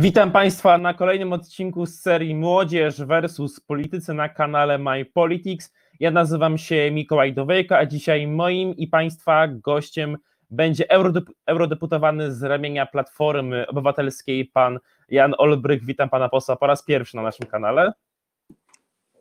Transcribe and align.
Witam 0.00 0.32
Państwa 0.32 0.78
na 0.78 0.94
kolejnym 0.94 1.32
odcinku 1.32 1.86
z 1.86 2.00
serii 2.00 2.34
Młodzież 2.34 3.02
versus 3.02 3.60
Politycy 3.60 4.14
na 4.14 4.28
kanale 4.28 4.78
My 4.78 5.04
Politics. 5.04 5.72
Ja 6.00 6.10
nazywam 6.10 6.58
się 6.58 6.90
Mikołaj 6.90 7.34
Dowejko, 7.34 7.76
a 7.76 7.86
dzisiaj 7.86 8.26
moim 8.26 8.76
i 8.76 8.86
Państwa 8.86 9.48
gościem 9.48 10.16
będzie 10.50 10.84
eurodep- 10.84 11.32
eurodeputowany 11.46 12.34
z 12.34 12.42
ramienia 12.42 12.86
Platformy 12.86 13.66
Obywatelskiej 13.66 14.44
pan 14.44 14.78
Jan 15.08 15.34
Olbrych. 15.38 15.84
Witam 15.84 16.08
Pana 16.08 16.28
posła 16.28 16.56
po 16.56 16.66
raz 16.66 16.84
pierwszy 16.84 17.16
na 17.16 17.22
naszym 17.22 17.46
kanale. 17.46 17.92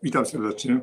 Witam 0.03 0.25
serdecznie. 0.25 0.79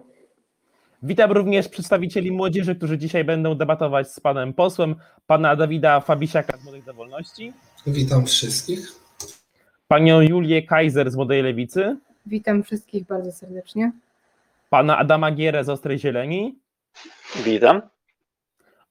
Witam 1.03 1.33
również 1.33 1.69
przedstawicieli 1.69 2.33
młodzieży, 2.33 2.75
którzy 2.75 2.99
dzisiaj 2.99 3.25
będą 3.25 3.55
debatować 3.55 4.13
z 4.13 4.21
panem 4.21 4.53
posłem, 4.53 4.95
pana 5.27 5.57
Dawida 5.57 6.01
Fabisiaka 6.01 6.59
z 6.59 6.65
Młodych 6.65 6.85
do 6.85 6.95
Wolności, 6.95 7.53
Witam 7.87 8.27
wszystkich. 8.27 9.04
Panią 9.95 10.21
Julię 10.21 10.63
Kaiser 10.63 11.11
z 11.11 11.17
Młodej 11.17 11.43
Lewicy, 11.43 11.97
Witam 12.27 12.63
wszystkich 12.63 13.07
bardzo 13.07 13.33
serdecznie. 13.33 13.93
pana 14.71 14.99
Adama 14.99 15.31
Gierę 15.31 15.65
z 15.65 15.69
Ostrej 15.69 15.99
Zieleni 15.99 16.59
Witam. 17.45 17.83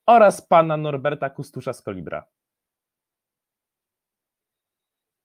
oraz 0.05 0.41
pana 0.41 0.77
Norberta 0.77 1.29
Kustusza 1.29 1.73
z 1.73 1.81
Kolibra. 1.81 2.25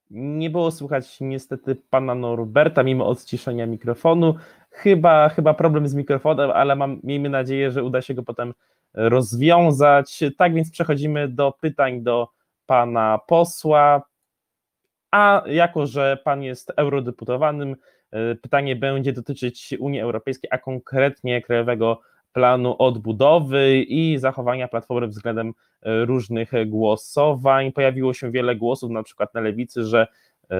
Nie 0.09 0.49
było 0.49 0.71
słychać 0.71 1.17
niestety 1.21 1.75
pana 1.89 2.15
Norberta, 2.15 2.83
mimo 2.83 3.07
odciszenia 3.07 3.65
mikrofonu. 3.65 4.35
Chyba, 4.71 5.29
chyba 5.29 5.53
problem 5.53 5.87
z 5.87 5.93
mikrofonem, 5.95 6.51
ale 6.51 6.75
mam, 6.75 6.99
miejmy 7.03 7.29
nadzieję, 7.29 7.71
że 7.71 7.83
uda 7.83 8.01
się 8.01 8.13
go 8.13 8.23
potem 8.23 8.53
rozwiązać. 8.93 10.23
Tak 10.37 10.53
więc 10.53 10.71
przechodzimy 10.71 11.27
do 11.27 11.51
pytań 11.61 12.01
do 12.01 12.27
pana 12.65 13.19
posła. 13.27 14.08
A 15.11 15.43
jako, 15.45 15.87
że 15.87 16.17
pan 16.23 16.43
jest 16.43 16.71
eurodeputowanym, 16.75 17.75
y, 18.31 18.35
pytanie 18.35 18.75
będzie 18.75 19.13
dotyczyć 19.13 19.75
Unii 19.79 19.99
Europejskiej, 19.99 20.49
a 20.53 20.57
konkretnie 20.57 21.41
Krajowego 21.41 22.01
Planu 22.33 22.75
Odbudowy 22.79 23.77
i 23.77 24.17
zachowania 24.17 24.67
Platformy 24.67 25.07
względem 25.07 25.49
y, 25.49 25.53
różnych 26.05 26.51
głosowań. 26.65 27.71
Pojawiło 27.71 28.13
się 28.13 28.31
wiele 28.31 28.55
głosów, 28.55 28.91
na 28.91 29.03
przykład 29.03 29.33
na 29.33 29.41
lewicy, 29.41 29.83
że 29.83 30.07
y, 30.43 30.55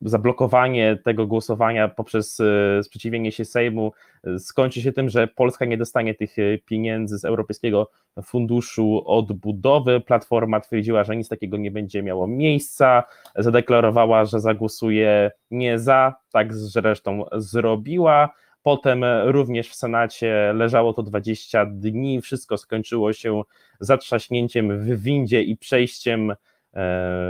zablokowanie 0.00 0.98
tego 1.04 1.26
głosowania 1.26 1.88
poprzez 1.88 2.40
y, 2.40 2.80
sprzeciwienie 2.82 3.32
się 3.32 3.44
Sejmu 3.44 3.92
y, 4.26 4.38
skończy 4.38 4.82
się 4.82 4.92
tym, 4.92 5.08
że 5.08 5.26
Polska 5.28 5.64
nie 5.64 5.78
dostanie 5.78 6.14
tych 6.14 6.38
y, 6.38 6.62
pieniędzy 6.64 7.18
z 7.18 7.24
Europejskiego 7.24 7.90
Funduszu 8.24 9.02
Odbudowy. 9.06 10.00
Platforma 10.00 10.60
twierdziła, 10.60 11.04
że 11.04 11.16
nic 11.16 11.28
takiego 11.28 11.56
nie 11.56 11.70
będzie 11.70 12.02
miało 12.02 12.26
miejsca, 12.26 13.02
zadeklarowała, 13.36 14.24
że 14.24 14.40
zagłosuje 14.40 15.30
nie 15.50 15.78
za, 15.78 16.14
tak 16.32 16.54
zresztą 16.54 17.24
zrobiła. 17.32 18.28
Potem 18.62 19.04
również 19.24 19.70
w 19.70 19.74
Senacie 19.74 20.52
leżało 20.54 20.92
to 20.92 21.02
20 21.02 21.66
dni, 21.66 22.20
wszystko 22.20 22.58
skończyło 22.58 23.12
się 23.12 23.42
zatrzaśnięciem 23.80 24.80
w 24.80 25.02
windzie 25.02 25.42
i 25.42 25.56
przejściem 25.56 26.30
e, 26.30 26.36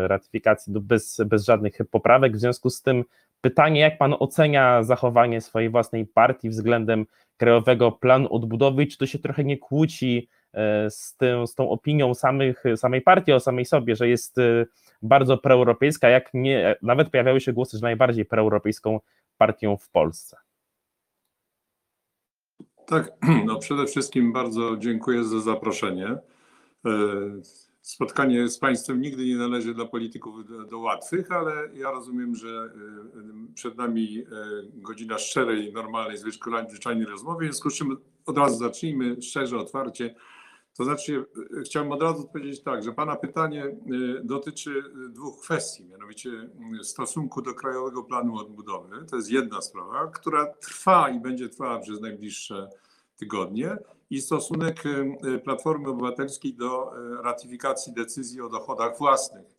ratyfikacji 0.06 0.72
do- 0.72 0.80
bez, 0.80 1.20
bez 1.26 1.44
żadnych 1.44 1.78
poprawek. 1.90 2.36
W 2.36 2.40
związku 2.40 2.70
z 2.70 2.82
tym 2.82 3.04
pytanie, 3.40 3.80
jak 3.80 3.98
pan 3.98 4.14
ocenia 4.18 4.82
zachowanie 4.82 5.40
swojej 5.40 5.70
własnej 5.70 6.06
partii 6.06 6.50
względem 6.50 7.06
Krajowego 7.36 7.92
Planu 7.92 8.34
Odbudowy 8.34 8.82
i 8.82 8.88
czy 8.88 8.98
to 8.98 9.06
się 9.06 9.18
trochę 9.18 9.44
nie 9.44 9.58
kłóci 9.58 10.28
e, 10.52 10.90
z, 10.90 11.16
tym, 11.16 11.46
z 11.46 11.54
tą 11.54 11.70
opinią 11.70 12.14
samych, 12.14 12.64
samej 12.76 13.00
partii 13.00 13.32
o 13.32 13.40
samej 13.40 13.64
sobie, 13.64 13.96
że 13.96 14.08
jest 14.08 14.38
e, 14.38 14.66
bardzo 15.02 15.38
proeuropejska, 15.38 16.08
jak 16.08 16.30
nie, 16.34 16.76
nawet 16.82 17.10
pojawiały 17.10 17.40
się 17.40 17.52
głosy, 17.52 17.76
że 17.76 17.82
najbardziej 17.82 18.24
proeuropejską 18.24 19.00
partią 19.36 19.76
w 19.76 19.90
Polsce. 19.90 20.36
Tak, 22.86 23.12
no 23.46 23.58
przede 23.58 23.86
wszystkim 23.86 24.32
bardzo 24.32 24.76
dziękuję 24.76 25.24
za 25.24 25.40
zaproszenie. 25.40 26.16
Spotkanie 27.88 28.48
z 28.48 28.58
Państwem 28.58 29.00
nigdy 29.00 29.26
nie 29.26 29.36
należy 29.36 29.74
dla 29.74 29.86
polityków 29.86 30.48
do, 30.48 30.64
do 30.64 30.78
łatwych, 30.78 31.32
ale 31.32 31.52
ja 31.74 31.90
rozumiem, 31.90 32.34
że 32.34 32.48
e, 32.48 33.54
przed 33.54 33.76
nami 33.76 34.18
e, 34.18 34.24
godzina 34.74 35.18
szczerej, 35.18 35.72
normalnej, 35.72 36.18
zwyczajnej 36.68 37.06
rozmowy, 37.06 37.44
w 37.44 37.48
związku 37.48 37.70
z 37.70 37.74
czym 37.74 37.96
od 38.26 38.38
razu 38.38 38.58
zacznijmy 38.58 39.22
szczerze, 39.22 39.58
otwarcie. 39.58 40.14
To 40.76 40.84
znaczy, 40.84 41.24
e, 41.58 41.62
chciałem 41.62 41.92
od 41.92 42.02
razu 42.02 42.28
powiedzieć 42.32 42.62
tak, 42.62 42.82
że 42.82 42.92
Pana 42.92 43.16
pytanie 43.16 43.76
dotyczy 44.24 44.82
dwóch 45.10 45.40
kwestii, 45.42 45.84
mianowicie 45.84 46.30
stosunku 46.82 47.42
do 47.42 47.54
Krajowego 47.54 48.04
Planu 48.04 48.36
Odbudowy. 48.36 49.06
To 49.10 49.16
jest 49.16 49.30
jedna 49.30 49.60
sprawa, 49.60 50.06
która 50.06 50.46
trwa 50.46 51.10
i 51.10 51.20
będzie 51.20 51.48
trwała 51.48 51.78
przez 51.78 52.00
najbliższe 52.00 52.68
tygodnie 53.18 53.76
i 54.10 54.20
stosunek 54.20 54.84
e, 54.86 55.38
Platformy 55.38 55.88
Obywatelskiej 55.88 56.54
do 56.54 56.92
e, 56.96 57.22
ratyfikacji 57.22 57.92
decyzji 57.92 58.40
o 58.40 58.48
dochodach 58.48 58.98
własnych. 58.98 59.58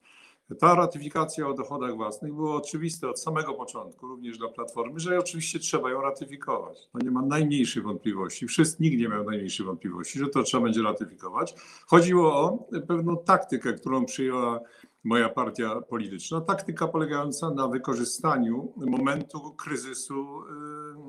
Ta 0.59 0.75
ratyfikacja 0.75 1.47
o 1.47 1.53
dochodach 1.53 1.96
własnych 1.96 2.34
było 2.34 2.56
oczywiste 2.56 3.09
od 3.09 3.19
samego 3.19 3.53
początku, 3.53 4.08
również 4.08 4.38
dla 4.38 4.48
Platformy, 4.48 5.00
że 5.00 5.19
oczywiście 5.19 5.59
trzeba 5.59 5.92
ją 5.92 6.02
ratyfikować. 6.02 6.78
No 6.94 7.00
nie 7.03 7.12
ma 7.12 7.22
najmniejszych 7.22 7.84
wątpliwości, 7.84 8.48
wszyscy, 8.48 8.84
nikt 8.84 8.98
nie 8.98 9.08
miał 9.09 9.24
najmniejszych 9.24 9.66
wątpliwości, 9.66 10.19
że 10.19 10.28
to 10.28 10.44
trzeba 10.44 10.64
będzie 10.64 10.84
ratyfikować. 10.84 11.56
Chodziło 11.88 12.34
o 12.34 12.68
pewną 12.88 13.18
taktykę, 13.18 13.74
którą 13.74 14.06
przyjęła 14.06 14.59
moja 15.04 15.30
partia 15.30 15.82
polityczna. 15.82 16.42
Taktyka 16.42 16.88
polegająca 16.88 17.50
na 17.50 17.68
wykorzystaniu 17.68 18.74
momentu 18.78 19.54
kryzysu 19.54 20.42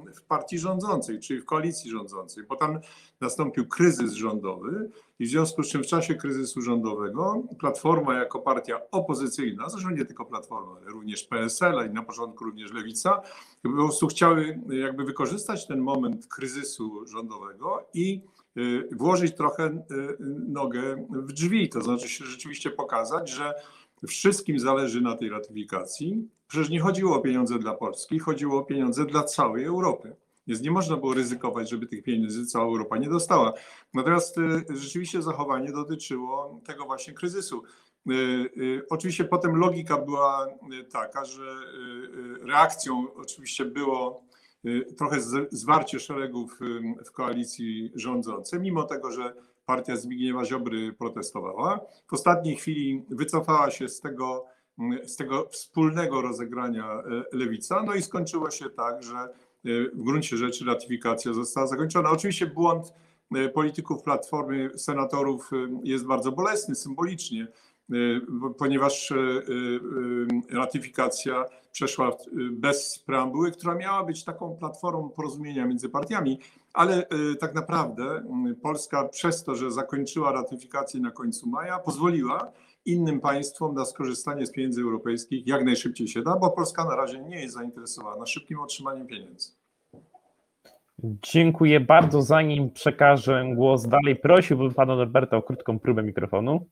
y, 0.08 0.14
w 0.14 0.22
partii 0.22 0.58
rządzącej, 0.58 1.20
czyli 1.20 1.40
w 1.40 1.44
koalicji 1.44 1.90
rządzącej, 1.90 2.44
bo 2.44 2.56
tam 2.56 2.80
nastąpił 3.20 3.68
kryzys 3.68 4.12
rządowy 4.12 4.90
i 5.18 5.26
w 5.26 5.28
związku 5.28 5.62
z 5.62 5.68
czym 5.68 5.82
w 5.82 5.86
czasie 5.86 6.14
kryzysu 6.14 6.62
rządowego 6.62 7.42
Platforma 7.58 8.14
jako 8.14 8.38
partia 8.38 8.80
opozycyjna, 8.90 9.68
zresztą 9.68 9.90
nie 9.90 10.04
tylko 10.04 10.24
Platforma, 10.24 10.76
ale 10.76 10.90
również 10.90 11.24
PSL 11.24 11.90
i 11.90 11.94
na 11.94 12.02
początku 12.02 12.44
również 12.44 12.72
Lewica, 12.72 13.22
po 13.62 13.70
prostu 13.70 14.06
chciały 14.06 14.60
jakby 14.68 15.04
wykorzystać 15.04 15.66
ten 15.66 15.80
moment 15.80 16.26
kryzysu 16.26 17.06
rządowego 17.06 17.88
i 17.94 18.22
y, 18.56 18.88
włożyć 18.92 19.36
trochę 19.36 19.66
y, 19.66 20.16
nogę 20.48 21.06
w 21.10 21.32
drzwi, 21.32 21.68
to 21.68 21.82
znaczy 21.82 22.08
się 22.08 22.24
rzeczywiście 22.24 22.70
pokazać, 22.70 23.30
że 23.30 23.54
wszystkim 24.08 24.58
zależy 24.58 25.00
na 25.00 25.16
tej 25.16 25.28
ratyfikacji. 25.28 26.28
Przecież 26.48 26.68
nie 26.70 26.80
chodziło 26.80 27.16
o 27.16 27.20
pieniądze 27.20 27.58
dla 27.58 27.74
Polski, 27.74 28.18
chodziło 28.18 28.58
o 28.60 28.64
pieniądze 28.64 29.06
dla 29.06 29.22
całej 29.22 29.64
Europy. 29.64 30.16
Więc 30.46 30.62
nie 30.62 30.70
można 30.70 30.96
było 30.96 31.14
ryzykować, 31.14 31.70
żeby 31.70 31.86
tych 31.86 32.02
pieniędzy 32.02 32.46
cała 32.46 32.64
Europa 32.64 32.98
nie 32.98 33.08
dostała. 33.08 33.52
Natomiast 33.94 34.38
y, 34.38 34.64
rzeczywiście 34.70 35.22
zachowanie 35.22 35.72
dotyczyło 35.72 36.60
tego 36.64 36.84
właśnie 36.84 37.14
kryzysu. 37.14 37.62
Y, 38.10 38.12
y, 38.12 38.86
Oczywiście 38.90 39.24
potem 39.24 39.56
logika 39.56 39.98
była 39.98 40.46
taka, 40.92 41.24
że 41.24 41.42
reakcją 42.42 43.06
oczywiście 43.14 43.64
było 43.64 44.29
trochę 44.98 45.20
z- 45.20 45.52
zwarcie 45.52 46.00
szeregów 46.00 46.58
y, 46.62 47.04
w 47.04 47.12
koalicji 47.12 47.92
rządzącej, 47.94 48.60
mimo 48.60 48.82
tego, 48.82 49.10
że 49.12 49.34
partia 49.66 49.96
Zbigniewa 49.96 50.44
Ziobry 50.44 50.92
protestowała. 50.92 51.80
W 52.06 52.12
ostatniej 52.14 52.56
chwili 52.56 53.04
wycofała 53.10 53.70
się 53.70 53.88
z 53.88 54.00
tego, 54.00 54.44
z 55.04 55.16
tego 55.16 55.48
wspólnego 55.52 56.22
rozegrania 56.22 56.84
e, 56.92 57.02
lewica, 57.36 57.82
no 57.82 57.94
i 57.94 58.02
skończyło 58.02 58.50
się 58.50 58.70
tak, 58.70 59.02
że 59.02 59.16
e, 59.18 59.28
w 59.94 60.02
gruncie 60.02 60.36
rzeczy 60.36 60.64
ratyfikacja 60.64 61.32
została 61.32 61.66
zakończona. 61.66 62.10
Oczywiście 62.10 62.46
błąd 62.46 62.92
e, 63.34 63.48
polityków 63.48 64.02
Platformy, 64.02 64.70
senatorów 64.78 65.50
jest 65.84 66.06
bardzo 66.06 66.32
bolesny 66.32 66.74
symbolicznie, 66.74 67.48
bo- 68.28 68.50
ponieważ 68.50 69.12
ratyfikacja 70.50 71.44
przeszła 71.72 72.10
w- 72.10 72.16
bez 72.52 72.98
preambuły, 72.98 73.50
która 73.52 73.74
miała 73.74 74.04
być 74.04 74.24
taką 74.24 74.56
platformą 74.56 75.08
porozumienia 75.08 75.66
między 75.66 75.88
partiami, 75.88 76.38
ale 76.72 77.08
e, 77.08 77.34
tak 77.40 77.54
naprawdę 77.54 78.04
m, 78.04 78.56
Polska 78.62 79.08
przez 79.08 79.44
to, 79.44 79.54
że 79.54 79.70
zakończyła 79.72 80.32
ratyfikację 80.32 81.00
na 81.00 81.10
końcu 81.10 81.48
maja, 81.48 81.78
pozwoliła 81.78 82.52
innym 82.86 83.20
państwom 83.20 83.74
na 83.74 83.84
skorzystanie 83.84 84.46
z 84.46 84.52
pieniędzy 84.52 84.80
europejskich 84.82 85.46
jak 85.46 85.64
najszybciej 85.64 86.08
się 86.08 86.22
da, 86.22 86.36
bo 86.36 86.50
Polska 86.50 86.84
na 86.84 86.96
razie 86.96 87.18
nie 87.20 87.40
jest 87.40 87.54
zainteresowana 87.54 88.26
szybkim 88.26 88.60
otrzymaniem 88.60 89.06
pieniędzy. 89.06 89.50
Dziękuję 91.04 91.80
bardzo. 91.80 92.22
Zanim 92.22 92.70
przekażę 92.70 93.44
głos 93.54 93.86
dalej, 93.86 94.16
prosiłbym 94.16 94.74
pana 94.74 94.96
Norberta 94.96 95.36
o 95.36 95.42
krótką 95.42 95.78
próbę 95.78 96.02
mikrofonu. 96.02 96.66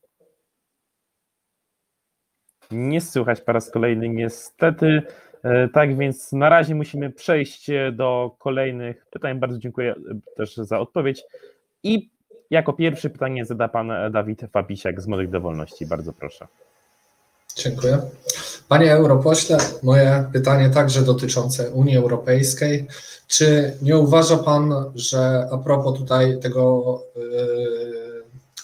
Nie 2.70 3.00
słychać 3.00 3.40
po 3.40 3.52
raz 3.52 3.70
kolejny, 3.70 4.08
niestety. 4.08 5.02
E, 5.42 5.68
Tak 5.68 5.96
więc 5.96 6.32
na 6.32 6.48
razie 6.48 6.74
musimy 6.74 7.10
przejść 7.10 7.70
e, 7.70 7.92
do 7.92 8.36
kolejnych 8.38 9.06
pytań. 9.10 9.38
Bardzo 9.38 9.58
dziękuję 9.58 9.90
e, 9.90 10.34
też 10.36 10.56
za 10.56 10.78
odpowiedź. 10.80 11.24
I 11.82 12.10
jako 12.50 12.72
pierwszy 12.72 13.10
pytanie 13.10 13.44
zada 13.44 13.68
pan 13.68 13.92
Dawid 14.10 14.40
Fabisiak 14.52 15.00
z 15.00 15.06
Młodych 15.06 15.30
do 15.30 15.40
Wolności. 15.40 15.86
Bardzo 15.86 16.12
proszę. 16.12 16.46
Dziękuję. 17.56 17.98
Panie 18.68 18.92
europośle, 18.92 19.58
moje 19.82 20.24
pytanie 20.32 20.70
także 20.70 21.02
dotyczące 21.02 21.70
Unii 21.70 21.96
Europejskiej. 21.96 22.86
Czy 23.26 23.72
nie 23.82 23.98
uważa 23.98 24.36
Pan, 24.36 24.74
że 24.94 25.48
a 25.52 25.58
propos 25.58 25.98
tutaj 25.98 26.40
tego 26.40 27.02
yy, 27.16 27.97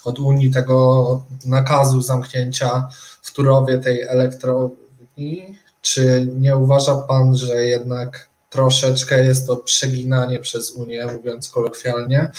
od 0.07 0.19
Unii, 0.19 0.51
tego 0.51 1.23
nakazu 1.45 2.01
zamknięcia 2.01 2.87
w 3.21 3.31
Turowie 3.33 3.77
tej 3.77 4.01
elektrowni, 4.01 5.57
czy 5.81 6.27
nie 6.35 6.57
uważa 6.57 6.95
Pan, 6.95 7.35
że 7.37 7.65
jednak 7.65 8.29
troszeczkę 8.49 9.25
jest 9.25 9.47
to 9.47 9.57
przeginanie 9.57 10.39
przez 10.39 10.71
Unię, 10.71 11.05
mówiąc 11.05 11.49
kolokwialnie, 11.49 12.31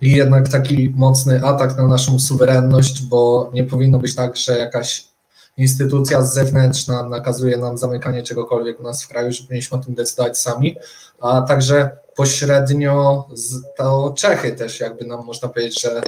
i 0.00 0.12
jednak 0.12 0.48
taki 0.48 0.90
mocny 0.96 1.44
atak 1.44 1.76
na 1.76 1.88
naszą 1.88 2.18
suwerenność, 2.18 3.02
bo 3.02 3.50
nie 3.54 3.64
powinno 3.64 3.98
być 3.98 4.14
tak, 4.14 4.36
że 4.36 4.58
jakaś 4.58 5.08
instytucja 5.56 6.22
zewnętrzna 6.22 7.08
nakazuje 7.08 7.56
nam 7.56 7.78
zamykanie 7.78 8.22
czegokolwiek 8.22 8.80
u 8.80 8.82
nas 8.82 9.04
w 9.04 9.08
kraju, 9.08 9.32
żeby 9.32 9.48
mieliśmy 9.50 9.78
o 9.78 9.80
tym 9.80 9.94
decydować 9.94 10.38
sami, 10.38 10.76
a 11.20 11.42
także 11.42 11.96
pośrednio 12.16 13.28
z, 13.32 13.62
to 13.76 14.14
Czechy 14.16 14.52
też 14.52 14.80
jakby 14.80 15.04
nam 15.04 15.24
można 15.24 15.48
powiedzieć, 15.48 15.82
że 15.82 16.02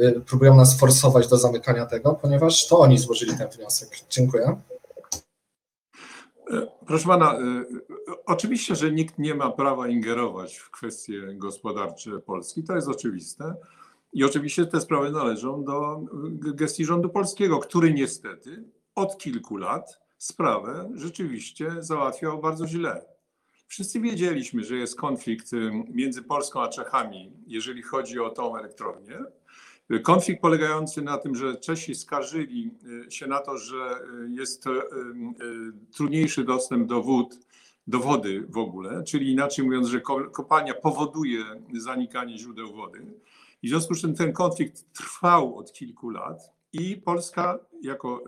y, 0.00 0.20
próbują 0.26 0.54
nas 0.54 0.80
forsować 0.80 1.28
do 1.28 1.36
zamykania 1.36 1.86
tego, 1.86 2.14
ponieważ 2.14 2.68
to 2.68 2.78
oni 2.78 2.98
złożyli 2.98 3.36
ten 3.38 3.48
wniosek. 3.48 3.88
Dziękuję. 4.10 4.60
Proszę 6.86 7.08
pana, 7.08 7.38
y, 7.38 7.64
oczywiście, 8.26 8.76
że 8.76 8.92
nikt 8.92 9.18
nie 9.18 9.34
ma 9.34 9.50
prawa 9.50 9.88
ingerować 9.88 10.56
w 10.56 10.70
kwestie 10.70 11.22
gospodarcze 11.34 12.10
Polski, 12.10 12.62
to 12.62 12.76
jest 12.76 12.88
oczywiste. 12.88 13.54
I 14.12 14.24
oczywiście 14.24 14.66
te 14.66 14.80
sprawy 14.80 15.10
należą 15.10 15.64
do 15.64 16.00
gestii 16.54 16.84
rządu 16.84 17.08
polskiego, 17.08 17.58
który 17.58 17.94
niestety 17.94 18.64
od 18.94 19.18
kilku 19.18 19.56
lat 19.56 20.00
sprawę 20.18 20.90
rzeczywiście 20.94 21.72
załatwiał 21.78 22.40
bardzo 22.40 22.66
źle. 22.66 23.17
Wszyscy 23.68 24.00
wiedzieliśmy, 24.00 24.64
że 24.64 24.76
jest 24.76 24.96
konflikt 24.96 25.52
y, 25.52 25.70
między 25.90 26.22
Polską 26.22 26.62
a 26.62 26.68
Czechami, 26.68 27.32
jeżeli 27.46 27.82
chodzi 27.82 28.18
o 28.20 28.30
tą 28.30 28.56
elektrownię. 28.56 29.18
Konflikt 30.02 30.42
polegający 30.42 31.02
na 31.02 31.18
tym, 31.18 31.34
że 31.34 31.56
Czesi 31.56 31.94
skarżyli 31.94 32.70
y, 33.06 33.10
się 33.10 33.26
na 33.26 33.40
to, 33.40 33.58
że 33.58 33.76
y, 33.76 34.30
jest 34.30 34.64
trudniejszy 35.92 36.44
dostęp 36.44 36.88
do 36.88 37.02
wód, 37.02 37.38
do 37.86 37.98
wody 37.98 38.46
w 38.48 38.58
ogóle, 38.58 39.04
czyli 39.04 39.32
inaczej 39.32 39.64
mówiąc, 39.64 39.88
że 39.88 40.00
ko- 40.00 40.30
kopalnia 40.30 40.74
powoduje 40.74 41.44
zanikanie 41.74 42.38
źródeł 42.38 42.72
wody. 42.72 42.98
I 43.62 43.66
w 43.66 43.70
związku 43.70 43.94
z 43.94 44.00
czym 44.00 44.14
ten 44.14 44.32
konflikt 44.32 44.92
trwał 44.92 45.58
od 45.58 45.72
kilku 45.72 46.10
lat 46.10 46.52
i 46.72 46.96
Polska 46.96 47.58
jako 47.82 48.24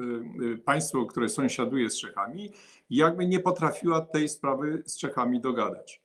państwo, 0.64 1.06
które 1.06 1.28
sąsiaduje 1.28 1.90
z 1.90 2.00
Czechami, 2.00 2.52
jakby 2.96 3.26
nie 3.26 3.40
potrafiła 3.40 4.00
tej 4.00 4.28
sprawy 4.28 4.82
z 4.87 4.98
Czechami 4.98 5.40
dogadać. 5.40 6.02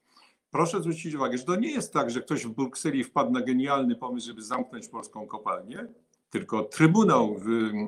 Proszę 0.51 0.81
zwrócić 0.81 1.15
uwagę, 1.15 1.37
że 1.37 1.43
to 1.43 1.55
nie 1.55 1.71
jest 1.71 1.93
tak, 1.93 2.11
że 2.11 2.21
ktoś 2.21 2.45
w 2.45 2.49
Brukseli 2.49 3.03
wpadł 3.03 3.31
na 3.31 3.41
genialny 3.41 3.95
pomysł, 3.95 4.27
żeby 4.27 4.43
zamknąć 4.43 4.87
polską 4.87 5.27
kopalnię, 5.27 5.87
tylko 6.29 6.63
Trybunał 6.63 7.35
w, 7.35 7.45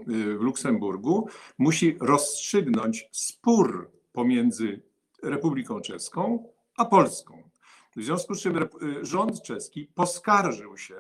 w 0.08 0.42
Luksemburgu 0.42 1.28
musi 1.58 1.98
rozstrzygnąć 2.02 3.10
spór 3.12 3.92
pomiędzy 4.14 4.82
Republiką 5.24 5.82
Czeską 5.82 6.50
a 6.78 6.86
Polską. 6.86 7.44
W 7.96 8.04
związku 8.04 8.36
z 8.36 8.42
czym 8.42 8.70
rząd 9.02 9.42
czeski 9.42 9.88
poskarżył 9.96 10.78
się 10.78 10.96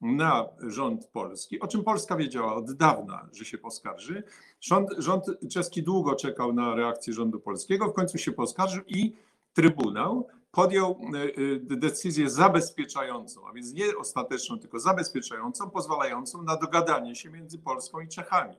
na 0.00 0.46
rząd 0.60 1.06
polski, 1.06 1.60
o 1.60 1.66
czym 1.66 1.84
Polska 1.84 2.16
wiedziała 2.16 2.54
od 2.54 2.72
dawna, 2.72 3.28
że 3.32 3.44
się 3.44 3.58
poskarży. 3.58 4.22
Rząd, 4.60 4.90
rząd 4.98 5.24
czeski 5.50 5.82
długo 5.82 6.14
czekał 6.14 6.52
na 6.52 6.74
reakcję 6.74 7.12
rządu 7.12 7.40
polskiego, 7.40 7.88
w 7.88 7.92
końcu 7.92 8.18
się 8.18 8.32
poskarżył 8.32 8.82
i 8.86 9.12
Trybunał 9.54 10.28
podjął 10.56 11.00
e, 11.14 11.22
e, 11.22 11.76
decyzję 11.76 12.30
zabezpieczającą, 12.30 13.48
a 13.48 13.52
więc 13.52 13.72
nie 13.72 13.96
ostateczną, 13.98 14.58
tylko 14.58 14.80
zabezpieczającą, 14.80 15.70
pozwalającą 15.70 16.42
na 16.42 16.56
dogadanie 16.56 17.14
się 17.14 17.30
między 17.30 17.58
Polską 17.58 18.00
i 18.00 18.08
Czechami. 18.08 18.56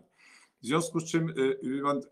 W 0.62 0.66
związku 0.66 1.00
z 1.00 1.06
czym 1.06 1.30
y, 1.30 1.60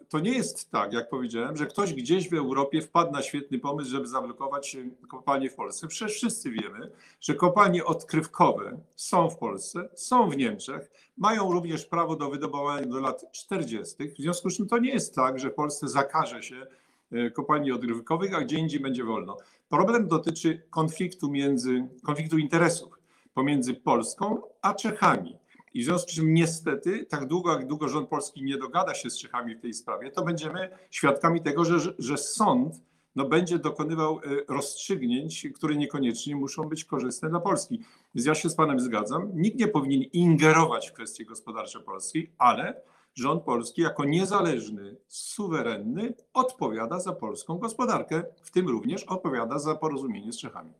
to 0.09 0.19
nie 0.19 0.31
jest 0.31 0.71
tak, 0.71 0.93
jak 0.93 1.09
powiedziałem, 1.09 1.57
że 1.57 1.65
ktoś 1.65 1.93
gdzieś 1.93 2.29
w 2.29 2.33
Europie 2.33 2.81
wpadł 2.81 3.11
na 3.11 3.21
świetny 3.21 3.59
pomysł, 3.59 3.91
żeby 3.91 4.07
zablokować 4.07 4.75
y, 4.75 5.07
kopalnie 5.07 5.49
w 5.49 5.55
Polsce. 5.55 5.87
Przecież 5.87 6.15
wszyscy 6.17 6.51
wiemy, 6.51 6.91
że 7.21 7.35
kopalnie 7.35 7.85
odkrywkowe 7.85 8.79
są 8.95 9.29
w 9.29 9.37
Polsce, 9.37 9.89
są 9.95 10.29
w 10.29 10.37
Niemczech, 10.37 10.91
mają 11.17 11.51
również 11.51 11.85
prawo 11.85 12.15
do 12.15 12.29
wydobywania 12.29 12.85
do 12.85 12.99
lat 12.99 13.31
40. 13.31 14.09
W 14.09 14.17
związku 14.17 14.49
z 14.49 14.57
czym 14.57 14.67
to 14.67 14.77
nie 14.77 14.91
jest 14.91 15.15
tak, 15.15 15.39
że 15.39 15.49
w 15.49 15.53
Polsce 15.53 15.87
zakaże 15.87 16.43
się 16.43 16.67
y, 17.13 17.31
kopalni 17.31 17.71
odkrywkowych, 17.71 18.35
a 18.35 18.41
gdzie 18.41 18.57
indziej 18.57 18.79
będzie 18.79 19.03
wolno. 19.03 19.37
Problem 19.69 20.07
dotyczy 20.07 20.61
konfliktu 20.69 21.31
między, 21.31 21.87
konfliktu 22.03 22.37
interesów 22.37 22.99
pomiędzy 23.33 23.73
Polską 23.73 24.41
a 24.61 24.73
Czechami. 24.73 25.37
I 25.75 25.81
w 25.81 25.85
związku 25.85 26.11
z 26.11 26.13
czym 26.15 26.33
niestety, 26.33 27.05
tak 27.05 27.25
długo 27.25 27.51
jak 27.51 27.67
długo 27.67 27.89
rząd 27.89 28.09
polski 28.09 28.43
nie 28.43 28.57
dogada 28.57 28.93
się 28.93 29.09
z 29.09 29.17
Czechami 29.17 29.55
w 29.55 29.61
tej 29.61 29.73
sprawie, 29.73 30.11
to 30.11 30.23
będziemy 30.23 30.69
świadkami 30.91 31.41
tego, 31.41 31.65
że, 31.65 31.93
że 31.99 32.17
sąd 32.17 32.81
no, 33.15 33.25
będzie 33.25 33.59
dokonywał 33.59 34.17
e, 34.17 34.19
rozstrzygnięć, 34.47 35.47
które 35.55 35.75
niekoniecznie 35.75 36.35
muszą 36.35 36.63
być 36.63 36.85
korzystne 36.85 37.29
dla 37.29 37.39
Polski. 37.39 37.81
Więc 38.15 38.27
ja 38.27 38.35
się 38.35 38.49
z 38.49 38.55
panem 38.55 38.79
zgadzam. 38.79 39.31
Nikt 39.33 39.59
nie 39.59 39.67
powinien 39.67 40.01
ingerować 40.01 40.89
w 40.89 40.93
kwestie 40.93 41.25
gospodarcze 41.25 41.79
Polski, 41.79 42.31
ale 42.37 42.81
rząd 43.13 43.43
polski 43.43 43.81
jako 43.81 44.05
niezależny, 44.05 44.97
suwerenny 45.07 46.13
odpowiada 46.33 46.99
za 46.99 47.13
polską 47.13 47.57
gospodarkę, 47.57 48.23
w 48.43 48.51
tym 48.51 48.69
również 48.69 49.03
odpowiada 49.03 49.59
za 49.59 49.75
porozumienie 49.75 50.33
z 50.33 50.37
Czechami. 50.37 50.73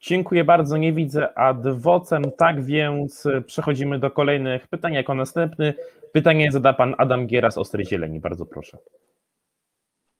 Dziękuję 0.00 0.44
bardzo, 0.44 0.76
nie 0.76 0.92
widzę 0.92 1.38
adwocem, 1.38 2.24
tak 2.38 2.64
więc 2.64 3.28
przechodzimy 3.46 3.98
do 3.98 4.10
kolejnych 4.10 4.68
pytań. 4.68 4.92
Jako 4.94 5.14
następny 5.14 5.74
pytanie 6.12 6.52
zada 6.52 6.72
pan 6.72 6.94
Adam 6.98 7.26
Giera 7.26 7.50
z 7.50 7.58
Ostrej 7.58 7.86
Zieleni. 7.86 8.20
Bardzo 8.20 8.46
proszę. 8.46 8.78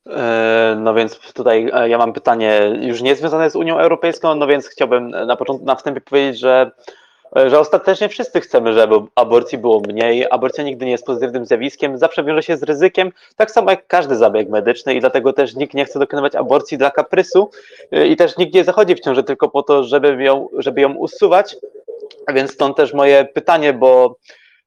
E, 0.07 0.77
No 0.81 0.95
więc 0.95 1.33
tutaj 1.33 1.71
e, 1.73 1.89
ja 1.89 1.99
mam 1.99 2.13
pytanie 2.13 2.61
już 2.81 3.03
nie 3.03 3.17
związane 3.17 3.51
z 3.51 3.57
Unią 3.57 3.79
Europejską, 3.79 4.35
no 4.35 4.47
więc 4.47 4.69
chciałbym 4.69 5.11
na 5.11 5.37
początku, 5.37 5.67
na 5.67 5.75
wstępie 5.75 6.01
powiedzieć, 6.01 6.41
że, 6.41 6.71
że 7.37 7.59
ostatecznie 7.59 8.09
wszyscy 8.09 8.41
chcemy, 8.41 8.73
żeby 8.73 8.95
aborcji 9.15 9.59
było 9.59 9.81
mniej. 9.81 10.27
Aborcja 10.31 10.65
nigdy 10.65 10.85
nie 10.85 10.91
jest 10.91 11.07
pozytywnym 11.07 11.47
zjawiskiem, 11.47 11.99
zawsze 11.99 12.25
wiąże 12.25 12.43
się 12.43 12.57
z 12.57 12.63
ryzykiem, 12.63 13.13
tak 13.37 13.51
samo 13.51 13.71
jak 13.71 13.87
każdy 13.87 14.17
zabieg 14.17 14.49
medyczny 14.49 14.95
i 14.95 15.01
dlatego 15.01 15.33
też 15.33 15.55
nikt 15.55 15.75
nie 15.75 15.85
chce 15.85 15.99
dokonywać 15.99 16.35
aborcji 16.35 16.79
dla 16.79 16.91
kaprysu 16.91 17.51
e, 17.93 18.07
i 18.07 18.17
też 18.17 18.37
nikt 18.37 18.55
nie 18.55 18.65
zachodzi 18.65 18.95
w 18.95 19.01
ciążę 19.01 19.23
tylko 19.23 19.49
po 19.49 19.63
to, 19.63 19.85
żeby 19.85 20.25
ją, 20.25 20.49
żeby 20.59 20.81
ją 20.81 20.95
usuwać. 20.95 21.57
A 22.27 22.33
więc 22.33 22.53
stąd 22.53 22.77
też 22.77 22.95
moje 22.95 23.25
pytanie, 23.25 23.73
bo 23.73 24.17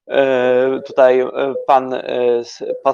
e, 0.07 0.81
tutaj 0.85 1.19
e, 1.19 1.29
pan, 1.67 1.93
e, 1.93 2.03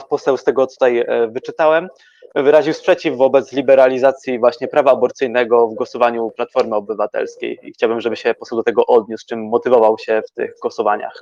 poseł 0.09 0.37
z 0.37 0.43
tego, 0.43 0.67
co 0.67 0.75
tutaj 0.75 0.99
e, 0.99 1.27
wyczytałem, 1.27 1.89
wyraził 2.35 2.73
sprzeciw 2.73 3.17
wobec 3.17 3.53
liberalizacji 3.53 4.39
właśnie 4.39 4.67
prawa 4.67 4.91
aborcyjnego 4.91 5.67
w 5.67 5.75
głosowaniu 5.75 6.31
Platformy 6.35 6.75
Obywatelskiej 6.75 7.59
i 7.63 7.73
chciałbym, 7.73 8.01
żeby 8.01 8.15
się 8.15 8.33
poseł 8.33 8.57
do 8.57 8.63
tego 8.63 8.85
odniósł, 8.85 9.25
czym 9.27 9.49
motywował 9.49 9.97
się 9.97 10.21
w 10.27 10.31
tych 10.31 10.53
głosowaniach. 10.61 11.19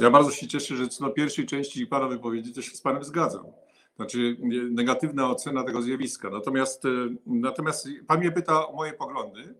Ja 0.00 0.10
bardzo 0.10 0.30
się 0.30 0.48
cieszę, 0.48 0.76
że 0.76 0.88
co 0.88 1.04
do 1.04 1.10
pierwszej 1.10 1.46
części 1.46 1.86
Pana 1.86 2.08
wypowiedzi 2.08 2.52
to 2.52 2.62
się 2.62 2.70
z 2.70 2.80
Panem 2.80 3.04
zgadzam. 3.04 3.44
Znaczy 3.96 4.36
negatywna 4.70 5.30
ocena 5.30 5.64
tego 5.64 5.82
zjawiska. 5.82 6.30
Natomiast, 6.30 6.84
e, 6.84 6.88
natomiast 7.26 7.88
Pan 8.06 8.18
mnie 8.18 8.32
pyta 8.32 8.68
o 8.68 8.76
moje 8.76 8.92
poglądy. 8.92 9.54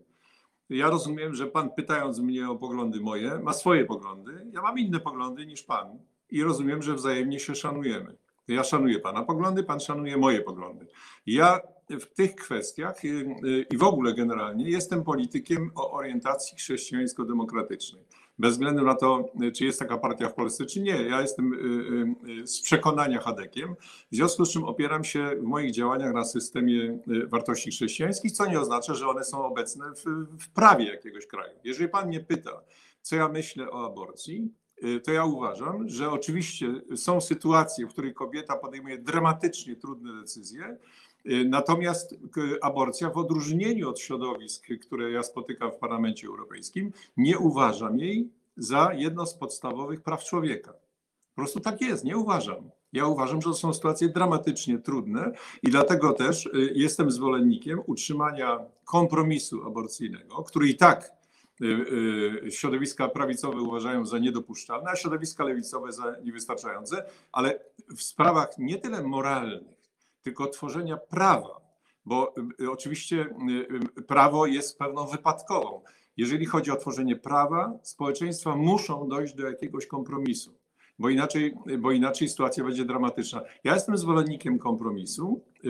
Ja 0.69 0.89
rozumiem, 0.89 1.35
że 1.35 1.47
Pan 1.47 1.69
pytając 1.69 2.19
mnie 2.19 2.49
o 2.49 2.55
poglądy 2.55 2.99
moje, 2.99 3.39
ma 3.39 3.53
swoje 3.53 3.85
poglądy. 3.85 4.31
Ja 4.53 4.61
mam 4.61 4.79
inne 4.79 4.99
poglądy 4.99 5.45
niż 5.45 5.63
Pan 5.63 5.99
i 6.29 6.43
rozumiem, 6.43 6.83
że 6.83 6.93
wzajemnie 6.93 7.39
się 7.39 7.55
szanujemy. 7.55 8.15
Ja 8.47 8.63
szanuję 8.63 8.99
Pana 8.99 9.23
poglądy, 9.23 9.63
Pan 9.63 9.79
szanuje 9.79 10.17
moje 10.17 10.41
poglądy. 10.41 10.87
Ja 11.25 11.59
w 11.89 12.05
tych 12.05 12.35
kwestiach 12.35 13.05
y, 13.05 13.07
y, 13.07 13.65
i 13.71 13.77
w 13.77 13.83
ogóle 13.83 14.13
generalnie 14.13 14.69
jestem 14.69 15.03
politykiem 15.03 15.71
o 15.75 15.91
orientacji 15.91 16.57
chrześcijańsko-demokratycznej 16.57 18.03
bez 18.41 18.51
względu 18.51 18.85
na 18.85 18.95
to, 18.95 19.29
czy 19.55 19.65
jest 19.65 19.79
taka 19.79 19.97
partia 19.97 20.29
w 20.29 20.33
Polsce, 20.33 20.65
czy 20.65 20.81
nie. 20.81 21.03
Ja 21.03 21.21
jestem 21.21 21.53
y, 21.53 21.57
y, 22.27 22.41
y, 22.41 22.47
z 22.47 22.61
przekonania 22.61 23.19
Hadekiem, 23.19 23.75
w 24.11 24.15
związku 24.15 24.45
z 24.45 24.53
czym 24.53 24.63
opieram 24.63 25.03
się 25.03 25.29
w 25.39 25.43
moich 25.43 25.71
działaniach 25.71 26.13
na 26.13 26.25
systemie 26.25 26.99
y, 27.07 27.27
wartości 27.27 27.71
chrześcijańskich, 27.71 28.31
co 28.31 28.45
nie 28.45 28.59
oznacza, 28.59 28.93
że 28.93 29.07
one 29.07 29.23
są 29.23 29.45
obecne 29.45 29.85
w, 29.95 30.03
w 30.43 30.49
prawie 30.49 30.85
jakiegoś 30.85 31.27
kraju. 31.27 31.53
Jeżeli 31.63 31.89
pan 31.89 32.07
mnie 32.07 32.19
pyta, 32.19 32.61
co 33.01 33.15
ja 33.15 33.27
myślę 33.27 33.71
o 33.71 33.85
aborcji, 33.85 34.37
y, 34.43 34.60
to 35.03 35.11
ja 35.11 35.25
uważam, 35.25 35.89
że 35.89 36.11
oczywiście 36.11 36.81
są 36.95 37.21
sytuacje, 37.21 37.87
w 37.87 37.89
których 37.89 38.13
kobieta 38.13 38.55
podejmuje 38.55 38.97
dramatycznie 38.97 39.75
trudne 39.75 40.21
decyzje, 40.21 40.77
y, 41.25 41.45
Natomiast 41.49 42.15
k- 42.31 42.41
aborcja, 42.61 43.09
w 43.09 43.17
odróżnieniu 43.17 43.89
od 43.89 43.99
środowisk, 43.99 44.67
które 44.81 45.11
ja 45.11 45.23
spotykam 45.23 45.71
w 45.71 45.75
Parlamencie 45.75 46.27
Europejskim, 46.27 46.91
nie 47.17 47.39
uważam 47.39 47.99
jej 47.99 48.29
za 48.57 48.93
jedno 48.93 49.25
z 49.25 49.33
podstawowych 49.33 50.01
praw 50.01 50.23
człowieka. 50.23 50.73
prostu 51.35 51.59
tak 51.59 51.81
jest, 51.81 52.03
nie 52.03 52.17
uważam. 52.17 52.69
Ja 52.93 53.05
uważam, 53.07 53.41
że 53.41 53.49
to 53.49 53.53
są 53.55 53.73
sytuacje 53.73 54.09
dramatycznie 54.09 54.79
trudne 54.79 55.31
i 55.63 55.69
dlatego 55.69 56.13
też 56.13 56.45
y, 56.45 56.71
jestem 56.75 57.11
zwolennikiem 57.11 57.81
utrzymania 57.87 58.59
kompromisu 58.85 59.63
aborcyjnego, 59.67 60.43
który 60.43 60.69
i 60.69 60.75
tak 60.75 61.05
y, 61.05 61.05
y, 61.05 61.20
środowiska 62.49 63.07
prawicowe 63.09 63.61
uważają 63.61 64.05
za 64.05 64.17
niedopuszczalne, 64.17 64.89
a 64.91 64.95
środowiska 64.95 65.43
lewicowe 65.43 65.91
za 65.91 66.15
niewystarczające, 66.23 67.05
ale 67.31 67.59
w 67.97 68.03
sprawach 68.03 68.57
nie 68.57 68.77
tyle 68.77 69.03
moralnych, 69.03 69.81
tylko 70.23 70.47
tworzenia 70.47 70.97
prawa, 70.97 71.61
bo 72.05 72.33
y, 72.61 72.71
oczywiście 72.71 73.15
y, 73.15 73.99
y, 73.99 74.01
prawo 74.01 74.45
jest 74.45 74.77
pewną 74.77 75.07
wypadkową. 75.07 75.81
Jeżeli 76.17 76.45
chodzi 76.45 76.71
o 76.71 76.75
tworzenie 76.75 77.15
prawa, 77.15 77.73
społeczeństwa 77.83 78.55
muszą 78.55 79.07
dojść 79.07 79.33
do 79.33 79.49
jakiegoś 79.49 79.87
kompromisu, 79.87 80.53
bo 80.99 81.09
inaczej, 81.09 81.55
bo 81.79 81.91
inaczej 81.91 82.29
sytuacja 82.29 82.63
będzie 82.63 82.85
dramatyczna. 82.85 83.41
Ja 83.63 83.73
jestem 83.73 83.97
zwolennikiem 83.97 84.59
kompromisu 84.59 85.41
y, 85.65 85.69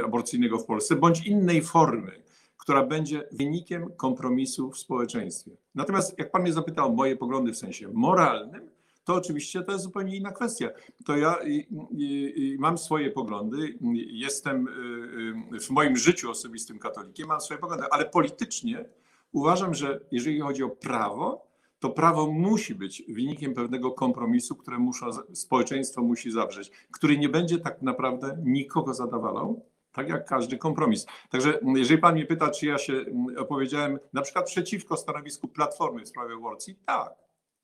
y, 0.00 0.04
aborcyjnego 0.04 0.58
w 0.58 0.64
Polsce, 0.64 0.96
bądź 0.96 1.26
innej 1.26 1.62
formy, 1.62 2.22
która 2.68 2.86
będzie 2.86 3.28
wynikiem 3.32 3.92
kompromisu 3.96 4.70
w 4.70 4.78
społeczeństwie. 4.78 5.50
Natomiast 5.74 6.18
jak 6.18 6.30
pan 6.30 6.42
mnie 6.42 6.52
zapytał 6.52 6.88
o 6.88 6.92
moje 6.92 7.16
poglądy 7.16 7.52
w 7.52 7.56
sensie 7.56 7.88
moralnym, 7.92 8.70
to 9.04 9.14
oczywiście 9.14 9.62
to 9.62 9.72
jest 9.72 9.84
zupełnie 9.84 10.16
inna 10.16 10.32
kwestia. 10.32 10.70
To 11.04 11.16
ja 11.16 11.36
i, 11.46 11.66
i, 11.90 12.32
i 12.36 12.56
mam 12.58 12.78
swoje 12.78 13.10
poglądy, 13.10 13.78
jestem 14.10 14.68
y, 14.68 15.56
y, 15.56 15.60
w 15.60 15.70
moim 15.70 15.96
życiu 15.96 16.30
osobistym 16.30 16.78
katolikiem, 16.78 17.28
mam 17.28 17.40
swoje 17.40 17.60
poglądy, 17.60 17.86
ale 17.90 18.04
politycznie 18.04 18.84
uważam, 19.32 19.74
że 19.74 20.00
jeżeli 20.10 20.40
chodzi 20.40 20.62
o 20.62 20.68
prawo, 20.70 21.46
to 21.78 21.90
prawo 21.90 22.26
musi 22.26 22.74
być 22.74 23.02
wynikiem 23.08 23.54
pewnego 23.54 23.90
kompromisu, 23.90 24.56
które 24.56 24.78
muszą, 24.78 25.06
społeczeństwo 25.32 26.02
musi 26.02 26.30
zawrzeć, 26.30 26.70
który 26.90 27.18
nie 27.18 27.28
będzie 27.28 27.58
tak 27.58 27.82
naprawdę 27.82 28.38
nikogo 28.44 28.94
zadawalał, 28.94 29.62
tak 29.98 30.08
jak 30.08 30.24
każdy 30.24 30.58
kompromis. 30.58 31.06
Także 31.30 31.58
jeżeli 31.76 32.00
pan 32.00 32.14
mnie 32.14 32.24
pyta, 32.24 32.50
czy 32.50 32.66
ja 32.66 32.78
się 32.78 32.92
opowiedziałem 33.38 33.98
na 34.12 34.22
przykład 34.22 34.46
przeciwko 34.46 34.96
stanowisku 34.96 35.48
Platformy 35.48 36.04
w 36.04 36.08
sprawie 36.08 36.34
aborcji, 36.34 36.78
tak. 36.86 37.14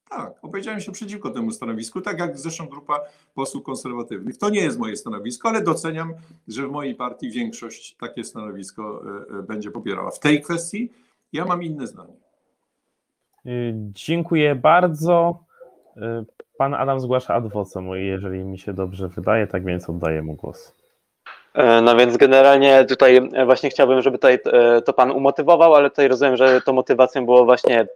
Tak, 0.08 0.32
opowiedziałem 0.42 0.80
się 0.80 0.92
przeciwko 0.92 1.30
temu 1.30 1.50
stanowisku, 1.50 2.00
tak 2.00 2.18
jak 2.18 2.38
zresztą 2.38 2.66
grupa 2.66 3.00
posłów 3.34 3.64
konserwatywnych. 3.64 4.38
To 4.38 4.48
nie 4.50 4.60
jest 4.60 4.78
moje 4.78 4.96
stanowisko, 4.96 5.48
ale 5.48 5.62
doceniam, 5.62 6.14
że 6.48 6.68
w 6.68 6.70
mojej 6.70 6.94
partii 6.94 7.30
większość 7.30 7.96
takie 7.96 8.24
stanowisko 8.24 9.02
e, 9.32 9.38
e, 9.38 9.42
będzie 9.42 9.70
popierała. 9.70 10.10
W 10.10 10.18
tej 10.18 10.42
kwestii 10.42 10.92
ja 11.32 11.44
mam 11.44 11.62
inne 11.62 11.86
zdanie. 11.86 12.16
Y, 13.46 13.74
Dziękuję 13.76 14.54
bardzo. 14.54 15.44
Y, 15.96 16.00
Pan 16.58 16.74
Adam 16.74 17.00
zgłasza 17.00 17.34
ad 17.34 17.52
vocem, 17.52 17.86
jeżeli 17.88 18.44
mi 18.44 18.58
się 18.58 18.72
dobrze 18.72 19.08
wydaje, 19.08 19.46
tak 19.46 19.64
więc 19.64 19.88
oddaję 19.88 20.22
mu 20.22 20.34
głos. 20.34 20.83
E, 21.54 21.80
No 21.80 21.96
więc 21.96 22.16
generalnie 22.16 22.84
tutaj 22.84 23.30
e, 23.34 23.46
właśnie 23.46 23.70
chciałbym, 23.70 24.02
żeby 24.02 24.18
tutaj 24.18 24.38
e, 24.52 24.82
to 24.82 24.92
Pan 24.92 25.10
umotywował, 25.10 25.74
ale 25.74 25.90
tutaj 25.90 26.08
rozumiem, 26.08 26.36
że 26.36 26.60
tą 26.60 26.72
motywacją 26.72 27.24
było 27.24 27.44
właśnie 27.44 27.86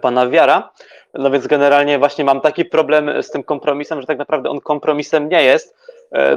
Pana 0.00 0.28
wiara. 0.28 0.70
No 1.14 1.30
więc 1.30 1.46
generalnie 1.46 1.98
właśnie 1.98 2.24
mam 2.24 2.40
taki 2.40 2.64
problem 2.64 3.22
z 3.22 3.30
tym 3.30 3.42
kompromisem, 3.42 4.00
że 4.00 4.06
tak 4.06 4.18
naprawdę 4.18 4.50
on 4.50 4.60
kompromisem 4.60 5.28
nie 5.28 5.42
jest, 5.42 5.76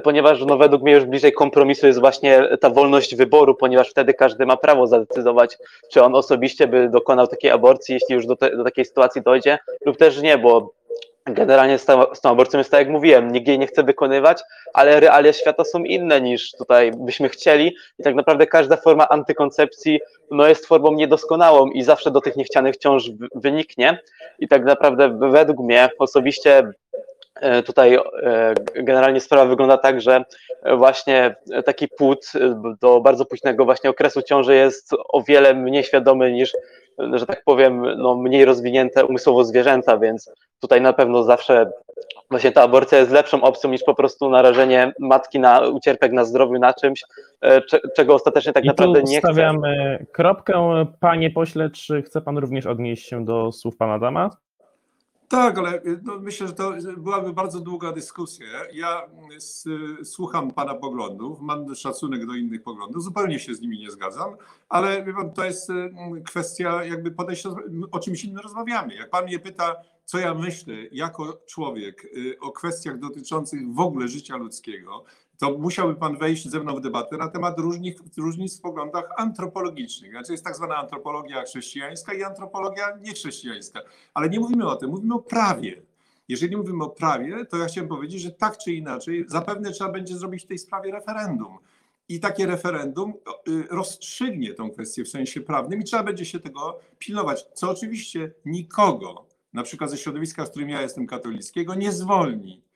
ponieważ 0.03 0.45
no 0.45 0.57
według 0.57 0.81
mnie 0.81 0.91
już 0.93 1.05
bliżej 1.05 1.33
kompromisu 1.33 1.87
jest 1.87 1.99
właśnie 1.99 2.43
ta 2.61 2.69
wolność 2.69 3.15
wyboru, 3.15 3.55
ponieważ 3.55 3.89
wtedy 3.89 4.13
każdy 4.13 4.45
ma 4.45 4.57
prawo 4.57 4.87
zadecydować, 4.87 5.57
czy 5.91 6.03
on 6.03 6.15
osobiście 6.15 6.67
by 6.67 6.89
dokonał 6.89 7.27
takiej 7.27 7.51
aborcji, 7.51 7.93
jeśli 7.93 8.15
już 8.15 8.25
do, 8.25 8.35
te, 8.35 8.57
do 8.57 8.63
takiej 8.63 8.85
sytuacji 8.85 9.21
dojdzie, 9.21 9.57
lub 9.85 9.97
też 9.97 10.21
nie, 10.21 10.37
bo 10.37 10.73
generalnie 11.27 11.77
z 11.77 11.85
tą, 11.85 12.05
aborcją 12.23 12.57
jest 12.57 12.71
tak 12.71 12.79
jak 12.79 12.89
mówiłem, 12.89 13.31
nikt 13.31 13.47
jej 13.47 13.59
nie 13.59 13.67
chce 13.67 13.83
wykonywać, 13.83 14.41
ale 14.73 14.99
realia 14.99 15.33
świata 15.33 15.63
są 15.63 15.83
inne 15.83 16.21
niż 16.21 16.51
tutaj 16.51 16.91
byśmy 16.91 17.29
chcieli 17.29 17.75
i 17.99 18.03
tak 18.03 18.15
naprawdę 18.15 18.47
każda 18.47 18.77
forma 18.77 19.09
antykoncepcji 19.09 19.99
no, 20.31 20.47
jest 20.47 20.65
formą 20.65 20.93
niedoskonałą 20.93 21.67
i 21.69 21.83
zawsze 21.83 22.11
do 22.11 22.21
tych 22.21 22.35
niechcianych 22.35 22.77
ciąż 22.77 23.09
wyniknie. 23.35 23.99
I 24.39 24.47
tak 24.47 24.65
naprawdę 24.65 25.17
według 25.31 25.59
mnie 25.59 25.89
osobiście 25.99 26.71
e, 27.41 27.63
tutaj 27.63 27.95
e, 27.95 28.53
generalnie 28.75 29.21
sprawa 29.21 29.45
wygląda 29.45 29.77
tak, 29.77 30.01
że 30.01 30.25
właśnie 30.77 31.35
taki 31.65 31.87
płód 31.87 32.31
do 32.81 33.01
bardzo 33.01 33.25
późnego 33.25 33.65
właśnie 33.65 33.89
okresu 33.89 34.21
ciąży 34.21 34.55
jest 34.55 34.93
o 34.93 35.21
wiele 35.21 35.53
mniej 35.53 35.83
świadomy 35.83 36.31
niż, 36.31 36.53
że 37.13 37.25
tak 37.25 37.43
powiem, 37.45 37.85
no, 37.97 38.15
mniej 38.15 38.45
rozwinięte 38.45 39.05
umysłowo 39.05 39.43
zwierzęta, 39.43 39.97
więc 39.97 40.31
tutaj 40.59 40.81
na 40.81 40.93
pewno 40.93 41.23
zawsze 41.23 41.71
właśnie 42.29 42.51
ta 42.51 42.61
aborcja 42.61 42.97
jest 42.97 43.11
lepszą 43.11 43.41
opcją 43.41 43.69
niż 43.71 43.83
po 43.83 43.95
prostu 43.95 44.29
narażenie 44.29 44.93
matki 44.99 45.39
na 45.39 45.59
ucierpek 45.59 46.11
na 46.11 46.25
zdrowiu 46.25 46.59
na 46.59 46.73
czymś, 46.73 47.01
e, 47.41 47.61
cze- 47.61 47.79
czego 47.95 48.13
ostatecznie 48.15 48.53
tak 48.53 48.63
I 48.63 48.67
naprawdę 48.67 49.03
nie 49.03 49.19
chce. 49.19 49.27
stawiamy 49.27 50.05
kropkę. 50.13 50.85
Panie 50.99 51.31
pośle, 51.31 51.69
czy 51.69 52.01
chce 52.01 52.21
pan 52.21 52.37
również 52.37 52.65
odnieść 52.65 53.07
się 53.09 53.25
do 53.25 53.51
słów 53.51 53.77
pana 53.77 53.93
Adama? 53.93 54.29
Tak, 55.27 55.57
ale 55.57 55.83
y, 55.83 55.99
no, 56.03 56.19
myślę, 56.19 56.47
że 56.47 56.53
to 56.53 56.73
byłaby 56.97 57.33
bardzo 57.33 57.59
długa 57.59 57.91
dyskusja. 57.91 58.47
Ja 58.73 59.07
y, 60.01 60.05
słucham 60.05 60.51
pana 60.51 60.75
poglądów, 60.75 61.41
mam 61.41 61.75
szacunek 61.75 62.25
do 62.25 62.33
innych 62.33 62.63
poglądów, 62.63 63.03
zupełnie 63.03 63.39
się 63.39 63.55
z 63.55 63.61
nimi 63.61 63.79
nie 63.79 63.91
zgadzam, 63.91 64.35
ale 64.69 65.13
pan, 65.13 65.33
to 65.33 65.45
jest 65.45 65.69
y, 65.69 65.91
kwestia 66.25 66.83
jakby 66.83 67.11
podejścia, 67.11 67.49
o 67.91 67.99
czymś 67.99 68.23
innym 68.23 68.43
rozmawiamy. 68.43 68.95
Jak 68.95 69.09
pan 69.09 69.25
mnie 69.25 69.39
pyta, 69.39 69.75
co 70.05 70.19
ja 70.19 70.33
myślę 70.33 70.73
jako 70.91 71.41
człowiek 71.47 72.05
y, 72.05 72.39
o 72.39 72.51
kwestiach 72.51 72.99
dotyczących 72.99 73.73
w 73.73 73.79
ogóle 73.79 74.07
życia 74.07 74.37
ludzkiego, 74.37 75.03
to 75.37 75.57
musiałby 75.57 75.95
pan 75.95 76.17
wejść 76.17 76.49
ze 76.49 76.59
mną 76.59 76.75
w 76.75 76.81
debatę 76.81 77.17
na 77.17 77.27
temat 77.27 77.59
różnych, 77.59 77.95
różnic 78.17 78.57
w 78.57 78.61
poglądach 78.61 79.09
antropologicznych. 79.17 80.11
Znaczy 80.11 80.31
jest 80.31 80.43
tak 80.43 80.55
zwana 80.55 80.75
antropologia 80.75 81.43
chrześcijańska 81.43 82.13
i 82.13 82.23
antropologia 82.23 82.97
niechrześcijańska. 83.01 83.81
Ale 84.13 84.29
nie 84.29 84.39
mówimy 84.39 84.67
o 84.67 84.75
tym, 84.75 84.89
mówimy 84.89 85.15
o 85.15 85.19
prawie. 85.19 85.81
Jeżeli 86.27 86.57
mówimy 86.57 86.83
o 86.83 86.89
prawie, 86.89 87.45
to 87.45 87.57
ja 87.57 87.65
chciałem 87.65 87.87
powiedzieć, 87.87 88.21
że 88.21 88.31
tak 88.31 88.57
czy 88.57 88.73
inaczej 88.73 89.25
zapewne 89.27 89.71
trzeba 89.71 89.91
będzie 89.91 90.17
zrobić 90.17 90.43
w 90.43 90.47
tej 90.47 90.57
sprawie 90.57 90.91
referendum. 90.91 91.57
I 92.09 92.19
takie 92.19 92.45
referendum 92.45 93.13
y, 93.47 93.67
rozstrzygnie 93.69 94.53
tą 94.53 94.71
kwestię 94.71 95.03
w 95.03 95.09
sensie 95.09 95.41
prawnym 95.41 95.81
i 95.81 95.83
trzeba 95.83 96.03
będzie 96.03 96.25
się 96.25 96.39
tego 96.39 96.79
pilnować, 96.99 97.45
co 97.53 97.69
oczywiście 97.69 98.31
nikogo, 98.45 99.25
na 99.53 99.63
przykład 99.63 99.89
ze 99.89 99.97
środowiska, 99.97 100.45
z 100.45 100.49
którym 100.49 100.69
ja 100.69 100.81
jestem 100.81 101.07
katolickiego, 101.07 101.75
nie 101.75 101.91
zwolni 101.91 102.66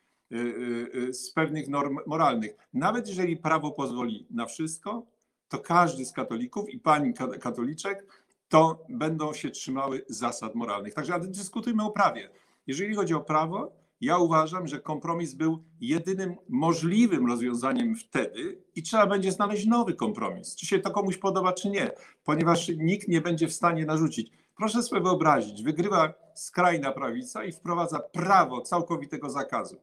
z 1.11 1.31
pewnych 1.31 1.67
norm 1.67 1.97
moralnych. 2.07 2.51
Nawet 2.73 3.07
jeżeli 3.07 3.37
prawo 3.37 3.71
pozwoli 3.71 4.27
na 4.29 4.45
wszystko, 4.45 5.05
to 5.49 5.59
każdy 5.59 6.05
z 6.05 6.11
katolików 6.11 6.69
i 6.69 6.79
pani 6.79 7.13
ka- 7.13 7.37
katoliczek 7.37 8.23
to 8.49 8.85
będą 8.89 9.33
się 9.33 9.49
trzymały 9.49 10.05
zasad 10.07 10.55
moralnych. 10.55 10.93
Także 10.93 11.19
dyskutujmy 11.19 11.83
o 11.83 11.91
prawie. 11.91 12.29
Jeżeli 12.67 12.95
chodzi 12.95 13.13
o 13.13 13.21
prawo, 13.21 13.71
ja 14.01 14.17
uważam, 14.17 14.67
że 14.67 14.79
kompromis 14.79 15.33
był 15.33 15.63
jedynym 15.81 16.35
możliwym 16.49 17.27
rozwiązaniem 17.27 17.95
wtedy 17.95 18.63
i 18.75 18.83
trzeba 18.83 19.07
będzie 19.07 19.31
znaleźć 19.31 19.65
nowy 19.65 19.93
kompromis. 19.93 20.55
Czy 20.55 20.65
się 20.65 20.79
to 20.79 20.91
komuś 20.91 21.17
podoba, 21.17 21.53
czy 21.53 21.69
nie, 21.69 21.91
ponieważ 22.23 22.69
nikt 22.77 23.07
nie 23.07 23.21
będzie 23.21 23.47
w 23.47 23.53
stanie 23.53 23.85
narzucić. 23.85 24.31
Proszę 24.57 24.83
sobie 24.83 25.01
wyobrazić, 25.01 25.63
wygrywa 25.63 26.13
skrajna 26.35 26.91
prawica 26.91 27.43
i 27.43 27.51
wprowadza 27.51 27.99
prawo 27.99 28.61
całkowitego 28.61 29.29
zakazu. 29.29 29.75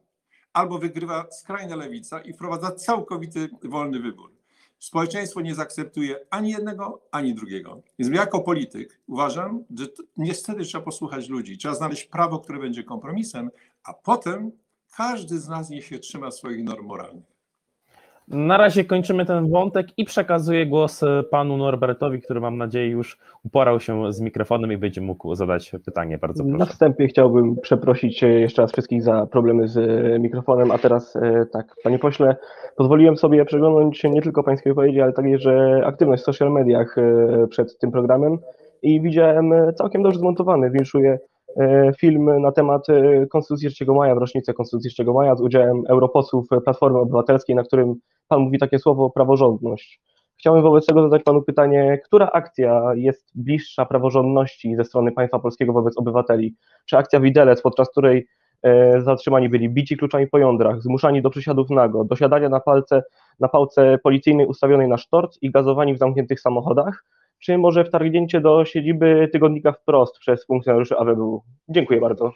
Albo 0.59 0.79
wygrywa 0.79 1.31
skrajna 1.31 1.75
lewica 1.75 2.21
i 2.21 2.33
wprowadza 2.33 2.71
całkowity 2.71 3.49
wolny 3.63 3.99
wybór. 3.99 4.31
Społeczeństwo 4.79 5.41
nie 5.41 5.55
zaakceptuje 5.55 6.19
ani 6.29 6.51
jednego, 6.51 7.01
ani 7.11 7.33
drugiego. 7.33 7.81
Więc 7.99 8.15
jako 8.15 8.39
polityk 8.39 8.99
uważam, 9.07 9.63
że 9.77 9.85
niestety 10.17 10.63
trzeba 10.63 10.83
posłuchać 10.83 11.29
ludzi. 11.29 11.57
Trzeba 11.57 11.75
znaleźć 11.75 12.05
prawo, 12.05 12.39
które 12.39 12.59
będzie 12.59 12.83
kompromisem, 12.83 13.49
a 13.83 13.93
potem 13.93 14.51
każdy 14.95 15.39
z 15.39 15.47
nas 15.47 15.69
niech 15.69 15.85
się 15.85 15.99
trzyma 15.99 16.31
swoich 16.31 16.63
norm 16.63 16.85
moralnych. 16.85 17.28
Na 18.29 18.57
razie 18.57 18.83
kończymy 18.85 19.25
ten 19.25 19.49
wątek 19.49 19.87
i 19.97 20.05
przekazuję 20.05 20.65
głos 20.65 21.03
e, 21.03 21.23
panu 21.23 21.57
Norbertowi, 21.57 22.21
który 22.21 22.41
mam 22.41 22.57
nadzieję 22.57 22.87
już 22.87 23.17
uporał 23.45 23.79
się 23.79 24.13
z 24.13 24.21
mikrofonem 24.21 24.71
i 24.71 24.77
będzie 24.77 25.01
mógł 25.01 25.35
zadać 25.35 25.71
pytanie. 25.85 26.17
Bardzo 26.17 26.43
Na 26.43 26.57
proszę. 26.57 26.71
wstępie 26.71 27.07
chciałbym 27.07 27.55
przeprosić 27.55 28.23
e, 28.23 28.27
jeszcze 28.27 28.61
raz 28.61 28.71
wszystkich 28.71 29.03
za 29.03 29.25
problemy 29.25 29.67
z 29.67 29.77
e, 29.77 30.19
mikrofonem, 30.19 30.71
a 30.71 30.77
teraz 30.77 31.17
tak, 31.53 31.75
panie 31.83 31.99
pośle, 31.99 32.35
pozwoliłem 32.75 33.17
sobie 33.17 33.45
przeglądnąć 33.45 34.03
nie 34.03 34.21
tylko 34.21 34.43
pańskie 34.43 34.69
wypowiedzi, 34.69 35.01
ale 35.01 35.13
także 35.13 35.81
aktywność 35.85 36.23
w 36.23 36.25
social 36.25 36.51
mediach 36.51 36.95
przed 37.49 37.77
tym 37.77 37.91
programem 37.91 38.37
i 38.81 39.01
widziałem 39.01 39.53
całkiem 39.75 40.03
dobrze 40.03 40.19
zmontowany, 40.19 40.71
winszuję 40.71 41.19
film 41.99 42.41
na 42.41 42.51
temat 42.51 42.89
e, 42.89 43.27
Konstytucji 43.27 43.69
3 43.69 43.85
maja, 43.85 44.15
w 44.15 44.17
rocznicę 44.17 44.53
Konstytucji 44.53 44.91
3 44.91 45.03
maja 45.03 45.35
z 45.35 45.41
udziałem 45.41 45.83
europosłów 45.87 46.47
Platformy 46.63 46.99
Obywatelskiej, 46.99 47.55
na 47.55 47.63
którym 47.63 47.95
pan 48.27 48.39
mówi 48.39 48.59
takie 48.59 48.79
słowo 48.79 49.09
praworządność. 49.09 50.01
Chciałem 50.37 50.61
wobec 50.61 50.85
tego 50.85 51.01
zadać 51.01 51.23
panu 51.23 51.41
pytanie, 51.41 51.99
która 52.05 52.29
akcja 52.33 52.83
jest 52.95 53.31
bliższa 53.35 53.85
praworządności 53.85 54.75
ze 54.75 54.83
strony 54.83 55.11
państwa 55.11 55.39
polskiego 55.39 55.73
wobec 55.73 55.97
obywateli? 55.97 56.55
Czy 56.85 56.97
akcja 56.97 57.19
Widelec, 57.19 57.61
podczas 57.61 57.91
której 57.91 58.27
e, 58.63 59.01
zatrzymani 59.01 59.49
byli 59.49 59.69
bici 59.69 59.97
kluczami 59.97 60.27
po 60.27 60.37
jądrach, 60.37 60.81
zmuszani 60.81 61.21
do 61.21 61.29
przysiadów 61.29 61.69
nago, 61.69 62.03
do 62.03 62.15
siadania 62.15 62.49
na, 62.49 62.59
palce, 62.59 63.03
na 63.39 63.47
pałce 63.47 63.97
policyjnej 64.03 64.47
ustawionej 64.47 64.87
na 64.87 64.97
sztorc 64.97 65.37
i 65.41 65.51
gazowani 65.51 65.93
w 65.93 65.97
zamkniętych 65.97 66.39
samochodach, 66.39 67.03
czy 67.39 67.57
może 67.57 67.85
wtargnięcie 67.85 68.41
do 68.41 68.65
siedziby 68.65 69.29
tygodnika 69.31 69.71
wprost 69.71 70.17
przez 70.17 70.45
funkcjonariuszy 70.45 70.97
AWB? 70.97 71.41
Dziękuję 71.69 72.01
bardzo. 72.01 72.33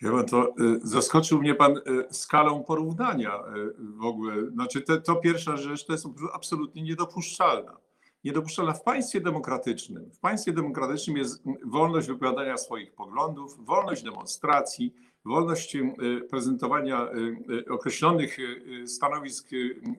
Chyba 0.00 0.24
to 0.24 0.48
y, 0.48 0.80
zaskoczył 0.82 1.40
mnie 1.40 1.54
pan 1.54 1.76
y, 1.76 1.82
skalą 2.10 2.64
porównania 2.64 3.34
y, 3.36 3.74
w 3.98 4.04
ogóle. 4.04 4.50
Znaczy, 4.50 4.82
te, 4.82 5.00
to 5.00 5.16
pierwsza 5.16 5.56
rzecz 5.56 5.86
to 5.86 5.92
jest 5.92 6.06
absolutnie 6.32 6.82
niedopuszczalna. 6.82 7.76
Niedopuszczalna 8.24 8.72
w 8.72 8.82
państwie 8.82 9.20
demokratycznym. 9.20 10.10
W 10.10 10.18
państwie 10.18 10.52
demokratycznym 10.52 11.16
jest 11.16 11.44
wolność 11.64 12.08
wypowiadania 12.08 12.56
swoich 12.56 12.94
poglądów, 12.94 13.64
wolność 13.64 14.02
demonstracji, 14.02 14.94
wolność 15.24 15.76
y, 15.76 15.86
prezentowania 16.30 17.08
y, 17.12 17.54
y, 17.54 17.68
określonych 17.68 18.38
stanowisk, 18.86 19.48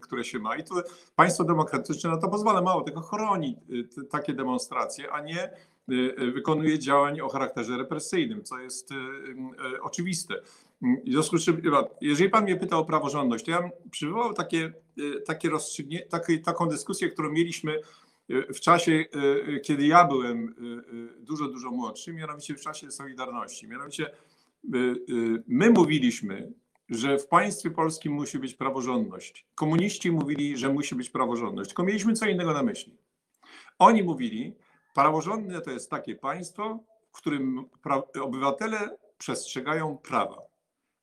które 0.02 0.24
się 0.24 0.40
ma. 0.40 0.56
I 0.56 0.64
to 0.64 0.84
państwo 1.16 1.44
demokratyczne 1.44 2.10
na 2.10 2.18
to 2.18 2.30
pozwala. 2.30 2.62
Mało 2.62 2.82
tego 2.82 3.02
chroni 3.02 3.58
takie 4.12 4.34
demonstracje, 4.34 5.12
a 5.12 5.22
nie 5.22 5.50
wykonuje 6.34 6.80
działań 6.80 7.22
o 7.22 7.30
charakterze 7.30 7.78
represyjnym, 7.78 8.44
co 8.44 8.60
jest 8.60 8.90
oczywiste. 9.82 10.36
W 10.82 11.12
związku 11.12 11.38
z 11.38 11.46
czym, 11.46 11.62
jeżeli 12.02 12.30
pan 12.30 12.44
mnie 12.44 12.56
pyta 12.56 12.78
o 12.78 12.86
praworządność, 12.86 13.46
to 13.46 13.52
ja 13.52 13.62
bym 13.62 13.72
przywołał 13.92 14.34
takie, 14.34 14.74
takie 15.26 15.50
rozstrzygnie, 15.50 16.08
taką 16.46 16.66
dyskusję, 16.68 17.10
którą 17.10 17.32
mieliśmy 17.32 17.80
w 18.30 18.60
czasie, 18.60 19.06
kiedy 19.64 19.88
ja 19.88 20.06
byłem 20.06 20.56
dużo, 21.20 21.48
dużo 21.48 21.72
młodszy, 21.72 22.14
mianowicie 22.14 22.56
w 22.56 22.62
czasie 22.62 22.92
Solidarności. 22.92 23.68
Mianowicie 23.68 24.12
my 25.48 25.70
mówiliśmy, 25.70 26.54
że 26.90 27.18
w 27.18 27.28
państwie 27.28 27.72
polskim 27.72 28.14
musi 28.14 28.40
być 28.40 28.54
praworządność. 28.54 29.48
Komuniści 29.56 30.12
mówili, 30.12 30.58
że 30.58 30.74
musi 30.74 30.96
być 30.96 31.10
praworządność, 31.10 31.70
tylko 31.70 31.84
mieliśmy 31.84 32.14
co 32.14 32.26
innego 32.26 32.54
na 32.54 32.64
myśli. 32.64 32.98
Oni 33.80 34.04
mówili, 34.04 34.56
praworządne 34.96 35.62
to 35.62 35.72
jest 35.72 35.90
takie 35.90 36.16
państwo, 36.16 36.84
w 37.12 37.18
którym 37.18 37.66
obywatele 38.22 38.98
przestrzegają 39.18 39.98
prawa. 39.98 40.42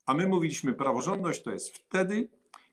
A 0.07 0.15
my 0.15 0.29
mówiliśmy, 0.29 0.73
praworządność 0.73 1.43
to 1.43 1.51
jest 1.51 1.77
wtedy, 1.77 2.29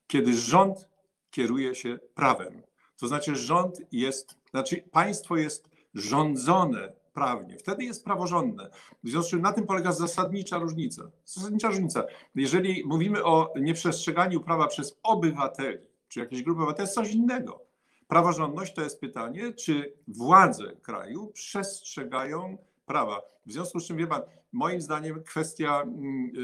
kiedy 0.08 0.34
rząd 0.34 0.88
kieruje 1.32 1.76
się 1.76 2.00
prawem. 2.16 2.62
To 3.00 3.08
znaczy, 3.08 3.36
rząd 3.36 3.82
jest, 3.92 4.38
znaczy 4.52 4.84
państwo 4.92 5.38
jest 5.38 5.70
rządzone 5.94 6.94
prawnie. 7.14 7.58
Wtedy 7.58 7.84
jest 7.84 8.06
praworządne. 8.06 8.70
W 9.04 9.10
związku 9.10 9.28
z 9.28 9.32
czym 9.32 9.42
na 9.42 9.54
tym 9.54 9.66
polega 9.66 9.92
zasadnicza 9.92 10.58
różnica. 10.58 11.04
Zasadnicza 11.26 11.68
różnica. 11.68 12.04
Jeżeli 12.36 12.84
mówimy 12.86 13.24
o 13.24 13.54
nieprzestrzeganiu 13.62 14.42
prawa 14.42 14.68
przez 14.68 15.00
obywateli, 15.04 15.78
czy 16.08 16.20
jakieś 16.20 16.44
grupy 16.44 16.62
obywateli, 16.62 16.78
to 16.78 16.84
jest 16.84 16.96
coś 16.96 17.12
innego. 17.12 17.62
Praworządność 18.08 18.74
to 18.74 18.82
jest 18.82 19.00
pytanie, 19.00 19.54
czy 19.54 19.94
władze 20.08 20.76
kraju 20.82 21.28
przestrzegają 21.28 22.58
prawa. 22.86 23.22
W 23.46 23.52
związku 23.52 23.80
z 23.80 23.88
czym, 23.88 23.98
wie 23.98 24.08
pan, 24.08 24.22
moim 24.52 24.82
zdaniem 24.82 25.24
kwestia 25.24 25.82
mm, 25.82 26.32
y, 26.36 26.40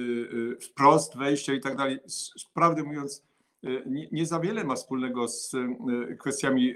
y, 0.54 0.58
wprost 0.60 1.18
wejścia 1.18 1.54
i 1.54 1.60
tak 1.60 1.76
dalej, 1.76 2.00
prawdę 2.54 2.84
mówiąc, 2.84 3.24
y, 3.64 3.84
nie, 3.86 4.08
nie 4.12 4.26
za 4.26 4.40
wiele 4.40 4.64
ma 4.64 4.76
wspólnego 4.76 5.28
z 5.28 5.52
kwestiami 6.20 6.76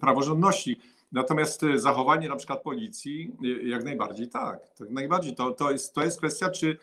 praworządności. 0.00 0.80
Natomiast 1.12 1.62
y, 1.62 1.78
zachowanie 1.78 2.28
na 2.28 2.36
przykład 2.36 2.62
policji, 2.62 3.36
y, 3.44 3.68
jak 3.68 3.84
najbardziej 3.84 4.28
tak. 4.28 4.60
Jak 4.80 4.90
najbardziej 4.90 5.34
to, 5.34 5.50
to, 5.50 5.70
jest, 5.70 5.94
to 5.94 6.04
jest 6.04 6.18
kwestia, 6.18 6.50
czy 6.50 6.78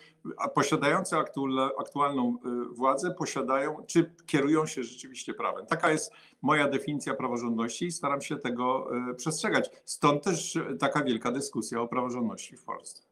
posiadający 0.53 1.17
aktual, 1.17 1.71
aktualną 1.79 2.35
y, 2.35 2.75
władzę 2.75 3.11
posiadają, 3.11 3.83
czy 3.87 4.11
kierują 4.25 4.65
się 4.65 4.83
rzeczywiście 4.83 5.33
prawem. 5.33 5.65
Taka 5.65 5.91
jest 5.91 6.13
moja 6.41 6.67
definicja 6.67 7.13
praworządności 7.13 7.85
i 7.85 7.91
staram 7.91 8.21
się 8.21 8.37
tego 8.37 8.89
przestrzegać. 9.17 9.69
Stąd 9.85 10.23
też 10.23 10.57
taka 10.79 11.03
wielka 11.03 11.31
dyskusja 11.31 11.81
o 11.81 11.87
praworządności 11.87 12.57
w 12.57 12.63
Polsce. 12.63 13.03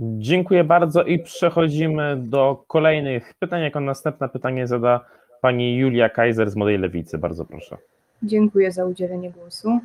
Dziękuję 0.00 0.64
bardzo 0.64 1.02
i 1.02 1.18
przechodzimy 1.18 2.16
do 2.16 2.64
kolejnych 2.66 3.34
pytań. 3.38 3.62
Jako 3.62 3.80
następne 3.80 4.28
pytanie 4.28 4.66
zada 4.66 5.04
pani 5.42 5.76
Julia 5.76 6.08
Kaiser 6.08 6.50
z 6.50 6.56
Młodej 6.56 6.78
Lewicy. 6.78 7.18
Bardzo 7.18 7.44
proszę. 7.44 7.78
Dziękuję 8.22 8.72
za 8.72 8.84
udzielenie 8.84 9.30
głosu. 9.30 9.78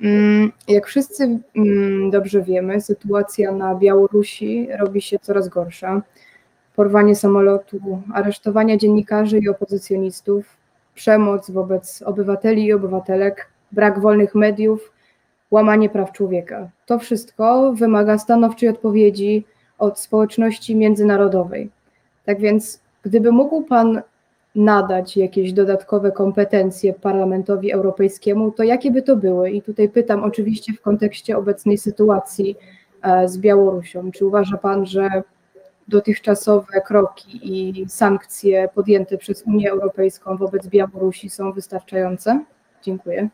Mm, 0.00 0.52
Jak 0.68 0.86
wszyscy 0.86 1.38
mm, 1.56 2.10
dobrze 2.10 2.42
wiemy, 2.42 2.80
sytuacja 2.80 3.52
na 3.52 3.74
Białorusi 3.74 4.68
robi 4.78 5.00
się 5.00 5.18
coraz 5.18 5.48
gorsza. 5.48 6.02
Porwanie 6.76 7.16
samolotu, 7.16 8.02
aresztowania 8.14 8.76
dziennikarzy 8.76 9.38
i 9.38 9.48
opozycjonistów, 9.48 10.56
przemoc 10.94 11.50
wobec 11.50 12.02
obywateli 12.02 12.64
i 12.64 12.72
obywatelek, 12.72 13.50
brak 13.72 14.00
wolnych 14.00 14.34
mediów, 14.34 14.92
łamanie 15.50 15.88
praw 15.90 16.12
człowieka. 16.12 16.68
To 16.86 16.98
wszystko 16.98 17.72
wymaga 17.72 18.18
stanowczej 18.18 18.68
odpowiedzi 18.68 19.44
od 19.78 19.98
społeczności 19.98 20.76
międzynarodowej. 20.76 21.70
Tak 22.24 22.40
więc, 22.40 22.80
gdyby 23.02 23.32
mógł 23.32 23.62
Pan 23.62 24.02
nadać 24.56 25.16
jakieś 25.16 25.52
dodatkowe 25.52 26.12
kompetencje 26.12 26.94
Parlamentowi 26.94 27.72
Europejskiemu, 27.72 28.52
to 28.52 28.62
jakie 28.62 28.90
by 28.90 29.02
to 29.02 29.16
były? 29.16 29.50
I 29.50 29.62
tutaj 29.62 29.88
pytam 29.88 30.24
oczywiście 30.24 30.72
w 30.72 30.80
kontekście 30.80 31.38
obecnej 31.38 31.78
sytuacji 31.78 32.56
e, 33.02 33.28
z 33.28 33.38
Białorusią. 33.38 34.10
Czy 34.10 34.26
uważa 34.26 34.56
Pan, 34.56 34.86
że 34.86 35.22
dotychczasowe 35.88 36.80
kroki 36.86 37.40
i 37.42 37.88
sankcje 37.88 38.68
podjęte 38.74 39.18
przez 39.18 39.42
Unię 39.46 39.70
Europejską 39.70 40.36
wobec 40.36 40.66
Białorusi 40.66 41.30
są 41.30 41.52
wystarczające? 41.52 42.44
Dziękuję. 42.82 43.28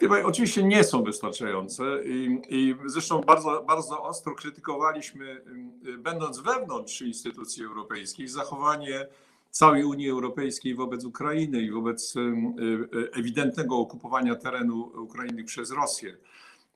Pan, 0.00 0.24
Oczywiście 0.24 0.62
nie 0.62 0.84
są 0.84 1.02
wystarczające 1.02 1.82
i, 2.04 2.40
i 2.48 2.74
zresztą 2.86 3.20
bardzo, 3.20 3.64
bardzo 3.68 4.02
ostro 4.02 4.34
krytykowaliśmy, 4.34 5.42
y, 5.86 5.98
będąc 5.98 6.40
wewnątrz 6.40 7.02
instytucji 7.02 7.64
europejskich, 7.64 8.30
zachowanie 8.30 9.06
całej 9.50 9.84
Unii 9.84 10.10
Europejskiej 10.10 10.74
wobec 10.74 11.04
Ukrainy 11.04 11.62
i 11.62 11.70
wobec 11.70 12.16
y, 12.16 12.20
y, 12.20 13.10
ewidentnego 13.12 13.76
okupowania 13.76 14.34
terenu 14.34 14.92
Ukrainy 15.02 15.44
przez 15.44 15.70
Rosję. 15.70 16.16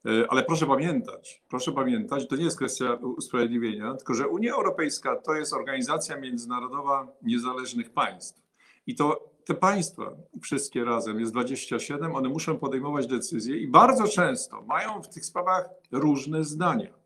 Y, 0.07 0.29
Ale 0.29 0.43
proszę 0.43 0.67
pamiętać, 0.67 1.43
proszę 1.49 1.73
pamiętać, 1.73 2.29
to 2.29 2.37
nie 2.37 2.45
jest 2.45 2.57
kwestia 2.57 2.95
usprawiedliwienia, 2.95 3.95
tylko 3.95 4.15
że 4.15 4.29
Unia 4.29 4.55
Europejska 4.55 5.17
to 5.17 5.35
jest 5.35 5.53
organizacja 5.53 6.17
międzynarodowa 6.17 7.09
niezależnych 7.23 7.91
państw. 7.91 8.41
I 8.87 8.95
to 8.95 9.31
te 9.45 9.55
państwa, 9.55 10.13
wszystkie 10.43 10.85
razem, 10.85 11.21
jest 11.21 11.33
27, 11.33 12.15
one 12.15 12.29
muszą 12.29 12.59
podejmować 12.59 13.07
decyzje 13.07 13.57
i 13.57 13.69
bardzo 13.69 14.09
często 14.09 14.63
mają 14.63 15.03
w 15.03 15.09
tych 15.09 15.25
sprawach 15.25 15.69
różne 15.93 16.45
zdania. 16.45 17.00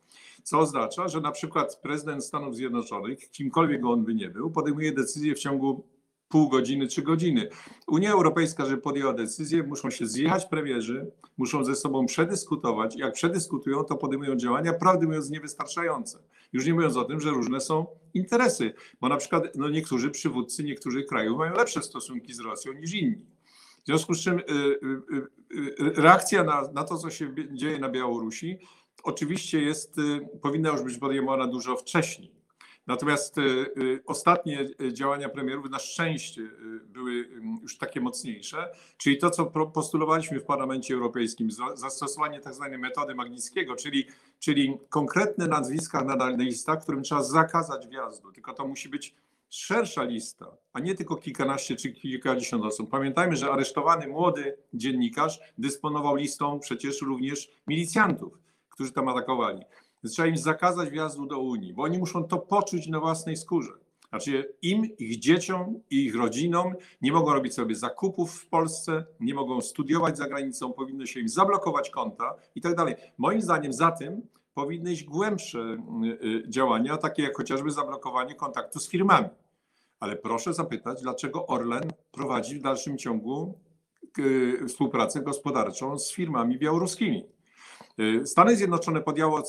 Co 0.45 0.59
oznacza, 0.59 1.09
że 1.09 1.21
na 1.21 1.31
przykład 1.31 1.81
prezydent 1.83 2.25
Stanów 2.25 2.57
Zjednoczonych, 2.57 3.31
kimkolwiek 3.31 3.85
on 3.85 4.05
by 4.05 4.15
nie 4.15 4.31
był, 4.31 4.51
podejmuje 4.51 4.93
decyzję 4.93 5.35
w 5.35 5.39
ciągu 5.39 5.87
pół 6.29 6.49
godziny, 6.49 6.87
trzy 6.87 7.03
godziny. 7.03 7.49
Unia 7.87 8.13
Europejska, 8.13 8.67
żeby 8.67 8.83
podjęła 8.83 9.13
decyzję, 9.13 9.63
muszą 9.63 9.91
się 9.91 10.07
zjechać 10.07 10.47
premierzy, 10.47 11.11
muszą 11.37 11.65
ze 11.65 11.75
sobą 11.75 12.07
przedyskutować. 12.07 12.97
Jak 12.97 13.15
przedyskutują, 13.15 13.85
to 13.85 13.97
podejmują 13.97 14.37
działania, 14.37 14.73
prawdę 14.73 15.07
mówiąc, 15.07 15.31
niewystarczające. 15.31 16.19
Już 16.53 16.67
nie 16.67 16.75
mówiąc 16.75 16.97
o 16.97 17.05
tym, 17.05 17.21
że 17.21 17.31
różne 17.31 17.61
są 17.61 17.87
interesy, 18.15 18.75
bo 19.01 19.09
na 19.09 19.17
przykład 19.17 19.45
no, 19.55 19.69
niektórzy 19.69 20.11
przywódcy 20.11 20.65
niektórych 20.65 21.07
krajów 21.07 21.39
mają 21.39 21.55
lepsze 21.55 21.83
stosunki 21.83 22.35
z 22.35 22.41
Rosją 22.41 22.73
niż 22.73 22.95
inni. 22.95 23.27
W 23.83 23.87
związku 23.87 24.15
z 24.15 24.21
czym 24.21 24.39
y, 24.39 24.43
y, 24.43 25.17
y, 25.81 25.93
reakcja 25.97 26.45
na, 26.45 26.63
na 26.75 26.85
to, 26.85 26.99
co 26.99 27.11
się 27.11 27.35
dzieje 27.53 27.79
na 27.79 27.89
Białorusi, 27.89 28.59
oczywiście 29.05 29.61
jest, 29.61 29.99
y, 29.99 30.29
powinna 30.43 30.71
już 30.71 30.83
być 30.83 30.99
podejmowana 30.99 31.47
dużo 31.47 31.77
wcześniej. 31.77 32.35
Natomiast 32.87 33.39
y, 33.39 33.43
y, 33.43 34.03
ostatnie 34.07 34.69
działania 34.93 35.29
premierów 35.29 35.71
na 35.71 35.79
szczęście 35.79 36.43
były 36.87 37.29
już 37.63 37.79
takie 37.79 38.01
mocniejsze, 38.01 38.73
czyli 38.97 39.19
to, 39.19 39.31
co 39.31 39.47
postulowaliśmy 39.47 40.41
w 40.41 40.45
Parlamencie 40.45 40.95
Europejskim, 40.95 41.51
za- 41.51 41.77
zastosowanie 41.77 42.41
tak 42.41 42.55
zwanej 42.55 42.79
metody 42.79 43.15
Magnickiego, 43.15 43.77
czyli, 43.77 44.07
czyli 44.39 44.79
konkretne 44.89 45.47
nazwiska 45.47 46.05
na 46.05 46.17
na 46.17 46.31
listach, 46.31 46.83
którym 46.83 47.03
trzeba 47.03 47.23
zakazać 47.23 47.89
wjazdu, 47.89 48.33
tylko 48.33 48.53
to 48.53 48.69
musi 48.69 48.89
być 48.89 49.15
szersza 49.51 50.03
lista, 50.03 50.57
a 50.73 50.81
nie 50.81 50.95
tylko 50.95 51.17
kilkanaście 51.17 51.77
czy 51.77 51.93
kilkadziesiąt 51.93 52.65
osób. 52.65 52.91
Pamiętajmy, 52.91 53.37
że 53.37 53.51
aresztowany 53.51 54.09
młody 54.09 54.57
dziennikarz 54.75 55.41
dysponował 55.59 56.17
listą 56.17 56.61
przecież 56.61 57.03
również 57.03 57.51
milicjantów, 57.67 58.39
którzy 58.75 58.93
tam 58.93 59.09
atakowali. 59.09 59.63
Więc 60.05 60.15
trzeba 60.15 60.29
im 60.29 60.37
zakazać 60.37 60.91
wjazdu 60.91 61.27
do 61.27 61.39
Unii, 61.39 61.73
bo 61.73 61.83
oni 61.83 61.99
muszą 61.99 62.25
to 62.25 62.39
poczuć 62.39 62.87
na 62.87 63.01
własnej 63.01 63.37
skórze. 63.37 63.73
Znaczy 64.09 64.55
im, 64.63 64.97
ich 64.99 65.19
dzieciom 65.19 65.81
i 65.91 66.05
ich 66.05 66.17
rodzinom 66.17 66.75
nie 67.03 67.13
mogą 67.13 67.33
robić 67.33 67.55
sobie 67.55 67.75
zakupów 67.75 68.41
w 68.41 68.49
Polsce, 68.49 69.05
nie 69.21 69.35
mogą 69.35 69.61
studiować 69.61 70.17
za 70.17 70.29
granicą, 70.29 70.73
powinno 70.73 71.07
się 71.07 71.21
im 71.21 71.29
zablokować 71.29 71.91
konta 71.91 72.35
i 72.55 72.61
tak 72.61 72.75
dalej. 72.75 72.95
Moim 73.19 73.43
zdaniem 73.43 73.73
za 73.73 73.91
tym 73.91 74.23
powinny 74.55 74.93
iść 74.93 75.05
głębsze 75.05 75.59
y, 76.23 76.27
y, 76.27 76.49
działania, 76.49 76.97
takie 76.97 77.23
jak 77.23 77.37
chociażby 77.37 77.71
zablokowanie 77.71 78.35
kontaktu 78.35 78.81
z 78.81 78.89
firmami. 78.89 79.29
Ale 80.01 80.17
proszę 80.17 80.55
zapytać, 80.55 81.03
dlaczego 81.03 81.47
Orlen 81.47 81.93
prowadzi 82.13 82.59
w 82.59 82.63
dalszym 82.63 82.99
ciągu 82.99 83.59
y, 84.19 84.67
współpracę 84.69 85.21
gospodarczą 85.21 85.99
z 85.99 86.13
firmami 86.13 86.59
białoruskimi. 86.59 87.34
Y, 88.01 88.27
Stany 88.27 88.57
Zjednoczone 88.57 89.01
podjęło, 89.01 89.43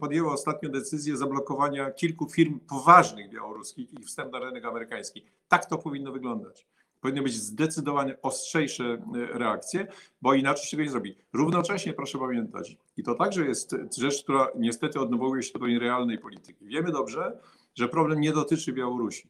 podjęły 0.00 0.30
ostatnio 0.30 0.68
decyzję 0.68 1.16
zablokowania 1.16 1.90
kilku 1.90 2.28
firm 2.28 2.60
poważnych 2.60 3.30
białoruskich 3.30 3.92
i 3.92 4.02
wstęp 4.02 4.32
na 4.32 4.38
rynek 4.38 4.64
amerykański. 4.64 5.24
Tak 5.48 5.66
to 5.66 5.78
powinno 5.78 6.12
wyglądać. 6.12 6.66
Powinny 7.00 7.22
być 7.22 7.34
zdecydowanie 7.34 8.22
ostrzejsze 8.22 8.84
y, 8.94 8.98
reakcje, 9.38 9.86
bo 10.22 10.34
inaczej 10.34 10.64
się 10.64 10.70
tego 10.70 10.82
nie 10.82 10.90
zrobi. 10.90 11.16
Równocześnie 11.32 11.92
proszę 11.92 12.18
pamiętać, 12.18 12.76
i 12.96 13.02
to 13.02 13.14
także 13.14 13.46
jest 13.46 13.76
rzecz, 13.98 14.22
która 14.22 14.48
niestety 14.56 15.00
odwołuje 15.00 15.42
się 15.42 15.58
do 15.58 15.66
realnej 15.66 16.18
polityki. 16.18 16.66
Wiemy 16.66 16.92
dobrze, 16.92 17.38
że 17.74 17.88
problem 17.88 18.20
nie 18.20 18.32
dotyczy 18.32 18.72
Białorusi. 18.72 19.28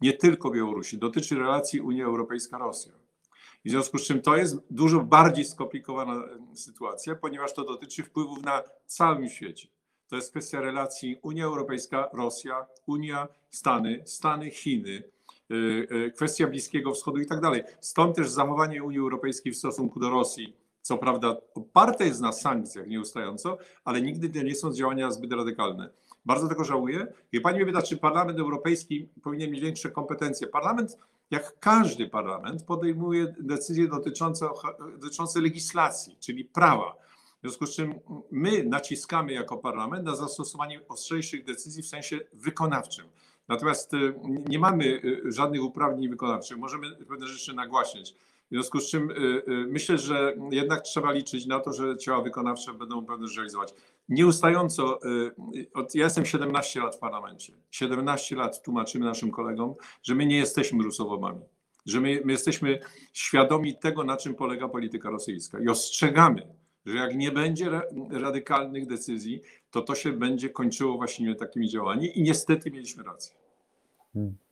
Nie 0.00 0.12
tylko 0.12 0.50
Białorusi, 0.50 0.98
dotyczy 0.98 1.34
relacji 1.34 1.80
Unia 1.80 2.06
Europejska-Rosja. 2.06 3.05
W 3.66 3.70
związku 3.70 3.98
z 3.98 4.02
czym 4.02 4.22
to 4.22 4.36
jest 4.36 4.56
dużo 4.70 5.00
bardziej 5.00 5.44
skomplikowana 5.44 6.22
sytuacja, 6.54 7.14
ponieważ 7.14 7.54
to 7.54 7.64
dotyczy 7.64 8.02
wpływów 8.02 8.42
na 8.42 8.62
całym 8.86 9.28
świecie. 9.28 9.68
To 10.08 10.16
jest 10.16 10.30
kwestia 10.30 10.60
relacji 10.60 11.18
Unia 11.22 11.44
Europejska-Rosja, 11.44 12.66
Unia, 12.86 13.28
Stany, 13.50 14.02
Stany, 14.04 14.50
Chiny, 14.50 15.02
e, 15.50 15.54
e, 16.06 16.10
kwestia 16.10 16.46
Bliskiego 16.46 16.92
Wschodu 16.92 17.20
i 17.20 17.26
tak 17.26 17.40
dalej. 17.40 17.62
Stąd 17.80 18.16
też 18.16 18.30
zachowanie 18.30 18.82
Unii 18.82 18.98
Europejskiej 18.98 19.52
w 19.52 19.56
stosunku 19.56 20.00
do 20.00 20.10
Rosji, 20.10 20.56
co 20.82 20.98
prawda 20.98 21.36
oparte 21.54 22.06
jest 22.06 22.20
na 22.20 22.32
sankcjach 22.32 22.86
nieustająco, 22.86 23.58
ale 23.84 24.02
nigdy 24.02 24.28
to 24.28 24.42
nie 24.42 24.54
są 24.54 24.72
działania 24.72 25.10
zbyt 25.10 25.32
radykalne. 25.32 25.90
Bardzo 26.26 26.48
tego 26.48 26.64
żałuję. 26.64 27.06
I 27.32 27.40
pani 27.40 27.56
mnie 27.56 27.66
pyta, 27.66 27.82
czy 27.82 27.96
Parlament 27.96 28.38
Europejski 28.38 29.08
powinien 29.22 29.50
mieć 29.50 29.60
większe 29.60 29.90
kompetencje. 29.90 30.46
Parlament 30.46 30.98
jak 31.30 31.58
każdy 31.60 32.08
parlament, 32.08 32.62
podejmuje 32.62 33.34
decyzje 33.40 33.88
dotyczące, 33.88 34.48
dotyczące 34.98 35.40
legislacji, 35.40 36.16
czyli 36.20 36.44
prawa. 36.44 36.96
W 37.38 37.40
związku 37.42 37.66
z 37.66 37.76
czym 37.76 37.94
my 38.30 38.64
naciskamy 38.64 39.32
jako 39.32 39.56
parlament 39.56 40.04
na 40.04 40.16
zastosowanie 40.16 40.88
ostrzejszych 40.88 41.44
decyzji 41.44 41.82
w 41.82 41.86
sensie 41.86 42.20
wykonawczym. 42.32 43.06
Natomiast 43.48 43.94
y, 43.94 44.14
nie 44.48 44.58
mamy 44.58 44.84
y, 44.84 45.32
żadnych 45.32 45.62
uprawnień 45.62 46.10
wykonawczych. 46.10 46.58
Możemy 46.58 46.96
pewne 46.96 47.26
rzeczy 47.26 47.54
nagłaśniać. 47.54 48.14
W 48.50 48.54
związku 48.54 48.80
z 48.80 48.90
czym 48.90 49.10
y, 49.10 49.42
myślę, 49.68 49.98
że 49.98 50.34
jednak 50.50 50.82
trzeba 50.82 51.12
liczyć 51.12 51.46
na 51.46 51.60
to, 51.60 51.72
że 51.72 51.96
ciała 51.96 52.22
wykonawcze 52.22 52.74
będą 52.74 53.06
pewne 53.06 53.26
rzeczy 53.26 53.36
realizować. 53.36 53.74
Nieustająco, 54.08 55.00
od, 55.74 55.94
ja 55.94 56.04
jestem 56.04 56.26
17 56.26 56.80
lat 56.80 56.96
w 56.96 56.98
parlamencie. 56.98 57.52
17 57.70 58.36
lat 58.36 58.62
tłumaczymy 58.62 59.04
naszym 59.04 59.30
kolegom, 59.30 59.74
że 60.02 60.14
my 60.14 60.26
nie 60.26 60.36
jesteśmy 60.36 60.84
rusowomami, 60.84 61.40
że 61.86 62.00
my, 62.00 62.22
my 62.24 62.32
jesteśmy 62.32 62.80
świadomi 63.12 63.76
tego, 63.76 64.04
na 64.04 64.16
czym 64.16 64.34
polega 64.34 64.68
polityka 64.68 65.10
rosyjska 65.10 65.60
i 65.60 65.68
ostrzegamy, 65.68 66.54
że 66.86 66.96
jak 66.96 67.16
nie 67.16 67.32
będzie 67.32 67.70
ra, 67.70 67.82
radykalnych 68.10 68.86
decyzji, 68.86 69.42
to 69.70 69.82
to 69.82 69.94
się 69.94 70.12
będzie 70.12 70.50
kończyło 70.50 70.96
właśnie 70.96 71.34
takimi 71.34 71.68
działaniami 71.68 72.18
i 72.18 72.22
niestety 72.22 72.70
mieliśmy 72.70 73.02
rację. 73.02 73.45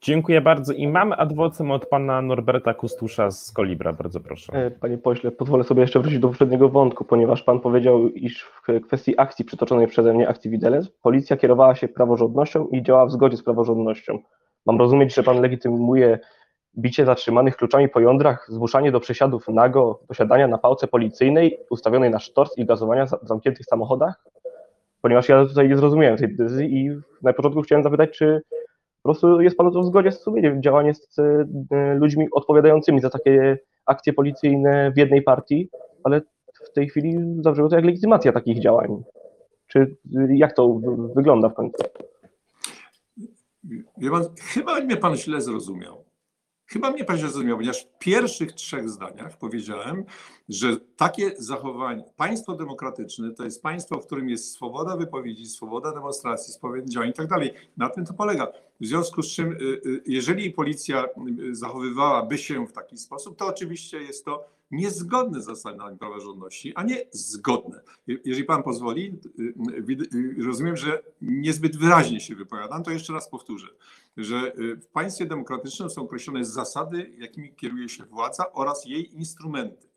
Dziękuję 0.00 0.40
bardzo 0.40 0.72
i 0.72 0.88
mamy 0.88 1.16
adwocem 1.16 1.70
od 1.70 1.86
pana 1.86 2.22
Norberta 2.22 2.74
Kustusza 2.74 3.30
z 3.30 3.52
Kolibra, 3.52 3.92
bardzo 3.92 4.20
proszę. 4.20 4.52
E, 4.52 4.70
Panie 4.70 4.98
pośle, 4.98 5.30
pozwolę 5.30 5.64
sobie 5.64 5.80
jeszcze 5.80 6.00
wrócić 6.00 6.18
do 6.18 6.28
poprzedniego 6.28 6.68
wątku, 6.68 7.04
ponieważ 7.04 7.42
pan 7.42 7.60
powiedział, 7.60 8.08
iż 8.08 8.42
w 8.42 8.82
kwestii 8.86 9.14
akcji 9.20 9.44
przytoczonej 9.44 9.86
przeze 9.86 10.14
mnie, 10.14 10.28
akcji 10.28 10.50
Widelec, 10.50 10.88
policja 10.88 11.36
kierowała 11.36 11.74
się 11.74 11.88
praworządnością 11.88 12.66
i 12.66 12.82
działała 12.82 13.06
w 13.06 13.12
zgodzie 13.12 13.36
z 13.36 13.42
praworządnością. 13.42 14.18
Mam 14.66 14.78
rozumieć, 14.78 15.14
że 15.14 15.22
pan 15.22 15.40
legitymuje 15.40 16.18
bicie 16.78 17.04
zatrzymanych 17.04 17.56
kluczami 17.56 17.88
po 17.88 18.00
jądrach, 18.00 18.46
zmuszanie 18.48 18.92
do 18.92 19.00
przesiadów 19.00 19.48
nago, 19.48 20.00
posiadania 20.08 20.48
na 20.48 20.58
pałce 20.58 20.86
policyjnej 20.86 21.58
ustawionej 21.70 22.10
na 22.10 22.18
sztorc 22.18 22.58
i 22.58 22.66
gazowania 22.66 23.06
w 23.06 23.28
zamkniętych 23.28 23.66
samochodach? 23.66 24.24
Ponieważ 25.00 25.28
ja 25.28 25.46
tutaj 25.46 25.68
nie 25.68 25.76
zrozumiałem 25.76 26.16
tej 26.16 26.36
decyzji 26.36 26.76
i 26.76 26.90
na 27.22 27.32
początku 27.32 27.62
chciałem 27.62 27.82
zapytać, 27.82 28.10
czy 28.10 28.42
po 29.04 29.08
prostu 29.08 29.40
jest 29.40 29.56
Pan 29.56 29.70
w 29.70 29.86
zgodzie 29.86 30.12
z 30.12 30.22
sumieniem 30.22 30.62
działanie 30.62 30.94
z 30.94 31.18
e, 31.18 31.94
ludźmi 31.94 32.28
odpowiadającymi 32.32 33.00
za 33.00 33.10
takie 33.10 33.58
akcje 33.86 34.12
policyjne 34.12 34.92
w 34.92 34.98
jednej 34.98 35.22
partii, 35.22 35.68
ale 36.04 36.20
w 36.70 36.72
tej 36.72 36.88
chwili 36.88 37.18
zabrzmiało 37.40 37.70
to 37.70 37.76
jak 37.76 37.84
legitymacja 37.84 38.32
takich 38.32 38.60
działań. 38.60 39.02
Czy 39.66 39.96
jak 40.28 40.56
to 40.56 40.80
wygląda 41.16 41.48
w 41.48 41.54
końcu? 41.54 41.82
Pan, 44.10 44.24
chyba 44.40 44.80
mnie 44.80 44.96
pan 44.96 45.16
źle 45.16 45.40
zrozumiał. 45.40 46.03
Chyba 46.66 46.90
mnie 46.90 47.04
pan 47.04 47.18
zrozumiał, 47.18 47.56
ponieważ 47.56 47.84
w 47.84 47.98
pierwszych 47.98 48.52
trzech 48.52 48.90
zdaniach 48.90 49.38
powiedziałem, 49.38 50.04
że 50.48 50.76
takie 50.96 51.32
zachowanie, 51.38 52.04
państwo 52.16 52.54
demokratyczne 52.54 53.34
to 53.34 53.44
jest 53.44 53.62
państwo, 53.62 54.00
w 54.00 54.06
którym 54.06 54.28
jest 54.28 54.52
swoboda 54.52 54.96
wypowiedzi, 54.96 55.46
swoboda 55.46 55.92
demonstracji, 55.92 56.52
swoboda 56.52 56.82
działań 56.86 57.08
i 57.08 57.12
tak 57.12 57.26
dalej. 57.26 57.52
Na 57.76 57.88
tym 57.88 58.04
to 58.04 58.14
polega. 58.14 58.46
W 58.80 58.86
związku 58.86 59.22
z 59.22 59.28
czym, 59.28 59.52
y, 59.52 59.56
y, 59.86 60.02
jeżeli 60.06 60.50
policja 60.50 61.04
y, 61.04 61.54
zachowywałaby 61.54 62.38
się 62.38 62.66
w 62.66 62.72
taki 62.72 62.98
sposób, 62.98 63.38
to 63.38 63.46
oczywiście 63.46 64.02
jest 64.02 64.24
to 64.24 64.44
niezgodne 64.70 65.40
z 65.40 65.44
zasadami 65.44 65.98
praworządności, 65.98 66.72
a 66.74 66.82
nie 66.82 66.96
zgodne. 67.10 67.80
Jeżeli 68.06 68.44
pan 68.44 68.62
pozwoli, 68.62 69.18
rozumiem, 70.44 70.76
że 70.76 71.02
niezbyt 71.22 71.76
wyraźnie 71.76 72.20
się 72.20 72.34
wypowiadam, 72.34 72.82
to 72.82 72.90
jeszcze 72.90 73.12
raz 73.12 73.28
powtórzę, 73.28 73.66
że 74.16 74.52
w 74.56 74.86
państwie 74.86 75.26
demokratycznym 75.26 75.90
są 75.90 76.02
określone 76.02 76.44
zasady, 76.44 77.14
jakimi 77.18 77.54
kieruje 77.54 77.88
się 77.88 78.04
władza 78.04 78.52
oraz 78.52 78.86
jej 78.86 79.14
instrumenty. 79.14 79.88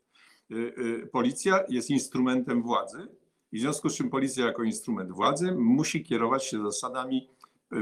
Policja 1.12 1.64
jest 1.68 1.90
instrumentem 1.90 2.62
władzy 2.62 3.08
i 3.52 3.58
w 3.58 3.60
związku 3.60 3.88
z 3.88 3.96
czym 3.96 4.10
policja 4.10 4.46
jako 4.46 4.62
instrument 4.62 5.12
władzy 5.12 5.52
musi 5.52 6.04
kierować 6.04 6.44
się 6.44 6.62
zasadami 6.62 7.28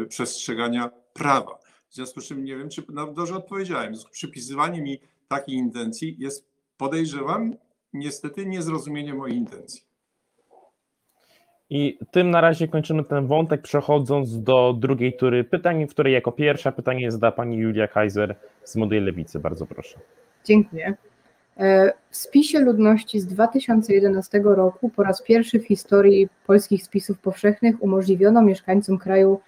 przestrzegania 0.09 0.91
prawa. 1.13 1.59
W 1.89 1.95
związku 1.95 2.21
z 2.21 2.25
czym 2.25 2.45
nie 2.45 2.57
wiem, 2.57 2.69
czy 2.69 2.83
dobrze 2.89 3.37
odpowiedziałem. 3.37 3.95
Przypisywanie 4.11 4.83
mi 4.83 5.01
takiej 5.29 5.55
intencji 5.55 6.17
jest, 6.19 6.49
podejrzewam, 6.77 7.55
niestety 7.93 8.47
niezrozumienie 8.47 9.15
mojej 9.15 9.37
intencji. 9.37 9.86
I 11.71 11.99
tym 12.11 12.31
na 12.31 12.41
razie 12.41 12.69
kończymy 12.69 13.05
ten 13.05 13.27
wątek, 13.27 13.63
przechodząc 13.63 14.43
do 14.43 14.75
drugiej 14.79 15.17
tury 15.17 15.45
pytań, 15.45 15.87
w 15.87 15.91
której 15.91 16.13
jako 16.13 16.33
pierwsza 16.33 16.73
pytanie 16.73 17.13
zada 17.13 17.33
pani 17.33 17.57
Julia 17.57 17.89
Kaiser 17.89 18.37
z 18.65 18.77
Młodej 18.77 19.01
Lewicy. 19.01 19.41
Bardzo 19.41 19.67
proszę. 19.67 19.99
Dziękuję. 20.45 20.95
E, 21.57 21.93
w 22.11 22.17
spisie 22.17 22.61
ludności 22.61 23.21
z 23.21 23.27
2011 23.27 24.41
roku 24.45 24.91
po 24.91 25.03
raz 25.03 25.23
pierwszy 25.23 25.61
w 25.61 25.67
historii 25.67 26.29
polskich 26.47 26.83
spisów 26.83 27.19
powszechnych 27.19 27.83
umożliwiono 27.83 28.43
mieszkańcom 28.43 28.99
kraju 28.99 29.41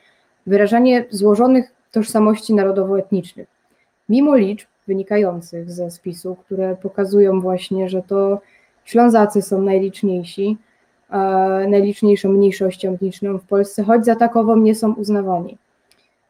wyrażanie 0.46 1.04
złożonych 1.10 1.72
tożsamości 1.92 2.54
narodowo-etnicznych. 2.54 3.48
Mimo 4.08 4.36
liczb 4.36 4.68
wynikających 4.86 5.70
ze 5.70 5.90
spisu, 5.90 6.36
które 6.36 6.76
pokazują 6.76 7.40
właśnie, 7.40 7.88
że 7.88 8.02
to 8.02 8.40
Ślązacy 8.88 9.42
są 9.42 9.62
najliczniejsi, 9.62 10.56
najliczniejszą 11.68 12.28
mniejszością 12.28 12.94
etniczną 12.94 13.38
w 13.38 13.44
Polsce, 13.44 13.82
choć 13.82 14.04
za 14.04 14.16
takową 14.16 14.56
nie 14.56 14.74
są 14.74 14.94
uznawani. 14.94 15.58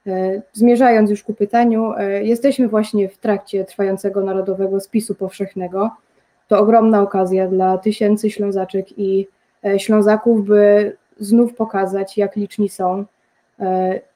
E, 0.09 0.43
zmierzając 0.53 1.11
już 1.11 1.23
ku 1.23 1.35
pytaniu, 1.35 1.93
e, 1.97 2.25
jesteśmy 2.25 2.69
właśnie 2.69 3.09
w 3.09 3.19
trakcie 3.19 3.65
trwającego 3.65 4.25
narodowego 4.25 4.81
spisu 4.81 5.15
powszechnego. 5.15 5.91
To 6.49 6.59
ogromna 6.59 7.03
okazja 7.03 7.49
dla 7.49 7.79
tysięcy 7.79 8.31
Ślązaczek 8.31 8.99
i 8.99 9.27
e, 9.65 9.79
Ślązaków, 9.79 10.47
by 10.47 10.97
znów 11.21 11.55
pokazać, 11.55 12.19
jak 12.19 12.37
liczni 12.37 12.69
są. 12.69 13.05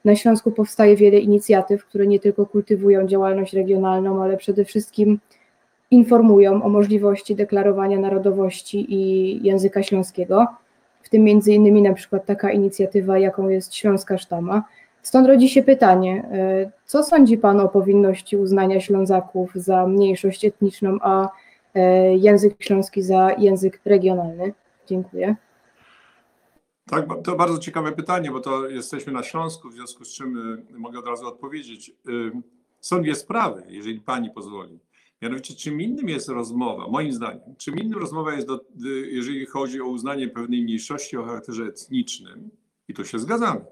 Na 0.05 0.15
Śląsku 0.15 0.51
powstaje 0.51 0.95
wiele 0.95 1.19
inicjatyw, 1.19 1.85
które 1.85 2.07
nie 2.07 2.19
tylko 2.19 2.45
kultywują 2.45 3.07
działalność 3.07 3.53
regionalną, 3.53 4.23
ale 4.23 4.37
przede 4.37 4.65
wszystkim 4.65 5.19
informują 5.93 6.63
o 6.63 6.69
możliwości 6.69 7.35
deklarowania 7.35 7.99
narodowości 7.99 8.93
i 8.93 9.43
języka 9.43 9.83
śląskiego, 9.83 10.47
w 11.01 11.09
tym 11.09 11.23
między 11.23 11.53
innymi 11.53 11.81
na 11.81 11.93
przykład 11.93 12.25
taka 12.25 12.51
inicjatywa, 12.51 13.19
jaką 13.19 13.49
jest 13.49 13.75
Śląska 13.75 14.17
Sztama. 14.17 14.63
Stąd 15.01 15.27
rodzi 15.27 15.49
się 15.49 15.63
pytanie, 15.63 16.29
co 16.85 17.03
sądzi 17.03 17.37
Pan 17.37 17.59
o 17.59 17.69
powinności 17.69 18.37
uznania 18.37 18.79
Ślązaków 18.79 19.51
za 19.55 19.87
mniejszość 19.87 20.45
etniczną, 20.45 20.97
a 21.01 21.29
język 22.15 22.55
śląski 22.59 23.01
za 23.01 23.31
język 23.37 23.81
regionalny? 23.85 24.53
Dziękuję. 24.87 25.35
Tak, 26.89 27.05
to 27.23 27.35
bardzo 27.35 27.57
ciekawe 27.57 27.91
pytanie, 27.91 28.31
bo 28.31 28.39
to 28.39 28.67
jesteśmy 28.67 29.13
na 29.13 29.23
Śląsku, 29.23 29.69
w 29.69 29.73
związku 29.73 30.05
z 30.05 30.13
czym 30.13 30.57
mogę 30.77 30.99
od 30.99 31.07
razu 31.07 31.27
odpowiedzieć. 31.27 31.91
Są 32.79 33.01
dwie 33.01 33.15
sprawy, 33.15 33.63
jeżeli 33.67 33.99
pani 33.99 34.29
pozwoli. 34.29 34.79
Mianowicie, 35.23 35.55
czym 35.55 35.81
innym 35.81 36.09
jest 36.09 36.29
rozmowa, 36.29 36.87
moim 36.87 37.13
zdaniem, 37.13 37.55
czym 37.57 37.79
innym 37.79 37.99
rozmowa 37.99 38.33
jest, 38.33 38.47
do, 38.47 38.55
y, 38.85 39.09
jeżeli 39.11 39.45
chodzi 39.45 39.81
o 39.81 39.85
uznanie 39.85 40.27
pewnej 40.27 40.63
mniejszości 40.63 41.17
o 41.17 41.23
charakterze 41.23 41.63
etnicznym, 41.63 42.49
i 42.87 42.93
tu 42.93 43.05
się 43.05 43.19
zgadzamy, 43.19 43.65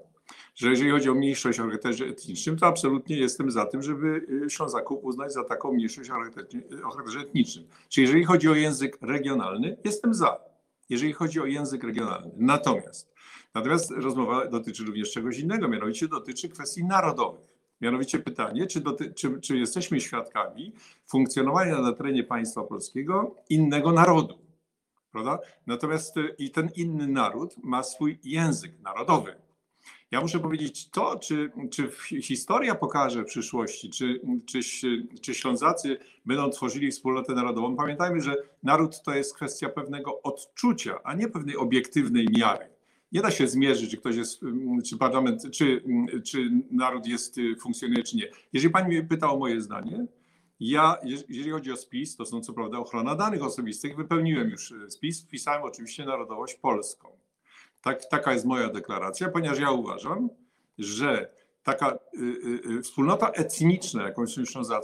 że 0.54 0.70
jeżeli 0.70 0.90
chodzi 0.90 1.10
o 1.10 1.14
mniejszość 1.14 1.60
o 1.60 1.62
charakterze 1.62 2.04
etnicznym, 2.04 2.56
to 2.56 2.66
absolutnie 2.66 3.16
jestem 3.16 3.50
za 3.50 3.66
tym, 3.66 3.82
żeby 3.82 4.26
y, 4.46 4.50
Ślązaków 4.50 5.04
uznać 5.04 5.32
za 5.32 5.44
taką 5.44 5.72
mniejszość 5.72 6.10
o 6.10 6.12
charakterze, 6.12 7.20
etnicznym. 7.20 7.64
Czyli 7.88 8.06
jeżeli 8.06 8.24
chodzi 8.24 8.48
o 8.48 8.54
język 8.54 8.98
regionalny, 9.02 9.76
jestem 9.84 10.14
za. 10.14 10.40
Jeżeli 10.88 11.12
chodzi 11.12 11.40
o 11.40 11.46
język 11.46 11.84
regionalny. 11.84 12.30
Natomiast, 12.36 13.12
natomiast 13.54 13.90
rozmowa 13.90 14.46
dotyczy 14.46 14.84
również 14.84 15.12
czegoś 15.12 15.38
innego, 15.38 15.68
mianowicie 15.68 16.08
dotyczy 16.08 16.48
kwestii 16.48 16.84
narodowych. 16.84 17.51
Mianowicie 17.82 18.18
pytanie, 18.18 18.66
czy, 18.66 18.80
doty, 18.80 19.14
czy, 19.14 19.40
czy 19.40 19.58
jesteśmy 19.58 20.00
świadkami 20.00 20.72
funkcjonowania 21.06 21.80
na 21.80 21.92
terenie 21.92 22.24
państwa 22.24 22.62
polskiego 22.62 23.36
innego 23.48 23.92
narodu? 23.92 24.38
Prawda? 25.12 25.38
Natomiast 25.66 26.16
y, 26.16 26.34
i 26.38 26.50
ten 26.50 26.70
inny 26.76 27.08
naród 27.08 27.54
ma 27.62 27.82
swój 27.82 28.18
język 28.24 28.72
narodowy. 28.80 29.34
Ja 30.10 30.20
muszę 30.20 30.40
powiedzieć 30.40 30.90
to, 30.90 31.18
czy, 31.18 31.52
czy 31.70 31.90
historia 32.22 32.74
pokaże 32.74 33.22
w 33.22 33.26
przyszłości, 33.26 33.90
czy, 33.90 34.20
czy, 34.46 34.60
czy 35.20 35.34
Ślązacy 35.34 35.98
będą 36.26 36.50
tworzyli 36.50 36.90
wspólnotę 36.90 37.34
narodową. 37.34 37.76
Pamiętajmy, 37.76 38.20
że 38.20 38.36
naród 38.62 39.02
to 39.02 39.14
jest 39.14 39.34
kwestia 39.34 39.68
pewnego 39.68 40.22
odczucia, 40.22 40.98
a 41.04 41.14
nie 41.14 41.28
pewnej 41.28 41.56
obiektywnej 41.56 42.28
miary. 42.38 42.72
Nie 43.12 43.22
da 43.22 43.30
się 43.30 43.48
zmierzyć, 43.48 43.90
czy 43.90 43.96
ktoś 43.96 44.16
jest, 44.16 44.40
czy 44.84 44.98
parlament, 44.98 45.50
czy, 45.50 45.82
czy 46.24 46.50
naród 46.70 47.06
jest, 47.06 47.36
funkcjonuje, 47.60 48.02
czy 48.02 48.16
nie. 48.16 48.28
Jeżeli 48.52 48.72
pani 48.72 48.88
mnie 48.88 49.02
pyta 49.02 49.30
o 49.30 49.38
moje 49.38 49.60
zdanie, 49.60 50.06
ja, 50.60 50.96
jeżeli 51.28 51.50
chodzi 51.50 51.72
o 51.72 51.76
spis, 51.76 52.16
to 52.16 52.26
są 52.26 52.40
co 52.40 52.52
prawda 52.52 52.78
ochrona 52.78 53.14
danych 53.14 53.42
osobistych, 53.42 53.96
wypełniłem 53.96 54.50
już 54.50 54.74
spis, 54.88 55.22
wpisałem 55.22 55.62
oczywiście 55.62 56.04
narodowość 56.04 56.54
polską. 56.54 57.08
Tak, 57.82 58.08
taka 58.10 58.32
jest 58.32 58.44
moja 58.44 58.68
deklaracja, 58.68 59.28
ponieważ 59.28 59.58
ja 59.58 59.70
uważam, 59.70 60.28
że 60.78 61.32
taka 61.62 61.92
y, 61.92 62.20
y, 62.20 62.78
y, 62.78 62.82
wspólnota 62.82 63.30
etniczna, 63.30 64.02
jaką 64.02 64.26
są 64.26 64.42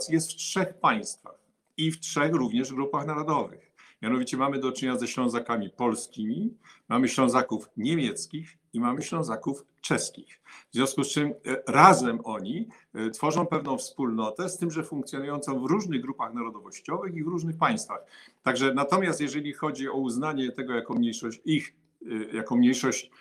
jest 0.09 0.31
w 0.31 0.35
trzech 0.35 0.73
państwach 0.73 1.39
i 1.77 1.91
w 1.91 1.99
trzech 1.99 2.33
również 2.33 2.73
grupach 2.73 3.05
narodowych. 3.05 3.68
Mianowicie 4.01 4.37
mamy 4.37 4.59
do 4.59 4.71
czynienia 4.71 4.97
ze 4.97 5.07
Ślązakami 5.07 5.69
polskimi, 5.69 6.53
mamy 6.89 7.07
Ślązaków 7.07 7.69
niemieckich 7.77 8.57
i 8.73 8.79
mamy 8.79 9.01
Ślązaków 9.01 9.65
czeskich. 9.81 10.41
W 10.71 10.73
związku 10.73 11.03
z 11.03 11.09
czym 11.09 11.29
e, 11.29 11.33
razem 11.67 12.19
oni 12.23 12.67
e, 12.93 13.09
tworzą 13.09 13.45
pewną 13.45 13.77
wspólnotę, 13.77 14.49
z 14.49 14.57
tym, 14.57 14.71
że 14.71 14.83
funkcjonującą 14.83 15.59
w 15.59 15.65
różnych 15.65 16.01
grupach 16.01 16.33
narodowościowych 16.33 17.15
i 17.15 17.23
w 17.23 17.27
różnych 17.27 17.57
państwach. 17.57 17.99
Także 18.43 18.73
natomiast 18.73 19.21
jeżeli 19.21 19.53
chodzi 19.53 19.89
o 19.89 19.93
uznanie 19.93 20.51
tego 20.51 20.73
jako 20.73 20.93
mniejszość 20.93 21.41
ich 21.45 21.73
Y, 22.01 22.29
jako 22.33 22.55
mniejszość 22.55 23.11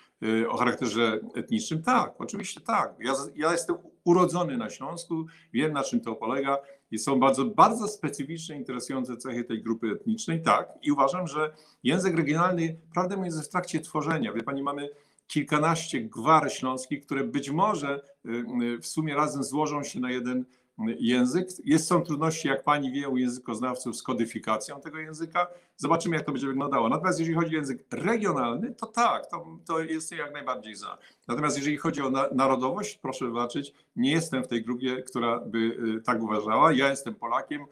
o 0.49 0.57
charakterze 0.57 1.21
etnicznym? 1.35 1.83
Tak, 1.83 2.15
oczywiście 2.19 2.61
tak. 2.61 2.95
Ja, 3.01 3.13
ja 3.37 3.53
jestem 3.53 3.77
urodzony 4.05 4.57
na 4.57 4.71
Śląsku, 4.71 5.27
wiem 5.53 5.73
na 5.73 5.83
czym 5.83 6.01
to 6.01 6.15
polega 6.15 6.59
i 6.91 6.99
są 6.99 7.21
bardzo, 7.21 7.45
bardzo 7.45 7.89
specyficzne, 7.89 8.57
interesujące 8.57 9.17
cechy 9.17 9.45
tej 9.45 9.63
grupy 9.63 9.91
etnicznej, 9.91 10.43
tak. 10.43 10.69
I 10.83 10.93
uważam, 10.93 11.27
że 11.27 11.55
język 11.83 12.17
regionalny, 12.17 12.77
prawdę 12.95 13.17
mówiąc, 13.17 13.37
jest 13.37 13.49
w 13.49 13.53
trakcie 13.53 13.81
tworzenia. 13.81 14.33
Wie 14.33 14.43
pani, 14.43 14.63
mamy 14.63 14.89
kilkanaście 15.27 16.01
gwar 16.01 16.53
śląskich, 16.53 17.07
które 17.07 17.25
być 17.25 17.51
może 17.51 18.01
y, 18.27 18.79
w 18.79 18.87
sumie 18.87 19.15
razem 19.15 19.45
złożą 19.45 19.85
się 19.85 20.01
na 20.01 20.11
jeden 20.11 20.45
język. 20.87 21.49
Jest, 21.65 21.87
są 21.87 22.03
trudności, 22.03 22.49
jak 22.49 22.65
pani 22.65 22.93
wie, 22.93 23.09
u 23.09 23.17
językoznawców 23.17 23.97
z 23.97 24.03
kodyfikacją 24.03 24.81
tego 24.81 24.99
języka. 24.99 25.47
Zobaczymy, 25.77 26.17
jak 26.17 26.27
to 26.27 26.33
będzie 26.33 26.47
wyglądało. 26.47 26.89
Natomiast 26.89 27.19
jeżeli 27.19 27.37
chodzi 27.37 27.55
o 27.55 27.59
język 27.59 27.85
regionalny, 27.91 28.75
to 28.75 28.87
tak, 28.87 29.31
to, 29.31 29.59
to 29.67 29.81
jest 29.81 30.13
jak 30.13 30.33
najbardziej 30.33 30.77
za. 30.77 30.99
Natomiast 31.29 31.57
jeżeli 31.57 31.77
chodzi 31.77 32.03
o 32.03 32.11
na, 32.11 32.29
narodowość, 32.33 32.99
proszę 32.99 33.25
wybaczyć, 33.25 33.75
nie 33.97 34.11
jestem 34.11 34.45
w 34.45 34.49
tej 34.49 34.65
grupie, 34.65 35.03
która 35.03 35.41
by 35.41 35.59
y, 35.59 36.03
tak 36.03 36.23
uważała. 36.23 36.73
Ja 36.73 36.91
jestem 36.91 37.15
Polakiem, 37.15 37.67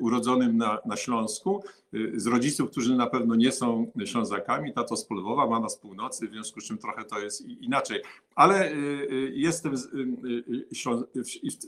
urodzonym 0.00 0.56
na, 0.56 0.78
na 0.86 0.96
Śląsku, 0.96 1.64
z 2.14 2.26
rodziców, 2.26 2.70
którzy 2.70 2.96
na 2.96 3.06
pewno 3.06 3.34
nie 3.34 3.52
są 3.52 3.86
Ślązakami, 4.04 4.72
tato 4.72 4.96
z 4.96 5.04
Polowa, 5.04 5.46
mama 5.46 5.68
z 5.68 5.76
północy, 5.76 6.28
w 6.28 6.32
związku 6.32 6.60
z 6.60 6.64
czym 6.64 6.78
trochę 6.78 7.04
to 7.04 7.18
jest 7.18 7.40
inaczej. 7.40 8.02
Ale 8.34 8.70
jestem 9.32 9.76
z, 9.76 9.88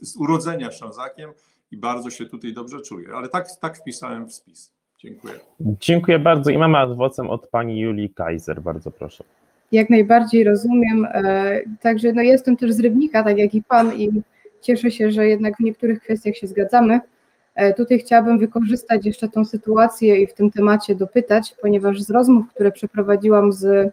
z 0.03 0.17
urodzenia 0.17 0.71
Ślązakiem 0.71 1.31
i 1.73 1.77
bardzo 1.77 2.11
się 2.11 2.27
tutaj 2.27 2.53
dobrze 2.53 2.81
czuję. 2.81 3.09
Ale 3.15 3.29
tak, 3.29 3.57
tak 3.61 3.79
wpisałem 3.79 4.27
w 4.27 4.35
spis. 4.35 4.73
Dziękuję. 4.99 5.35
Dziękuję 5.61 6.19
bardzo 6.19 6.51
i 6.51 6.59
mamy 6.59 6.79
adwocem 6.79 7.31
od 7.31 7.49
pani 7.49 7.81
Julii 7.81 8.11
Kaiser, 8.11 8.63
bardzo 8.63 8.91
proszę. 8.91 9.25
Jak 9.73 9.91
najbardziej 9.91 10.45
rozumiem. 10.45 11.07
E, 11.13 11.61
także 11.81 12.13
no 12.13 12.23
jestem 12.23 12.57
też 12.57 12.73
z 12.73 12.81
Rybnika, 12.81 13.25
tak 13.25 13.39
jak 13.39 13.55
i 13.55 13.63
pan 13.63 13.95
i 13.95 14.23
cieszę 14.61 14.91
się, 14.91 15.11
że 15.11 15.27
jednak 15.27 15.57
w 15.57 15.61
niektórych 15.61 16.01
kwestiach 16.01 16.37
się 16.37 16.47
zgadzamy. 16.47 17.01
E, 17.55 17.75
tutaj 17.75 17.99
chciałabym 17.99 18.39
wykorzystać 18.39 19.07
jeszcze 19.07 19.29
tą 19.29 19.45
sytuację 19.45 20.17
i 20.17 20.27
w 20.27 20.35
tym 20.35 20.51
temacie 20.51 20.95
dopytać, 20.95 21.55
ponieważ 21.63 22.03
z 22.03 22.11
rozmów, 22.11 22.49
które 22.55 22.73
przeprowadziłam 22.73 23.53
z 23.53 23.93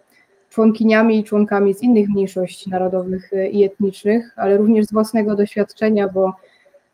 członkiniami 0.50 1.20
i 1.20 1.24
członkami 1.24 1.74
z 1.74 1.84
innych 1.84 2.10
mniejszości 2.10 2.70
narodowych 2.70 3.34
e, 3.34 3.50
i 3.50 3.64
etnicznych, 3.64 4.34
ale 4.36 4.58
również 4.58 4.86
z 4.86 4.94
własnego 4.94 5.36
doświadczenia, 5.36 6.08
bo 6.08 6.34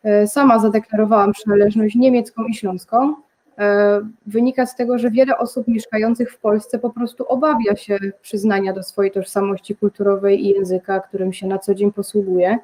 e, 0.04 0.28
sama 0.28 0.60
zadeklarowałam 0.60 1.32
przynależność 1.32 1.96
niemiecką 1.96 2.44
i 2.44 2.54
śląską, 2.54 3.16
wynika 4.26 4.66
z 4.66 4.76
tego, 4.76 4.98
że 4.98 5.12
wiele 5.12 5.38
osób 5.38 5.68
mieszkających 5.68 6.32
w 6.32 6.40
Polsce 6.40 6.80
po 6.80 6.90
prostu 6.90 7.26
obawia 7.28 7.76
się 7.76 7.98
przyznania 8.22 8.74
do 8.74 8.84
swojej 8.84 9.12
tożsamości 9.12 9.76
kulturowej 9.76 10.46
i 10.46 10.50
języka, 10.50 11.00
którym 11.00 11.34
się 11.34 11.48
na 11.48 11.60
co 11.60 11.76
dzień 11.76 11.92
posługuje. 11.92 12.58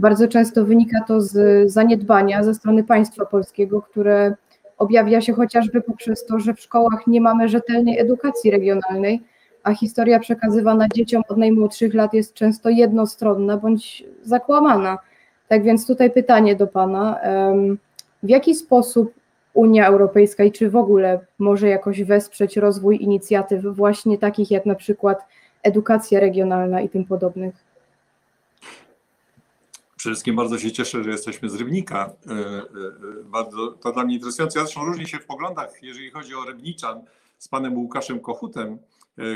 Bardzo 0.00 0.28
często 0.28 0.64
wynika 0.64 1.04
to 1.08 1.20
z 1.20 1.70
zaniedbania 1.70 2.42
ze 2.42 2.54
strony 2.54 2.84
państwa 2.84 3.26
polskiego, 3.26 3.82
które 3.82 4.34
objawia 4.78 5.20
się 5.20 5.32
chociażby 5.32 5.80
poprzez 5.80 6.26
to, 6.26 6.38
że 6.38 6.54
w 6.54 6.60
szkołach 6.60 7.06
nie 7.06 7.20
mamy 7.20 7.48
rzetelnej 7.48 7.98
edukacji 7.98 8.50
regionalnej, 8.50 9.22
a 9.62 9.74
historia 9.74 10.18
przekazywana 10.18 10.86
dzieciom 10.94 11.22
od 11.28 11.36
najmłodszych 11.36 11.94
lat 11.94 12.14
jest 12.14 12.34
często 12.34 12.68
jednostronna 12.68 13.56
bądź 13.56 14.04
zakłamana. 14.22 14.98
Tak 15.48 15.62
więc 15.62 15.86
tutaj 15.86 16.10
pytanie 16.10 16.56
do 16.56 16.66
Pana. 16.66 17.20
W 18.22 18.28
jaki 18.28 18.54
sposób 18.54 19.12
Unia 19.54 19.86
Europejska 19.86 20.44
i 20.44 20.52
czy 20.52 20.70
w 20.70 20.76
ogóle 20.76 21.20
może 21.38 21.68
jakoś 21.68 22.02
wesprzeć 22.02 22.56
rozwój 22.56 23.02
inicjatyw 23.02 23.64
właśnie 23.64 24.18
takich 24.18 24.50
jak 24.50 24.66
na 24.66 24.74
przykład 24.74 25.26
edukacja 25.62 26.20
regionalna 26.20 26.80
i 26.80 26.88
tym 26.88 27.04
podobnych? 27.04 27.69
Przede 30.00 30.14
wszystkim 30.14 30.36
bardzo 30.36 30.58
się 30.58 30.72
cieszę, 30.72 31.04
że 31.04 31.10
jesteśmy 31.10 31.50
z 31.50 31.54
Rybnika. 31.54 32.12
E, 32.26 32.32
e, 32.32 32.36
e, 32.36 33.24
bardzo 33.24 33.68
to 33.68 33.92
dla 33.92 34.04
mnie 34.04 34.14
interesujące. 34.14 34.58
Ja 34.58 34.64
zresztą 34.64 34.84
różnię 34.84 35.06
się 35.06 35.18
w 35.18 35.26
poglądach, 35.26 35.82
jeżeli 35.82 36.10
chodzi 36.10 36.34
o 36.34 36.44
Rybniczan, 36.44 37.04
z 37.38 37.48
panem 37.48 37.78
Łukaszem 37.78 38.20
Kochutem, 38.20 38.78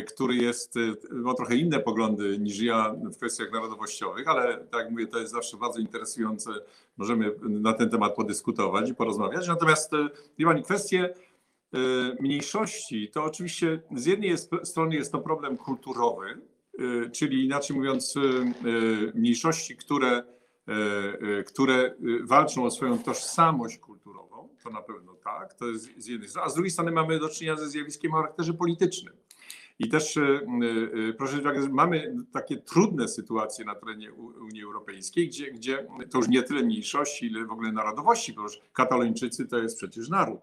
który 0.09 0.35
jest, 0.35 0.75
ma 1.11 1.35
trochę 1.35 1.57
inne 1.57 1.81
poglądy 1.81 2.39
niż 2.39 2.61
ja 2.61 2.95
w 3.03 3.17
kwestiach 3.17 3.53
narodowościowych, 3.53 4.29
ale 4.29 4.57
tak 4.57 4.81
jak 4.81 4.91
mówię, 4.91 5.07
to 5.07 5.19
jest 5.19 5.33
zawsze 5.33 5.57
bardzo 5.57 5.81
interesujące. 5.81 6.51
Możemy 6.97 7.35
na 7.41 7.73
ten 7.73 7.91
temat 7.91 8.15
podyskutować 8.15 8.91
i 8.91 8.95
porozmawiać. 8.95 9.49
Natomiast, 9.49 9.93
wie 10.39 10.47
pani, 10.47 10.63
kwestie 10.63 11.15
mniejszości, 12.21 13.11
to 13.11 13.25
oczywiście 13.25 13.83
z 13.97 14.07
jednej 14.07 14.35
strony 14.63 14.95
jest 14.95 15.13
to 15.13 15.19
problem 15.19 15.57
kulturowy, 15.57 16.41
czyli 17.13 17.45
inaczej 17.45 17.77
mówiąc, 17.77 18.15
mniejszości, 19.15 19.77
które 19.77 20.34
które 21.47 21.75
e, 21.75 21.95
walczą 22.23 22.65
o 22.65 22.71
swoją 22.71 22.99
tożsamość 22.99 23.79
kulturową, 23.79 24.49
to 24.63 24.71
na 24.71 24.83
pewno 24.83 25.15
tak, 25.15 25.55
to 25.55 25.67
jest 25.67 25.89
z 25.97 26.07
jednej 26.07 26.29
strony, 26.29 26.47
a 26.47 26.51
z 26.51 26.55
drugiej 26.55 26.71
strony 26.71 26.91
mamy 26.91 27.19
do 27.19 27.29
czynienia 27.29 27.57
ze 27.57 27.69
zjawiskiem 27.69 28.13
o 28.13 28.17
charakterze 28.17 28.55
politycznym. 28.55 29.15
I 29.79 29.89
też 29.89 30.19
proszę 31.19 31.39
uwagę, 31.39 31.69
mamy 31.69 32.17
takie 32.33 32.57
trudne 32.57 33.09
sytuacje 33.09 33.65
na 33.65 33.75
terenie 33.75 34.13
Unii 34.13 34.63
Europejskiej, 34.63 35.29
gdzie, 35.29 35.53
gdzie 35.53 35.87
to 36.11 36.19
już 36.19 36.29
nie 36.29 36.43
tyle 36.43 36.63
mniejszości, 36.63 37.27
ile 37.27 37.45
w 37.45 37.53
ogóle 37.53 37.73
narodowości, 37.73 38.33
bo 38.33 38.43
już 38.43 38.61
katalończycy 38.73 39.47
to 39.47 39.59
jest 39.59 39.77
przecież 39.77 40.09
naród. 40.09 40.41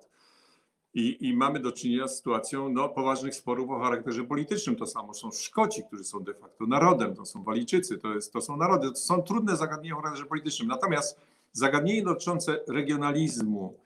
I, 0.93 1.27
I, 1.27 1.33
mamy 1.33 1.59
do 1.59 1.71
czynienia 1.71 2.07
z 2.07 2.17
sytuacją 2.17 2.69
no, 2.69 2.89
poważnych 2.89 3.35
sporów 3.35 3.69
o 3.69 3.79
charakterze 3.79 4.23
politycznym. 4.23 4.75
To 4.75 4.87
samo 4.87 5.13
są 5.13 5.31
Szkoci, 5.31 5.83
którzy 5.87 6.03
są 6.03 6.23
de 6.23 6.33
facto 6.33 6.65
narodem, 6.65 7.15
to 7.15 7.25
są 7.25 7.43
Walijczycy, 7.43 7.97
to, 7.97 8.13
jest, 8.13 8.33
to 8.33 8.41
są 8.41 8.57
narody. 8.57 8.89
To 8.89 8.95
są 8.95 9.21
trudne 9.21 9.57
zagadnienia 9.57 9.95
o 9.95 9.97
charakterze 9.97 10.25
politycznym. 10.25 10.67
Natomiast 10.67 11.19
zagadnienie 11.51 12.03
dotyczące 12.03 12.59
regionalizmu, 12.67 13.77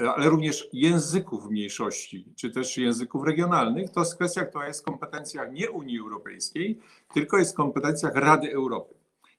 e, 0.00 0.10
ale 0.10 0.28
również 0.28 0.68
języków 0.72 1.50
mniejszości, 1.50 2.24
czy 2.36 2.50
też 2.50 2.76
języków 2.76 3.24
regionalnych, 3.24 3.90
to 3.90 4.00
jest 4.00 4.14
kwestia, 4.14 4.44
która 4.44 4.68
jest 4.68 4.80
w 4.80 4.84
kompetencjach 4.84 5.52
nie 5.52 5.70
Unii 5.70 5.98
Europejskiej, 5.98 6.78
tylko 7.14 7.38
jest 7.38 7.52
w 7.52 7.56
kompetencjach 7.56 8.14
Rady 8.14 8.52
Europy. 8.52 8.94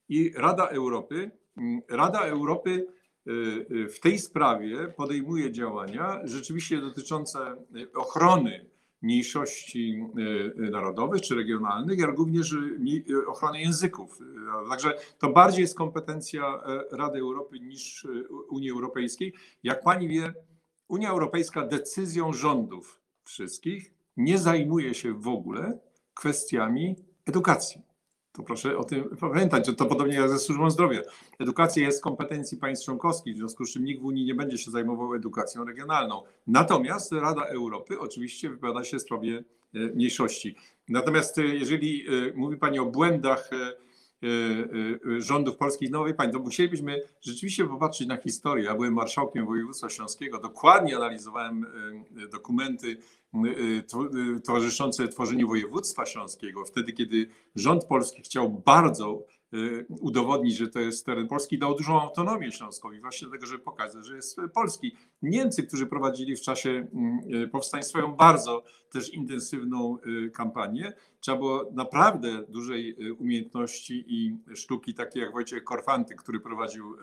I 0.09 0.33
Rada 0.35 0.67
Europy, 0.67 1.31
Rada 1.89 2.19
Europy 2.19 2.87
w 3.89 3.99
tej 4.01 4.19
sprawie 4.19 4.87
podejmuje 4.87 5.51
działania 5.51 6.19
rzeczywiście 6.23 6.81
dotyczące 6.81 7.55
y, 7.75 7.91
ochrony 7.93 8.65
mniejszości 9.01 10.03
y, 10.57 10.69
narodowych 10.71 11.21
czy 11.21 11.35
regionalnych, 11.35 11.99
jak 11.99 12.17
również 12.17 12.55
ochrony 13.27 13.61
języków. 13.61 14.19
Także 14.69 14.97
to 15.19 15.29
bardziej 15.29 15.61
jest 15.61 15.77
kompetencja 15.77 16.43
e, 16.45 16.97
Rady 16.97 17.19
Europy 17.19 17.59
niż 17.59 18.07
Unii 18.49 18.71
Europejskiej. 18.71 19.33
Jak 19.63 19.83
pani 19.83 20.07
wie, 20.07 20.33
Unia 20.87 21.09
Europejska 21.09 21.67
decyzją 21.67 22.33
rządów 22.33 23.01
wszystkich 23.23 23.93
nie 24.17 24.37
zajmuje 24.37 24.93
się 24.93 25.13
w 25.13 25.27
ogóle 25.27 25.79
kwestiami 26.13 26.95
edukacji. 27.25 27.84
To 28.35 28.43
proszę 28.43 28.77
o 28.77 28.83
tym 28.83 29.17
pamiętać, 29.19 29.65
że 29.65 29.73
to 29.73 29.85
podobnie 29.85 30.15
jak 30.15 30.29
ze 30.29 30.39
służbą 30.39 30.69
zdrowia. 30.69 31.01
Edukacja 31.39 31.83
jest 31.83 31.99
w 31.99 32.01
kompetencji 32.01 32.57
państw 32.57 32.85
członkowskich, 32.85 33.33
w 33.35 33.37
związku 33.37 33.65
z 33.65 33.73
czym 33.73 33.83
nikt 33.83 34.01
w 34.01 34.05
Unii 34.05 34.25
nie 34.25 34.35
będzie 34.35 34.57
się 34.57 34.71
zajmował 34.71 35.13
edukacją 35.13 35.65
regionalną. 35.65 36.23
Natomiast 36.47 37.11
Rada 37.11 37.45
Europy 37.45 37.99
oczywiście 37.99 38.49
wypowiada 38.49 38.83
się 38.83 38.97
w 38.97 39.01
sprawie 39.01 39.43
e, 39.73 39.79
mniejszości. 39.79 40.55
Natomiast 40.89 41.37
e, 41.37 41.41
jeżeli 41.41 42.07
e, 42.07 42.11
mówi 42.35 42.57
Pani 42.57 42.79
o 42.79 42.85
błędach 42.85 43.49
rządów 45.17 45.57
polskich, 45.57 45.91
no 45.91 46.05
wie 46.05 46.13
Pani, 46.13 46.33
to 46.33 46.39
musielibyśmy 46.39 47.01
rzeczywiście 47.21 47.67
popatrzeć 47.67 48.07
na 48.07 48.17
historię. 48.17 48.65
Ja 48.65 48.75
byłem 48.75 48.93
marszałkiem 48.93 49.45
województwa 49.45 49.89
śląskiego, 49.89 50.39
dokładnie 50.39 50.95
analizowałem 50.95 51.65
dokumenty 52.31 52.97
towarzyszące 54.45 55.07
tworzeniu 55.07 55.47
województwa 55.47 56.05
śląskiego, 56.05 56.65
wtedy 56.65 56.93
kiedy 56.93 57.27
rząd 57.55 57.85
polski 57.85 58.21
chciał 58.21 58.49
bardzo 58.49 59.25
udowodnić, 59.87 60.57
że 60.57 60.67
to 60.67 60.79
jest 60.79 61.05
teren 61.05 61.27
Polski, 61.27 61.57
dał 61.59 61.75
dużą 61.75 62.01
autonomię 62.01 62.51
Śląskowi, 62.51 63.01
właśnie 63.01 63.27
dlatego, 63.27 63.45
żeby 63.45 63.63
pokazać, 63.63 64.05
że 64.05 64.15
jest 64.15 64.37
polski. 64.53 64.95
Niemcy, 65.21 65.63
którzy 65.63 65.85
prowadzili 65.85 66.35
w 66.35 66.41
czasie 66.41 66.69
mm, 66.69 67.49
powstań 67.49 67.83
swoją 67.83 68.15
bardzo 68.15 68.63
też 68.91 69.13
intensywną 69.13 69.97
kampanię, 70.33 70.93
trzeba 71.19 71.37
było 71.37 71.71
naprawdę 71.73 72.43
dużej 72.49 72.95
umiejętności 73.13 74.05
i 74.07 74.37
sztuki, 74.55 74.93
takie 74.93 75.19
jak 75.19 75.33
Wojciech 75.33 75.63
Korfanty, 75.63 76.15
który 76.15 76.39
prowadził 76.39 76.95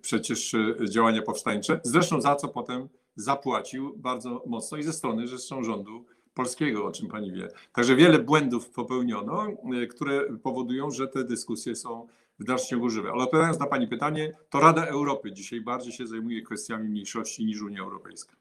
przecież 0.00 0.56
działania 0.90 1.22
powstańcze, 1.22 1.80
zresztą 1.84 2.20
za 2.20 2.36
co 2.36 2.48
potem 2.48 2.88
zapłacił 3.16 3.96
bardzo 3.96 4.42
mocno 4.46 4.78
i 4.78 4.82
ze 4.82 4.92
strony 4.92 5.28
zresztą 5.28 5.62
rządu 5.62 6.04
polskiego, 6.34 6.86
o 6.86 6.92
czym 6.92 7.08
pani 7.08 7.32
wie. 7.32 7.48
Także 7.72 7.96
wiele 7.96 8.18
błędów 8.18 8.70
popełniono, 8.70 9.46
y, 9.82 9.86
które 9.86 10.20
powodują, 10.42 10.90
że 10.90 11.08
te 11.08 11.24
dyskusje 11.24 11.76
są 11.76 12.06
w 12.38 12.44
dalszym 12.44 12.68
ciągu 12.68 12.90
żywe. 12.90 13.10
Ale 13.12 13.22
odpowiadając 13.22 13.58
na 13.58 13.66
pani 13.66 13.88
pytanie, 13.88 14.32
to 14.50 14.60
Rada 14.60 14.86
Europy 14.86 15.32
dzisiaj 15.32 15.60
bardziej 15.60 15.92
się 15.92 16.06
zajmuje 16.06 16.42
kwestiami 16.42 16.88
mniejszości 16.88 17.44
niż 17.44 17.62
Unia 17.62 17.80
Europejska. 17.80 18.36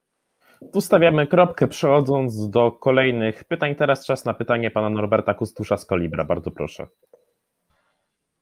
Tu 0.73 0.81
stawiamy 0.81 1.27
kropkę, 1.27 1.67
przechodząc 1.67 2.49
do 2.49 2.71
kolejnych 2.71 3.43
pytań. 3.43 3.75
Teraz 3.75 4.05
czas 4.05 4.25
na 4.25 4.33
pytanie 4.33 4.71
pana 4.71 4.89
Norberta 4.89 5.33
Kustusza 5.33 5.77
z 5.77 5.85
Kolibra. 5.85 6.25
Bardzo 6.25 6.51
proszę. 6.51 6.87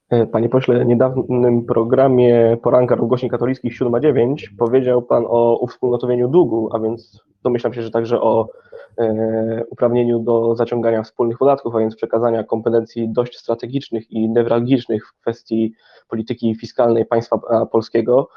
E, 0.10 0.26
Panie 0.26 0.50
pośle, 0.50 0.80
w 0.80 0.88
niedawnym 0.88 1.66
programie 1.66 2.58
Poranka 2.62 2.96
Rozgłośni 2.96 3.30
Katolickich 3.30 3.80
7-9 3.80 4.36
powiedział 4.58 5.02
Pan 5.02 5.26
o 5.28 5.58
uwspólnotowieniu 5.62 6.28
długu, 6.28 6.70
a 6.74 6.80
więc 6.80 7.24
domyślam 7.44 7.74
się, 7.74 7.82
że 7.82 7.92
także 7.92 8.22
o 8.22 8.50
e, 8.98 9.64
uprawnieniu 9.70 10.20
do 10.20 10.56
zaciągania 10.56 11.04
wspólnych 11.04 11.38
podatków, 11.38 11.76
a 11.76 11.80
więc 11.80 11.96
przekazania 11.96 12.44
kompetencji 12.44 13.10
dość 13.10 13.38
strategicznych 13.38 14.12
i 14.12 14.30
newralgicznych 14.30 15.08
w 15.08 15.22
kwestii 15.22 15.74
polityki 16.10 16.56
fiskalnej 16.56 17.06
państwa 17.06 17.40
polskiego. 17.72 18.30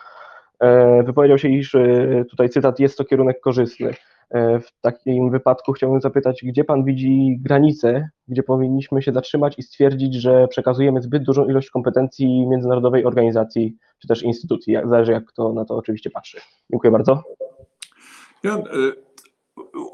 E, 0.61 1.03
wypowiedział 1.03 1.39
się, 1.39 1.49
iż 1.49 1.75
e, 1.75 2.25
tutaj 2.31 2.49
cytat, 2.49 2.81
jest 2.81 2.99
to 2.99 3.05
kierunek 3.05 3.41
korzystny. 3.41 3.95
E, 4.31 4.61
W 4.61 4.81
takim 4.81 5.31
wypadku 5.31 5.73
chciałbym 5.73 6.01
zapytać, 6.01 6.41
gdzie 6.45 6.65
Pan 6.65 6.85
widzi 6.85 7.39
granice, 7.41 8.09
gdzie 8.29 8.43
powinniśmy 8.43 9.03
się 9.03 9.13
zatrzymać 9.13 9.59
i 9.59 9.63
stwierdzić, 9.63 10.15
że 10.15 10.49
przekazujemy 10.49 11.03
zbyt 11.03 11.23
dużą 11.23 11.49
ilość 11.49 11.71
kompetencji 11.71 12.47
międzynarodowej 12.47 13.05
organizacji 13.05 13.77
czy 13.99 14.09
też 14.09 14.23
instytucji, 14.23 14.75
zależy 14.75 15.13
jak 15.13 15.25
kto 15.25 15.53
na 15.53 15.65
to 15.65 15.77
oczywiście 15.77 16.11
patrzy. 16.11 16.41
Dziękuję 16.71 16.91
bardzo. 16.91 17.23
Ja, 18.43 18.57
y, 18.59 18.63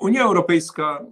Unia 0.00 0.24
Europejska, 0.24 1.04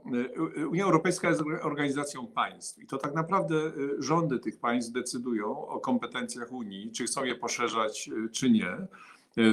y, 0.59 0.69
Unia 0.69 0.85
Europejska 0.85 1.29
jest 1.29 1.43
organizacją 1.63 2.27
państw 2.27 2.83
i 2.83 2.87
to 2.87 2.99
tak 2.99 3.15
naprawdę 3.15 3.55
rządy 3.99 4.39
tych 4.39 4.61
państw 4.61 4.93
decydują 4.93 5.67
o 5.67 5.81
kompetencjach 5.81 6.53
Unii, 6.53 6.93
czy 6.93 7.05
chcą 7.05 7.25
je 7.25 7.35
poszerzać, 7.35 8.11
czy 8.33 8.51
nie. 8.51 8.77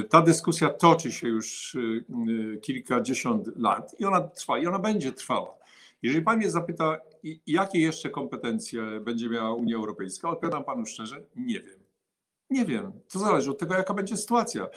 Ta 0.08 0.22
dyskusja 0.22 0.68
toczy 0.68 1.12
się 1.12 1.28
już 1.28 1.74
y, 1.74 2.04
y, 2.28 2.60
kilkadziesiąt 2.60 3.56
lat 3.56 3.96
i 3.98 4.04
ona 4.04 4.20
trwa 4.20 4.58
i 4.58 4.66
ona 4.66 4.78
będzie 4.78 5.12
trwała. 5.12 5.54
Jeżeli 6.02 6.24
pan 6.24 6.36
mnie 6.36 6.50
zapyta, 6.50 6.98
jakie 7.46 7.78
jeszcze 7.78 8.10
kompetencje 8.10 9.00
będzie 9.00 9.28
miała 9.28 9.54
Unia 9.54 9.76
Europejska, 9.76 10.28
odpowiadam 10.28 10.64
panu 10.64 10.86
szczerze, 10.86 11.22
nie 11.36 11.60
wiem. 11.60 11.78
Nie 12.50 12.64
wiem. 12.64 12.92
To 13.12 13.18
zależy 13.18 13.50
od 13.50 13.58
tego, 13.58 13.74
jaka 13.74 13.94
będzie 13.94 14.16
sytuacja. 14.16 14.68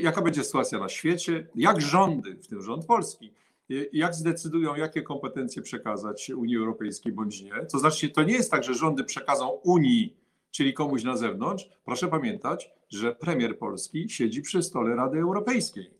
Jaka 0.00 0.22
będzie 0.22 0.44
sytuacja 0.44 0.78
na 0.78 0.88
świecie, 0.88 1.48
jak 1.54 1.80
rządy, 1.80 2.34
w 2.34 2.46
tym 2.46 2.62
rząd 2.62 2.86
polski, 2.86 3.32
y, 3.70 3.90
jak 3.92 4.14
zdecydują, 4.14 4.74
jakie 4.74 5.02
kompetencje 5.02 5.62
przekazać 5.62 6.30
Unii 6.30 6.56
Europejskiej 6.56 7.12
bądź 7.12 7.42
nie. 7.42 7.52
To 7.72 7.78
znaczy, 7.78 8.08
to 8.08 8.22
nie 8.22 8.34
jest 8.34 8.50
tak, 8.50 8.64
że 8.64 8.74
rządy 8.74 9.04
przekazą 9.04 9.48
Unii, 9.48 10.16
czyli 10.52 10.74
komuś 10.74 11.04
na 11.04 11.16
zewnątrz. 11.16 11.68
Proszę 11.84 12.08
pamiętać, 12.08 12.70
że 12.90 13.14
premier 13.14 13.58
Polski 13.58 14.10
siedzi 14.10 14.42
przy 14.42 14.62
stole 14.62 14.96
Rady 14.96 15.18
Europejskiej. 15.18 15.90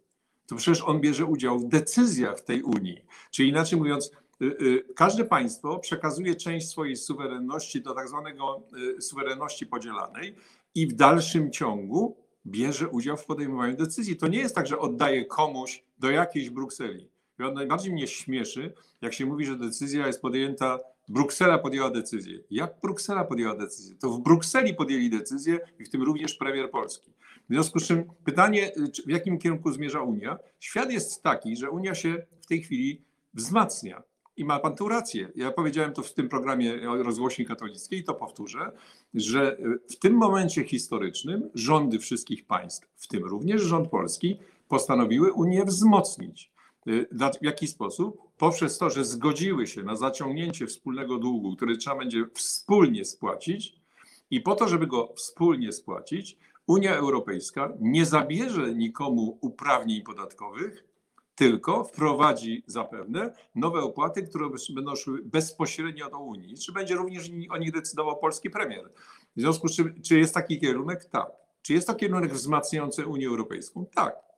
To 0.47 0.57
przecież 0.57 0.83
on 0.83 1.01
bierze 1.01 1.25
udział 1.25 1.59
w 1.59 1.69
decyzjach 1.69 2.41
tej 2.41 2.63
Unii. 2.63 3.05
Czyli 3.31 3.49
inaczej 3.49 3.79
mówiąc, 3.79 4.11
y, 4.43 4.45
y, 4.45 4.85
każde 4.95 5.25
państwo 5.25 5.79
przekazuje 5.79 6.35
część 6.35 6.69
swojej 6.69 6.97
suwerenności 6.97 7.83
do 7.83 7.95
tak 7.95 8.09
zwanego 8.09 8.63
y, 8.99 9.03
suwerenności 9.03 9.67
podzielanej 9.67 10.35
i 10.75 10.87
w 10.87 10.93
dalszym 10.93 11.51
ciągu 11.51 12.17
bierze 12.47 12.89
udział 12.89 13.17
w 13.17 13.25
podejmowaniu 13.25 13.77
decyzji. 13.77 14.17
To 14.17 14.29
nie 14.29 14.39
jest 14.39 14.55
tak, 14.55 14.67
że 14.67 14.79
oddaje 14.79 15.25
komuś 15.25 15.85
do 15.99 16.11
jakiejś 16.11 16.51
Brukseli. 16.51 17.09
I 17.39 17.55
najbardziej 17.55 17.93
mnie 17.93 18.07
śmieszy, 18.07 18.75
jak 19.03 19.15
się 19.15 19.27
mówi, 19.27 19.47
że 19.47 19.57
decyzja 19.57 20.07
jest 20.07 20.23
podjęta, 20.23 20.79
Bruksela 21.13 21.59
podjęła 21.59 21.91
decyzję. 21.91 22.39
Jak 22.51 22.75
Bruksela 22.83 23.25
podjęła 23.25 23.57
decyzję? 23.57 23.97
To 23.97 24.11
w 24.11 24.21
Brukseli 24.21 24.75
podjęli 24.75 25.11
decyzję 25.11 25.61
i 25.79 25.85
w 25.85 25.91
tym 25.91 26.03
również 26.03 26.35
premier 26.35 26.71
Polski. 26.71 27.11
W 27.49 27.55
związku 27.55 27.79
z 27.79 27.87
czym 27.87 28.05
pytanie, 28.25 28.73
w 29.07 29.11
jakim 29.11 29.39
kierunku 29.39 29.73
zmierza 29.73 30.03
Unia? 30.03 30.39
Świat 30.61 30.93
jest 30.93 31.23
taki, 31.23 31.57
że 31.57 31.71
Unia 31.71 31.95
się 31.95 32.27
w 32.41 32.47
tej 32.47 32.63
chwili 32.63 33.03
wzmacnia. 33.35 34.03
I 34.37 34.45
ma 34.45 34.59
pan 34.59 34.77
tu 34.77 34.89
rację. 34.89 35.29
Ja 35.35 35.51
powiedziałem 35.51 35.93
to 35.93 36.03
w 36.03 36.15
tym 36.15 36.29
programie 36.29 36.77
rozgłośni 36.81 37.47
katolickiej 37.47 37.99
i 37.99 38.05
to 38.05 38.15
powtórzę, 38.15 38.73
że 39.15 39.59
y, 39.59 39.79
w 39.91 39.99
tym 39.99 40.15
momencie 40.15 40.65
historycznym 40.65 41.51
rządy 41.55 41.99
wszystkich 41.99 42.47
państw, 42.47 42.89
w 42.97 43.09
tym 43.09 43.25
również 43.25 43.63
rząd 43.63 43.89
polski, 43.89 44.39
postanowiły 44.69 45.33
Unię 45.33 45.65
wzmocnić. 45.65 46.53
Y, 46.87 47.09
W 47.41 47.45
jaki 47.45 47.69
sposób? 47.69 48.19
Poprzez 48.39 48.79
to, 48.79 48.91
że 48.91 49.05
zgodziły 49.05 49.67
się 49.67 49.83
na 49.83 49.97
zaciągnięcie 49.97 50.67
wspólnego 50.67 51.19
długu, 51.19 51.57
który 51.57 51.77
trzeba 51.77 51.97
będzie 51.97 52.25
wspólnie 52.35 53.05
spłacić, 53.05 53.83
i 54.31 54.41
po 54.41 54.55
to, 54.55 54.69
żeby 54.69 54.87
go 54.87 55.13
wspólnie 55.17 55.73
spłacić, 55.73 56.39
Unia 56.67 56.97
Europejska 56.97 57.73
nie 57.81 58.07
zabierze 58.07 58.75
nikomu 58.75 59.39
uprawnień 59.41 60.03
podatkowych, 60.03 60.85
tylko 61.35 61.85
wprowadzi 61.85 62.63
zapewne 62.67 63.35
nowe 63.55 63.81
opłaty, 63.81 64.23
które 64.23 64.51
będą 64.75 64.97
szły 64.97 65.23
bezpośrednio 65.25 66.11
do 66.11 66.19
Unii. 66.19 66.59
Czy 66.59 66.73
będzie 66.73 66.95
również 66.95 67.31
o 67.51 67.59
nich 67.59 67.73
decydował 67.73 68.19
polski 68.19 68.51
premier? 68.51 68.89
W 69.37 69.41
związku 69.41 69.69
z 69.69 69.77
czym, 69.77 70.03
czy 70.03 70.19
jest 70.19 70.35
taki 70.35 70.61
kierunek? 70.61 71.05
Tak. 71.05 71.27
Czy 71.63 71.73
jest 71.73 71.87
to 71.87 71.95
kierunek 71.95 72.33
wzmacniający 72.33 73.07
Unię 73.07 73.29
Europejską? 73.29 73.87
Tak. 73.95 74.32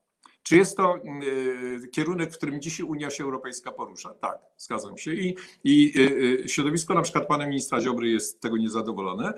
Czy 0.44 0.56
jest 0.56 0.76
to 0.76 0.96
y, 0.96 1.88
kierunek, 1.88 2.32
w 2.32 2.36
którym 2.36 2.60
dzisiaj 2.60 2.86
Unia 2.86 3.10
się 3.10 3.24
Europejska 3.24 3.72
porusza? 3.72 4.14
Tak, 4.14 4.38
zgadzam 4.56 4.98
się. 4.98 5.14
I, 5.14 5.36
i 5.64 5.92
y, 5.96 6.44
y, 6.44 6.48
środowisko 6.48 6.94
na 6.94 7.02
przykład 7.02 7.26
pana 7.26 7.46
ministra 7.46 7.80
Ziobry 7.80 8.08
jest 8.08 8.40
tego 8.40 8.56
niezadowolone. 8.56 9.32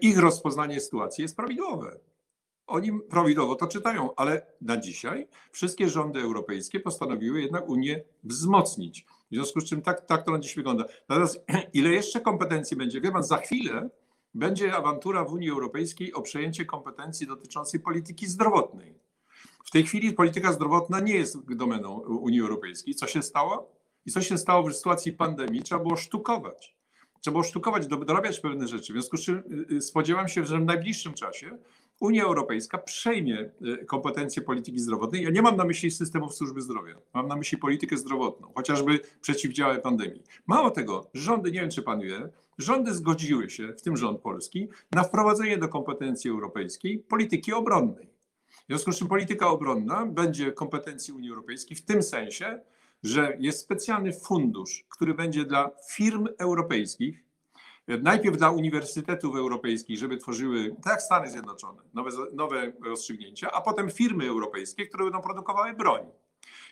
Ich 0.00 0.18
rozpoznanie 0.18 0.80
sytuacji 0.80 1.22
jest 1.22 1.36
prawidłowe. 1.36 1.98
Oni 2.66 3.00
prawidłowo 3.10 3.54
to 3.54 3.66
czytają, 3.66 4.14
ale 4.14 4.46
na 4.60 4.76
dzisiaj 4.76 5.28
wszystkie 5.52 5.88
rządy 5.88 6.20
europejskie 6.20 6.80
postanowiły 6.80 7.42
jednak 7.42 7.68
Unię 7.68 8.02
wzmocnić. 8.24 9.06
W 9.30 9.34
związku 9.34 9.60
z 9.60 9.64
czym 9.64 9.82
tak, 9.82 10.06
tak 10.06 10.24
to 10.24 10.32
na 10.32 10.38
dziś 10.38 10.54
wygląda. 10.54 10.84
Natomiast 11.08 11.44
ile 11.72 11.90
jeszcze 11.90 12.20
kompetencji 12.20 12.76
będzie? 12.76 13.00
Wie 13.00 13.12
pan, 13.12 13.24
za 13.24 13.36
chwilę 13.36 13.90
będzie 14.34 14.76
awantura 14.76 15.24
w 15.24 15.32
Unii 15.32 15.50
Europejskiej 15.50 16.12
o 16.12 16.22
przejęcie 16.22 16.64
kompetencji 16.64 17.26
dotyczącej 17.26 17.80
polityki 17.80 18.26
zdrowotnej. 18.26 19.05
W 19.66 19.70
tej 19.70 19.84
chwili 19.84 20.12
polityka 20.12 20.52
zdrowotna 20.52 21.00
nie 21.00 21.14
jest 21.14 21.54
domeną 21.54 22.00
Unii 22.00 22.40
Europejskiej. 22.40 22.94
Co 22.94 23.06
się 23.06 23.22
stało? 23.22 23.72
I 24.06 24.10
co 24.12 24.20
się 24.22 24.38
stało 24.38 24.68
w 24.68 24.74
sytuacji 24.74 25.12
pandemii? 25.12 25.62
Trzeba 25.62 25.82
było 25.82 25.96
sztukować. 25.96 26.76
Trzeba 27.20 27.32
było 27.32 27.44
sztukować, 27.44 27.86
do- 27.86 27.96
dorabiać 27.96 28.40
pewne 28.40 28.68
rzeczy. 28.68 28.92
W 28.92 28.96
związku 28.96 29.16
z 29.16 29.20
czym 29.20 29.36
y, 29.70 29.74
y, 29.74 29.82
spodziewam 29.82 30.28
się, 30.28 30.46
że 30.46 30.58
w 30.58 30.64
najbliższym 30.64 31.14
czasie 31.14 31.58
Unia 32.00 32.24
Europejska 32.24 32.78
przejmie 32.78 33.50
y, 33.80 33.84
kompetencje 33.86 34.42
polityki 34.42 34.78
zdrowotnej. 34.78 35.22
Ja 35.22 35.30
nie 35.30 35.42
mam 35.42 35.56
na 35.56 35.64
myśli 35.64 35.90
systemów 35.90 36.34
służby 36.34 36.62
zdrowia, 36.62 36.94
mam 37.14 37.28
na 37.28 37.36
myśli 37.36 37.58
politykę 37.58 37.96
zdrowotną, 37.96 38.52
chociażby 38.54 39.00
przeciwdziałanie 39.20 39.80
pandemii. 39.80 40.22
Mało 40.46 40.70
tego, 40.70 41.10
rządy, 41.14 41.52
nie 41.52 41.60
wiem 41.60 41.70
czy 41.70 41.82
pan 41.82 42.00
wie, 42.00 42.28
rządy 42.58 42.94
zgodziły 42.94 43.50
się, 43.50 43.72
w 43.72 43.82
tym 43.82 43.96
rząd 43.96 44.20
polski, 44.20 44.68
na 44.92 45.02
wprowadzenie 45.02 45.58
do 45.58 45.68
kompetencji 45.68 46.30
europejskiej 46.30 46.98
polityki 46.98 47.52
obronnej. 47.52 48.15
W 48.66 48.68
związku 48.68 48.92
z 48.92 48.98
czym 48.98 49.08
polityka 49.08 49.48
obronna 49.48 50.06
będzie 50.06 50.52
kompetencji 50.52 51.14
Unii 51.14 51.30
Europejskiej 51.30 51.76
w 51.76 51.84
tym 51.84 52.02
sensie, 52.02 52.60
że 53.02 53.36
jest 53.38 53.60
specjalny 53.60 54.12
fundusz, 54.12 54.84
który 54.88 55.14
będzie 55.14 55.44
dla 55.44 55.70
firm 55.90 56.28
europejskich, 56.38 57.24
najpierw 57.88 58.36
dla 58.36 58.50
uniwersytetów 58.50 59.36
europejskich, 59.36 59.98
żeby 59.98 60.16
tworzyły, 60.16 60.76
tak 60.82 60.92
jak 60.92 61.02
Stany 61.02 61.30
Zjednoczone, 61.30 61.82
nowe, 61.94 62.10
nowe 62.32 62.72
rozstrzygnięcia, 62.84 63.50
a 63.50 63.60
potem 63.60 63.90
firmy 63.90 64.28
europejskie, 64.28 64.86
które 64.86 65.04
będą 65.04 65.22
produkowały 65.22 65.72
broń. 65.72 66.06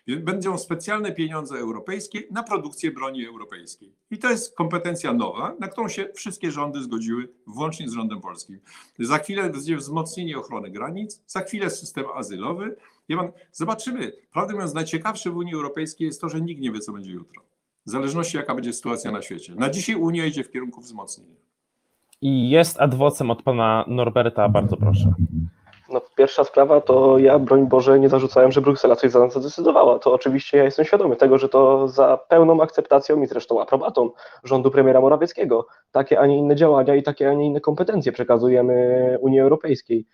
Będą 0.07 0.59
specjalne 0.59 1.13
pieniądze 1.13 1.59
europejskie 1.59 2.23
na 2.31 2.43
produkcję 2.43 2.91
broni 2.91 3.27
europejskiej. 3.27 3.93
I 4.11 4.19
to 4.19 4.31
jest 4.31 4.57
kompetencja 4.57 5.13
nowa, 5.13 5.55
na 5.61 5.69
którą 5.69 5.89
się 5.89 6.09
wszystkie 6.15 6.51
rządy 6.51 6.83
zgodziły, 6.83 7.29
włącznie 7.47 7.89
z 7.89 7.93
rządem 7.93 8.21
polskim. 8.21 8.61
Za 8.99 9.19
chwilę 9.19 9.51
będzie 9.51 9.77
wzmocnienie 9.77 10.39
ochrony 10.39 10.71
granic, 10.71 11.23
za 11.27 11.41
chwilę 11.41 11.71
system 11.71 12.05
azylowy. 12.15 12.77
Ja 13.09 13.33
zobaczymy. 13.53 14.13
Prawdę 14.33 14.55
mówiąc, 14.55 14.75
najciekawsze 14.75 15.31
w 15.31 15.37
Unii 15.37 15.55
Europejskiej 15.55 16.07
jest 16.07 16.21
to, 16.21 16.29
że 16.29 16.41
nikt 16.41 16.61
nie 16.61 16.73
wie, 16.73 16.81
co 16.81 16.93
będzie 16.93 17.11
jutro. 17.11 17.43
W 17.87 17.91
zależności, 17.91 18.37
jaka 18.37 18.55
będzie 18.55 18.73
sytuacja 18.73 19.13
na 19.13 19.23
świecie. 19.23 19.55
Na 19.55 19.71
dzisiaj 19.71 19.97
Unia 19.97 20.27
idzie 20.27 20.45
w 20.45 20.51
kierunku 20.51 20.81
wzmocnienia. 20.81 21.37
I 22.21 22.51
jest 22.51 22.81
adwocem 22.81 23.31
od 23.31 23.43
pana 23.43 23.85
Norberta, 23.89 24.49
bardzo 24.49 24.77
proszę. 24.77 25.15
No, 26.15 26.17
pierwsza 26.17 26.45
sprawa 26.45 26.81
to 26.81 27.19
ja, 27.19 27.39
broń 27.39 27.67
Boże, 27.67 28.01
nie 28.01 28.09
zarzucałem, 28.09 28.53
że 28.53 28.61
Bruksela 28.61 28.97
coś 28.97 29.11
za 29.11 29.21
nas 29.21 29.33
zadecydowała. 29.33 29.99
To 29.99 30.13
oczywiście 30.13 30.59
ja 30.59 30.65
jestem 30.65 30.85
świadomy 30.85 31.17
tego, 31.17 31.39
że 31.39 31.49
to 31.49 31.89
za 31.89 32.19
pełną 32.29 32.63
akceptacją 32.63 33.23
i 33.23 33.27
zresztą 33.27 33.63
aprobatą 33.63 34.11
rządu 34.45 34.71
premiera 34.71 35.01
Morawieckiego 35.01 35.67
takie, 35.91 36.21
a 36.21 36.27
nie 36.27 36.39
inne 36.39 36.57
działania 36.57 36.95
i 36.95 37.03
takie, 37.03 37.31
a 37.31 37.35
nie 37.35 37.47
inne 37.47 37.61
kompetencje 37.61 38.13
przekazujemy 38.13 39.19
Unii 39.21 39.41
Europejskiej. 39.41 40.07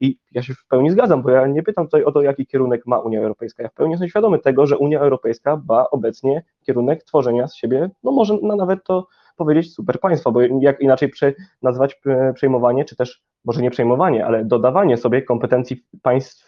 I 0.00 0.18
ja 0.32 0.42
się 0.42 0.54
w 0.54 0.66
pełni 0.68 0.90
zgadzam, 0.90 1.22
bo 1.22 1.30
ja 1.30 1.46
nie 1.46 1.62
pytam 1.62 1.84
tutaj 1.86 2.04
o 2.04 2.12
to, 2.12 2.22
jaki 2.22 2.46
kierunek 2.46 2.86
ma 2.86 2.98
Unia 2.98 3.20
Europejska. 3.20 3.62
Ja 3.62 3.68
w 3.68 3.74
pełni 3.74 3.90
jestem 3.90 4.08
świadomy 4.08 4.38
tego, 4.38 4.66
że 4.66 4.78
Unia 4.78 5.00
Europejska 5.00 5.62
ma 5.68 5.90
obecnie 5.90 6.44
kierunek 6.66 7.04
tworzenia 7.04 7.48
z 7.48 7.54
siebie, 7.54 7.90
no 8.02 8.12
może 8.12 8.38
na 8.42 8.56
nawet 8.56 8.84
to 8.84 9.06
powiedzieć 9.36 9.74
super 9.74 10.00
państwa, 10.00 10.30
bo 10.30 10.40
jak 10.60 10.80
inaczej 10.80 11.08
prze, 11.08 11.32
nazwać 11.62 12.00
e, 12.06 12.32
przejmowanie, 12.32 12.84
czy 12.84 12.96
też 12.96 13.22
może 13.48 13.62
nie 13.62 13.70
przejmowanie, 13.70 14.26
ale 14.26 14.44
dodawanie 14.44 14.96
sobie 14.96 15.22
kompetencji 15.22 15.84
państw, 16.02 16.46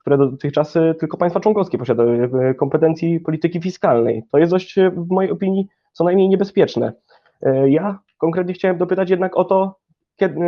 które, 0.00 0.18
dotychczas 0.18 0.76
e, 0.76 0.94
tylko 0.94 1.16
państwa 1.16 1.40
członkowskie 1.40 1.78
posiadały, 1.78 2.30
e, 2.42 2.54
kompetencji 2.54 3.20
polityki 3.20 3.60
fiskalnej. 3.60 4.22
To 4.32 4.38
jest 4.38 4.52
dość 4.52 4.76
w 4.96 5.10
mojej 5.10 5.30
opinii 5.30 5.66
co 5.92 6.04
najmniej 6.04 6.28
niebezpieczne. 6.28 6.92
Ja 7.66 7.98
konkretnie 8.18 8.54
chciałem 8.54 8.78
dopytać 8.78 9.10
jednak 9.10 9.36
o 9.36 9.44
to, 9.44 9.78
kiedy, 10.16 10.40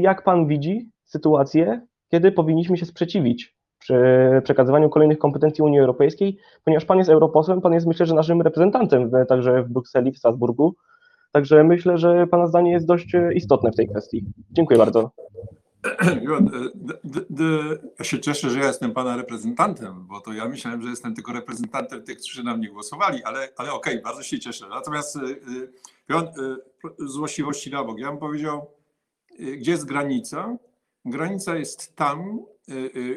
jak 0.00 0.24
pan 0.24 0.46
widzi 0.46 0.90
sytuację, 1.04 1.80
kiedy 2.08 2.32
powinniśmy 2.32 2.76
się 2.76 2.86
sprzeciwić 2.86 3.54
przy 3.78 3.96
przekazywaniu 4.44 4.90
kolejnych 4.90 5.18
kompetencji 5.18 5.64
Unii 5.64 5.80
Europejskiej, 5.80 6.38
ponieważ 6.64 6.84
pan 6.84 6.98
jest 6.98 7.10
europosłem, 7.10 7.60
pan 7.60 7.72
jest 7.72 7.86
myślę, 7.86 8.06
że 8.06 8.14
naszym 8.14 8.42
reprezentantem 8.42 9.10
także 9.28 9.62
w 9.62 9.68
Brukseli, 9.68 10.12
w 10.12 10.18
Strasburgu. 10.18 10.74
Także 11.34 11.64
myślę, 11.64 11.98
że 11.98 12.26
pana 12.26 12.46
zdanie 12.46 12.72
jest 12.72 12.86
dość 12.86 13.14
e, 13.14 13.32
istotne 13.34 13.72
w 13.72 13.76
tej 13.76 13.88
kwestii. 13.88 14.24
Dziękuję 14.50 14.78
bardzo. 14.78 15.10
Ja 17.98 18.04
się 18.04 18.20
cieszę, 18.20 18.50
że 18.50 18.58
ja 18.58 18.66
jestem 18.66 18.92
pana 18.92 19.16
reprezentantem, 19.16 20.06
bo 20.06 20.20
to 20.20 20.32
ja 20.32 20.48
myślałem, 20.48 20.82
że 20.82 20.88
jestem 20.88 21.14
tylko 21.14 21.32
reprezentantem 21.32 22.02
tych, 22.02 22.18
którzy 22.18 22.44
na 22.44 22.56
mnie 22.56 22.68
głosowali, 22.68 23.24
ale, 23.24 23.48
ale 23.56 23.72
okej, 23.72 24.02
bardzo 24.02 24.22
się 24.22 24.38
cieszę. 24.38 24.66
Natomiast 24.68 25.18
Iwan, 26.08 26.26
y, 26.26 26.30
złośliwości 26.98 27.70
na 27.70 27.84
bok. 27.84 27.98
Ja 27.98 28.10
bym 28.10 28.18
powiedział, 28.18 28.66
gdzie 29.58 29.70
jest 29.70 29.84
granica? 29.84 30.56
Granica 31.04 31.56
jest 31.56 31.96
tam, 31.96 32.40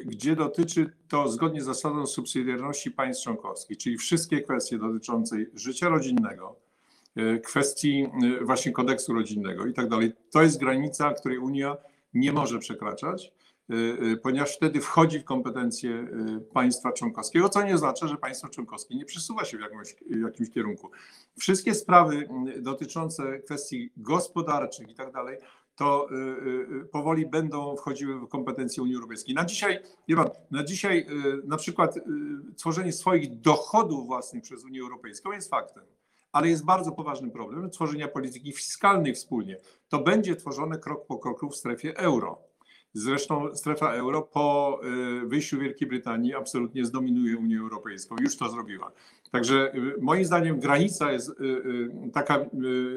gdzie 0.06 0.36
dotyczy 0.36 0.94
to 1.08 1.28
zgodnie 1.28 1.62
z 1.62 1.66
zasadą 1.66 2.06
subsydiarności 2.06 2.92
państw 2.92 3.24
członkowskich, 3.24 3.78
czyli 3.78 3.98
wszystkie 3.98 4.42
kwestie 4.42 4.78
dotyczące 4.78 5.36
życia 5.56 5.90
rodzinnego, 5.90 6.67
kwestii 7.46 8.08
y, 8.42 8.46
właśnie 8.46 8.72
kodeksu 8.72 9.14
rodzinnego 9.14 9.66
i 9.66 9.74
tak 9.74 9.90
dalej. 9.90 10.14
To 10.32 10.42
jest 10.42 10.60
granica, 10.60 11.14
której 11.14 11.38
Unia 11.38 11.78
nie 12.14 12.32
może 12.32 12.60
przekraczać, 12.60 13.32
y, 13.72 14.18
ponieważ 14.24 14.56
wtedy 14.56 14.82
wchodzi 14.82 15.20
w 15.20 15.24
kompetencje 15.24 16.08
państwa 16.54 16.92
członkowskiego, 16.92 17.50
co 17.50 17.64
nie 17.64 17.76
oznacza, 17.76 18.08
że 18.08 18.18
państwo 18.18 18.50
członkowskie 18.50 18.96
nie 18.96 19.06
przesuwa 19.06 19.46
się 19.46 19.58
w 19.58 19.62
jakimś, 19.62 19.96
w 20.10 20.22
jakimś 20.22 20.50
kierunku. 20.50 20.92
Wszystkie 21.40 21.76
sprawy 21.76 22.30
dotyczące 22.58 23.40
kwestii 23.40 23.92
gospodarczych 23.98 24.90
i 24.90 24.96
tak 24.96 25.12
dalej, 25.12 25.38
to 25.76 26.10
powoli 26.92 27.26
będą 27.26 27.76
wchodziły 27.76 28.20
w 28.20 28.28
kompetencje 28.28 28.84
Unii 28.84 28.96
Europejskiej. 28.96 29.36
Na 29.36 29.46
dzisiaj, 29.46 29.80
wie 30.08 30.16
pan, 30.16 30.30
na 30.52 30.64
dzisiaj 30.64 31.08
na 31.44 31.58
przykład 31.58 32.00
tworzenie 32.58 32.94
swoich 32.94 33.42
dochodów 33.42 34.08
własnych 34.08 34.44
przez 34.44 34.64
Unię 34.64 34.82
Europejską 34.82 35.32
jest 35.32 35.50
faktem, 35.50 35.84
ale 36.38 36.50
jest 36.50 36.66
bardzo 36.66 36.92
poważny 36.92 37.32
problem 37.32 37.70
tworzenia 37.70 38.08
polityki 38.08 38.54
fiskalnej 38.54 39.14
wspólnie. 39.14 39.58
To 39.90 40.00
będzie 40.00 40.36
tworzone 40.36 40.78
krok 40.78 41.06
po 41.06 41.18
kroku 41.18 41.50
w 41.50 41.56
strefie 41.56 41.98
euro. 41.98 42.38
Zresztą 42.94 43.56
strefa 43.56 43.94
euro 43.94 44.22
po 44.22 44.80
y, 45.24 45.28
wyjściu 45.28 45.60
Wielkiej 45.60 45.88
Brytanii 45.88 46.34
absolutnie 46.34 46.86
zdominuje 46.86 47.38
Unię 47.38 47.60
Europejską. 47.60 48.16
Już 48.22 48.38
to 48.38 48.50
zrobiła. 48.50 48.92
Także 49.32 49.76
y, 49.76 49.96
moim 50.02 50.26
zdaniem 50.26 50.60
granica 50.60 51.12
jest 51.12 51.30
y, 51.30 52.10
taka 52.14 52.46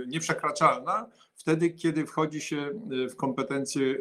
nieprzekraczalna 0.06 1.06
wtedy, 1.34 1.70
kiedy 1.70 2.06
wchodzi 2.06 2.40
się 2.40 2.70
w 3.10 3.16
kompetencje 3.16 3.98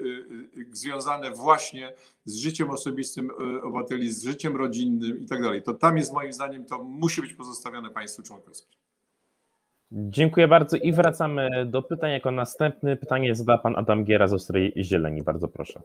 związane 0.71 1.31
właśnie 1.31 1.93
z 2.25 2.35
życiem 2.35 2.69
osobistym 2.69 3.31
obywateli, 3.63 4.11
z 4.11 4.23
życiem 4.23 4.57
rodzinnym 4.57 5.19
i 5.19 5.25
tak 5.25 5.41
dalej. 5.41 5.63
To 5.63 5.73
tam 5.73 5.97
jest 5.97 6.13
moim 6.13 6.33
zdaniem, 6.33 6.65
to 6.65 6.83
musi 6.83 7.21
być 7.21 7.33
pozostawione 7.33 7.89
państwu 7.89 8.23
członkowskim. 8.23 8.88
Dziękuję 9.91 10.47
bardzo 10.47 10.77
i 10.77 10.93
wracamy 10.93 11.65
do 11.65 11.81
pytań. 11.81 12.11
Jako 12.11 12.31
następny 12.31 12.95
pytanie 12.95 13.35
zada 13.35 13.57
pan 13.57 13.75
Adam 13.75 14.03
Giera 14.03 14.27
z 14.27 14.33
Ostrej 14.33 14.73
Zieleni. 14.77 15.23
Bardzo 15.23 15.47
proszę. 15.47 15.81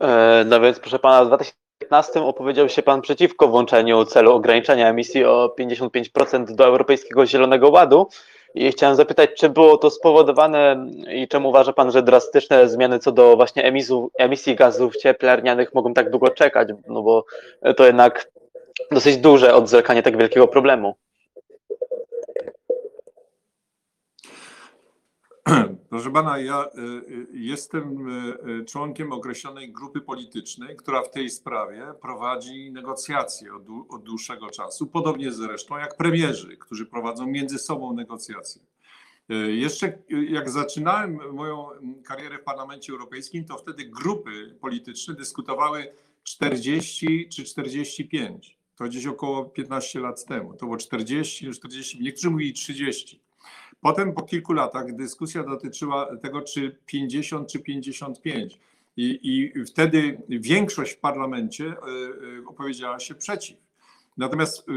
E, 0.00 0.44
No 0.46 0.60
więc 0.60 0.80
proszę 0.80 0.98
pana, 0.98 1.24
w 1.24 1.28
2015 1.28 2.22
opowiedział 2.22 2.68
się 2.68 2.82
pan 2.82 3.00
przeciwko 3.00 3.48
włączeniu 3.48 4.04
celu 4.04 4.32
ograniczenia 4.32 4.88
emisji 4.88 5.24
o 5.24 5.54
55% 5.60 6.54
do 6.54 6.64
Europejskiego 6.64 7.26
Zielonego 7.26 7.70
Ładu. 7.70 8.08
I 8.54 8.72
chciałem 8.72 8.96
zapytać, 8.96 9.30
czy 9.36 9.48
było 9.48 9.76
to 9.76 9.90
spowodowane 9.90 10.86
i 11.12 11.28
czemu 11.28 11.48
uważa 11.48 11.72
pan, 11.72 11.90
że 11.90 12.02
drastyczne 12.02 12.68
zmiany 12.68 12.98
co 12.98 13.12
do 13.12 13.36
właśnie 13.36 13.64
emisu, 13.64 14.10
emisji 14.18 14.54
gazów 14.54 14.96
cieplarnianych 14.96 15.74
mogą 15.74 15.94
tak 15.94 16.10
długo 16.10 16.30
czekać? 16.30 16.68
No 16.88 17.02
bo 17.02 17.24
to 17.76 17.86
jednak 17.86 18.30
dosyć 18.90 19.16
duże 19.16 19.54
odzwlekanie 19.54 20.02
tak 20.02 20.16
wielkiego 20.18 20.48
problemu. 20.48 20.94
Proszę 25.90 26.10
pana, 26.10 26.38
ja 26.38 26.64
y, 26.64 26.80
y, 26.80 27.26
jestem 27.32 28.08
y, 28.60 28.64
członkiem 28.64 29.12
określonej 29.12 29.72
grupy 29.72 30.00
politycznej, 30.00 30.76
która 30.76 31.02
w 31.02 31.10
tej 31.10 31.30
sprawie 31.30 31.94
prowadzi 32.00 32.72
negocjacje 32.72 33.54
od, 33.54 33.62
od 33.88 34.02
dłuższego 34.02 34.50
czasu, 34.50 34.86
podobnie 34.86 35.32
zresztą 35.32 35.78
jak 35.78 35.96
premierzy, 35.96 36.56
którzy 36.56 36.86
prowadzą 36.86 37.26
między 37.26 37.58
sobą 37.58 37.92
negocjacje. 37.92 38.62
Jeszcze 39.48 39.98
jak 40.28 40.50
zaczynałem 40.50 41.18
moją 41.32 41.72
mm, 41.72 42.02
karierę 42.02 42.38
w 42.38 42.44
Parlamencie 42.44 42.92
Europejskim, 42.92 43.44
to 43.44 43.58
wtedy 43.58 43.84
grupy 43.84 44.56
polityczne 44.60 45.14
dyskutowały 45.14 45.92
40 46.22 47.28
czy 47.28 47.44
45. 47.44 48.58
To 48.76 48.84
gdzieś 48.84 49.06
około 49.06 49.44
15 49.44 50.00
lat 50.00 50.24
temu. 50.24 50.54
To 50.54 50.66
było 50.66 50.76
40, 50.76 51.50
40, 51.50 52.02
niektórzy 52.02 52.30
mówili 52.30 52.52
30. 52.52 53.25
Potem 53.86 54.12
po 54.12 54.22
kilku 54.22 54.52
latach 54.52 54.96
dyskusja 54.96 55.42
dotyczyła 55.44 56.16
tego, 56.16 56.42
czy 56.42 56.76
50 56.86 57.48
czy 57.52 57.58
55. 57.58 58.58
I, 58.96 59.18
I 59.22 59.64
wtedy 59.64 60.18
większość 60.28 60.92
w 60.92 60.98
parlamencie 60.98 61.64
y, 61.64 61.70
y, 62.38 62.46
opowiedziała 62.46 63.00
się 63.00 63.14
przeciw. 63.14 63.56
Natomiast 64.16 64.68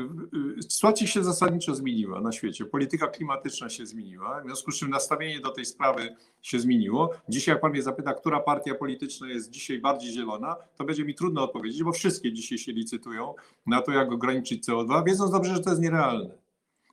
y, 0.60 0.64
sytuacja 0.64 1.08
się 1.08 1.24
zasadniczo 1.24 1.76
zmieniła 1.76 2.22
na 2.22 2.32
świecie. 2.32 2.66
Polityka 2.66 3.08
klimatyczna 3.08 3.70
się 3.70 3.86
zmieniła, 3.86 4.42
w 4.42 4.46
związku 4.46 4.72
z 4.72 4.80
czym 4.80 4.90
nastawienie 4.90 5.40
do 5.40 5.50
tej 5.50 5.66
sprawy 5.66 6.16
się 6.42 6.60
zmieniło. 6.60 7.10
Dzisiaj, 7.30 7.54
jak 7.54 7.62
pan 7.62 7.72
mnie 7.72 7.84
zapyta, 7.84 8.14
która 8.14 8.40
partia 8.40 8.76
polityczna 8.76 9.30
jest 9.30 9.50
dzisiaj 9.50 9.80
bardziej 9.80 10.12
zielona, 10.12 10.56
to 10.78 10.84
będzie 10.84 11.06
mi 11.06 11.16
trudno 11.16 11.44
odpowiedzieć, 11.44 11.84
bo 11.84 11.92
wszystkie 11.92 12.34
dzisiaj 12.34 12.58
się 12.58 12.72
licytują 12.72 13.34
na 13.66 13.82
to, 13.82 13.92
jak 13.92 14.12
ograniczyć 14.12 14.68
CO2, 14.68 15.06
wiedząc 15.06 15.32
dobrze, 15.32 15.56
że 15.56 15.62
to 15.62 15.70
jest 15.70 15.82
nierealne 15.82 16.39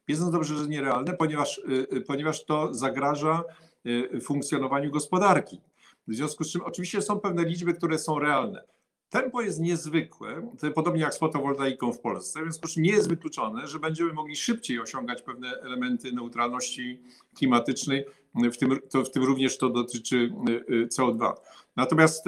wiedząc 0.08 0.32
dobrze, 0.32 0.56
że 0.56 0.68
nierealne, 0.68 1.12
ponieważ, 1.12 1.58
y, 1.58 1.86
y, 1.96 2.00
ponieważ 2.00 2.44
to 2.44 2.74
zagraża 2.74 3.44
y, 3.86 4.20
funkcjonowaniu 4.20 4.90
gospodarki. 4.90 5.60
W 6.08 6.14
związku 6.14 6.44
z 6.44 6.52
czym 6.52 6.62
oczywiście 6.62 7.02
są 7.02 7.20
pewne 7.20 7.44
liczby, 7.44 7.74
które 7.74 7.98
są 7.98 8.18
realne. 8.18 8.64
Tempo 9.08 9.42
jest 9.42 9.60
niezwykłe, 9.60 10.52
podobnie 10.74 11.00
jak 11.00 11.14
z 11.14 11.18
fotowoltaiką 11.18 11.92
w 11.92 12.00
Polsce, 12.00 12.40
w 12.40 12.42
związku 12.42 12.68
z 12.68 12.74
czym 12.74 12.82
nie 12.82 12.90
jest 12.90 13.08
wykluczone, 13.08 13.68
że 13.68 13.78
będziemy 13.78 14.12
mogli 14.12 14.36
szybciej 14.36 14.80
osiągać 14.80 15.22
pewne 15.22 15.48
elementy 15.48 16.12
neutralności 16.12 17.02
klimatycznej, 17.34 18.04
w 18.34 18.56
tym, 18.56 18.80
to, 18.90 19.04
w 19.04 19.10
tym 19.10 19.24
również 19.24 19.58
to 19.58 19.70
dotyczy 19.70 20.30
y, 20.48 20.74
y, 20.74 20.86
CO2. 20.86 21.32
Natomiast 21.76 22.24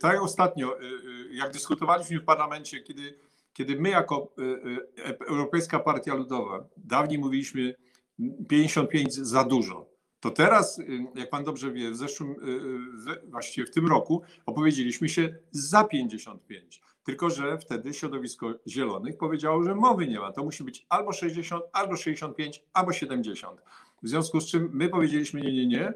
tak 0.00 0.22
ostatnio, 0.22 0.76
jak 1.30 1.52
dyskutowaliśmy 1.52 2.20
w 2.20 2.24
parlamencie, 2.24 2.80
kiedy, 2.80 3.14
kiedy 3.58 3.80
my 3.80 3.88
jako 3.88 4.32
y, 4.38 4.42
y, 5.10 5.18
Europejska 5.18 5.78
Partia 5.78 6.14
Ludowa, 6.14 6.64
dawniej 6.76 7.18
mówiliśmy 7.18 7.74
55 8.48 9.14
za 9.14 9.44
dużo, 9.44 9.86
to 10.20 10.30
teraz, 10.30 10.78
y, 10.78 11.06
jak 11.14 11.30
pan 11.30 11.44
dobrze 11.44 11.72
wie, 11.72 11.90
w 11.90 11.96
zeszłym, 11.96 12.34
ze- 12.94 13.30
właściwie 13.30 13.66
w 13.66 13.70
tym 13.70 13.86
roku 13.86 14.22
opowiedzieliśmy 14.46 15.08
się 15.08 15.38
za 15.50 15.84
55. 15.84 16.80
Tylko, 17.04 17.30
że 17.30 17.58
wtedy 17.58 17.94
środowisko 17.94 18.54
zielonych 18.66 19.16
powiedziało, 19.16 19.62
że 19.62 19.74
mowy 19.74 20.08
nie 20.08 20.20
ma. 20.20 20.32
To 20.32 20.44
musi 20.44 20.64
być 20.64 20.86
albo 20.88 21.12
60, 21.12 21.64
albo 21.72 21.96
65, 21.96 22.62
albo 22.72 22.92
70. 22.92 23.60
W 24.02 24.08
związku 24.08 24.40
z 24.40 24.46
czym 24.46 24.70
my 24.72 24.88
powiedzieliśmy 24.88 25.40
nie, 25.40 25.52
nie, 25.52 25.66
nie. 25.66 25.92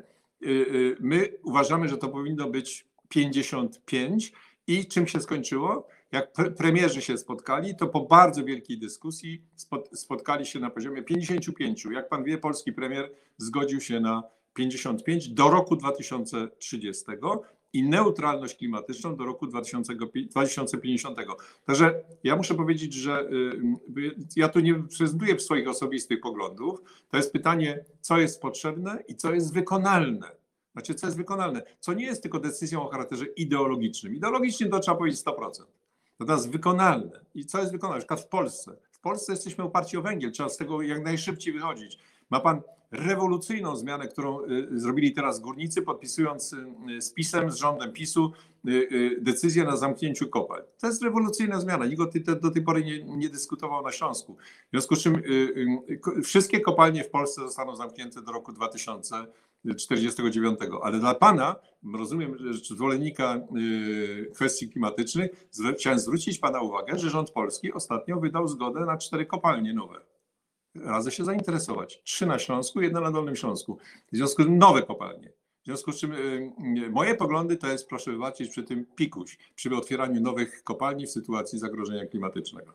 My 1.00 1.28
uważamy, 1.42 1.88
że 1.88 1.98
to 1.98 2.08
powinno 2.08 2.50
być 2.50 2.86
55 3.08 4.32
i 4.66 4.86
czym 4.86 5.06
się 5.06 5.20
skończyło? 5.20 5.88
Jak 6.12 6.32
pre- 6.32 6.50
premierzy 6.50 7.02
się 7.02 7.18
spotkali, 7.18 7.76
to 7.76 7.86
po 7.86 8.00
bardzo 8.00 8.44
wielkiej 8.44 8.78
dyskusji 8.78 9.42
spot- 9.58 9.96
spotkali 9.96 10.46
się 10.46 10.60
na 10.60 10.70
poziomie 10.70 11.02
55. 11.02 11.84
Jak 11.92 12.08
pan 12.08 12.24
wie, 12.24 12.38
polski 12.38 12.72
premier 12.72 13.12
zgodził 13.38 13.80
się 13.80 14.00
na 14.00 14.22
55 14.54 15.28
do 15.28 15.50
roku 15.50 15.76
2030 15.76 17.04
i 17.72 17.82
neutralność 17.82 18.56
klimatyczną 18.56 19.16
do 19.16 19.24
roku 19.24 19.46
2050. 19.46 21.18
Także 21.64 22.02
ja 22.24 22.36
muszę 22.36 22.54
powiedzieć, 22.54 22.94
że 22.94 23.30
y, 23.96 24.14
ja 24.36 24.48
tu 24.48 24.60
nie 24.60 24.74
prezentuję 24.98 25.40
swoich 25.40 25.68
osobistych 25.68 26.20
poglądów. 26.20 26.80
To 27.08 27.16
jest 27.16 27.32
pytanie, 27.32 27.84
co 28.00 28.18
jest 28.18 28.42
potrzebne 28.42 29.02
i 29.08 29.16
co 29.16 29.34
jest 29.34 29.54
wykonalne. 29.54 30.30
Znaczy, 30.72 30.94
co 30.94 31.06
jest 31.06 31.16
wykonalne, 31.16 31.62
co 31.80 31.92
nie 31.92 32.04
jest 32.04 32.22
tylko 32.22 32.38
decyzją 32.38 32.82
o 32.82 32.88
charakterze 32.88 33.24
ideologicznym. 33.26 34.14
Ideologicznym 34.14 34.70
to 34.70 34.80
trzeba 34.80 34.96
powiedzieć 34.96 35.20
100%. 35.20 35.64
Natomiast 36.22 36.50
wykonalne. 36.50 37.20
I 37.34 37.46
co 37.46 37.58
jest 37.58 37.72
wykonalne? 37.72 37.96
Na 37.96 38.00
przykład 38.00 38.20
w 38.20 38.26
Polsce. 38.26 38.76
W 38.90 39.00
Polsce 39.00 39.32
jesteśmy 39.32 39.64
oparci 39.64 39.96
o 39.96 40.02
węgiel, 40.02 40.32
trzeba 40.32 40.48
z 40.48 40.56
tego 40.56 40.82
jak 40.82 41.04
najszybciej 41.04 41.52
wychodzić. 41.52 41.98
Ma 42.30 42.40
pan 42.40 42.62
rewolucyjną 42.90 43.76
zmianę, 43.76 44.08
którą 44.08 44.44
y, 44.44 44.68
zrobili 44.80 45.12
teraz 45.12 45.40
górnicy, 45.40 45.82
podpisując 45.82 46.52
y, 46.52 47.02
z 47.02 47.12
PiSem, 47.12 47.50
z 47.50 47.54
rządem 47.56 47.92
PiSu 47.92 48.32
y, 48.68 49.18
decyzję 49.20 49.64
na 49.64 49.76
zamknięciu 49.76 50.28
kopalń. 50.28 50.62
To 50.80 50.86
jest 50.86 51.02
rewolucyjna 51.02 51.60
zmiana. 51.60 51.86
Nikt 51.86 52.02
do 52.40 52.50
tej 52.50 52.62
pory 52.62 52.84
nie, 52.84 53.04
nie 53.04 53.28
dyskutował 53.28 53.82
na 53.82 53.92
Śląsku. 53.92 54.36
W 54.68 54.70
związku 54.70 54.96
z 54.96 55.02
czym 55.02 55.22
wszystkie 56.24 56.60
kopalnie 56.60 57.04
w 57.04 57.10
Polsce 57.10 57.40
zostaną 57.40 57.76
zamknięte 57.76 58.22
do 58.22 58.32
roku 58.32 58.52
2049. 59.64 60.58
Ale 60.82 60.98
dla 60.98 61.14
pana, 61.14 61.56
rozumiem, 61.94 62.36
że 62.38 62.74
zwolennika 62.74 63.40
y, 63.56 64.30
kwestii 64.34 64.68
klimatycznych, 64.68 65.48
chciałem 65.78 65.98
zwrócić 65.98 66.38
pana 66.38 66.60
uwagę, 66.60 66.98
że 66.98 67.10
rząd 67.10 67.30
polski 67.30 67.72
ostatnio 67.72 68.20
wydał 68.20 68.48
zgodę 68.48 68.80
na 68.80 68.96
cztery 68.96 69.26
kopalnie 69.26 69.74
nowe. 69.74 70.00
Radzę 70.74 71.10
się 71.10 71.24
zainteresować. 71.24 72.02
Trzy 72.04 72.26
na 72.26 72.38
Śląsku, 72.38 72.80
jedna 72.80 73.00
na 73.00 73.10
Dolnym 73.10 73.36
Śląsku. 73.36 73.78
W 74.12 74.16
związku 74.16 74.42
z 74.42 74.46
tym 74.46 74.58
nowe 74.58 74.82
kopalnie. 74.82 75.32
W 75.62 75.64
związku 75.64 75.92
z 75.92 76.00
czym 76.00 76.12
y, 76.12 76.16
y, 76.86 76.90
moje 76.90 77.14
poglądy 77.14 77.56
to 77.56 77.66
jest, 77.66 77.88
proszę 77.88 78.10
wybaczyć, 78.10 78.50
przy 78.50 78.62
tym 78.62 78.86
pikuś, 78.96 79.38
przy 79.54 79.76
otwieraniu 79.76 80.20
nowych 80.20 80.64
kopalni 80.64 81.06
w 81.06 81.10
sytuacji 81.10 81.58
zagrożenia 81.58 82.06
klimatycznego. 82.06 82.72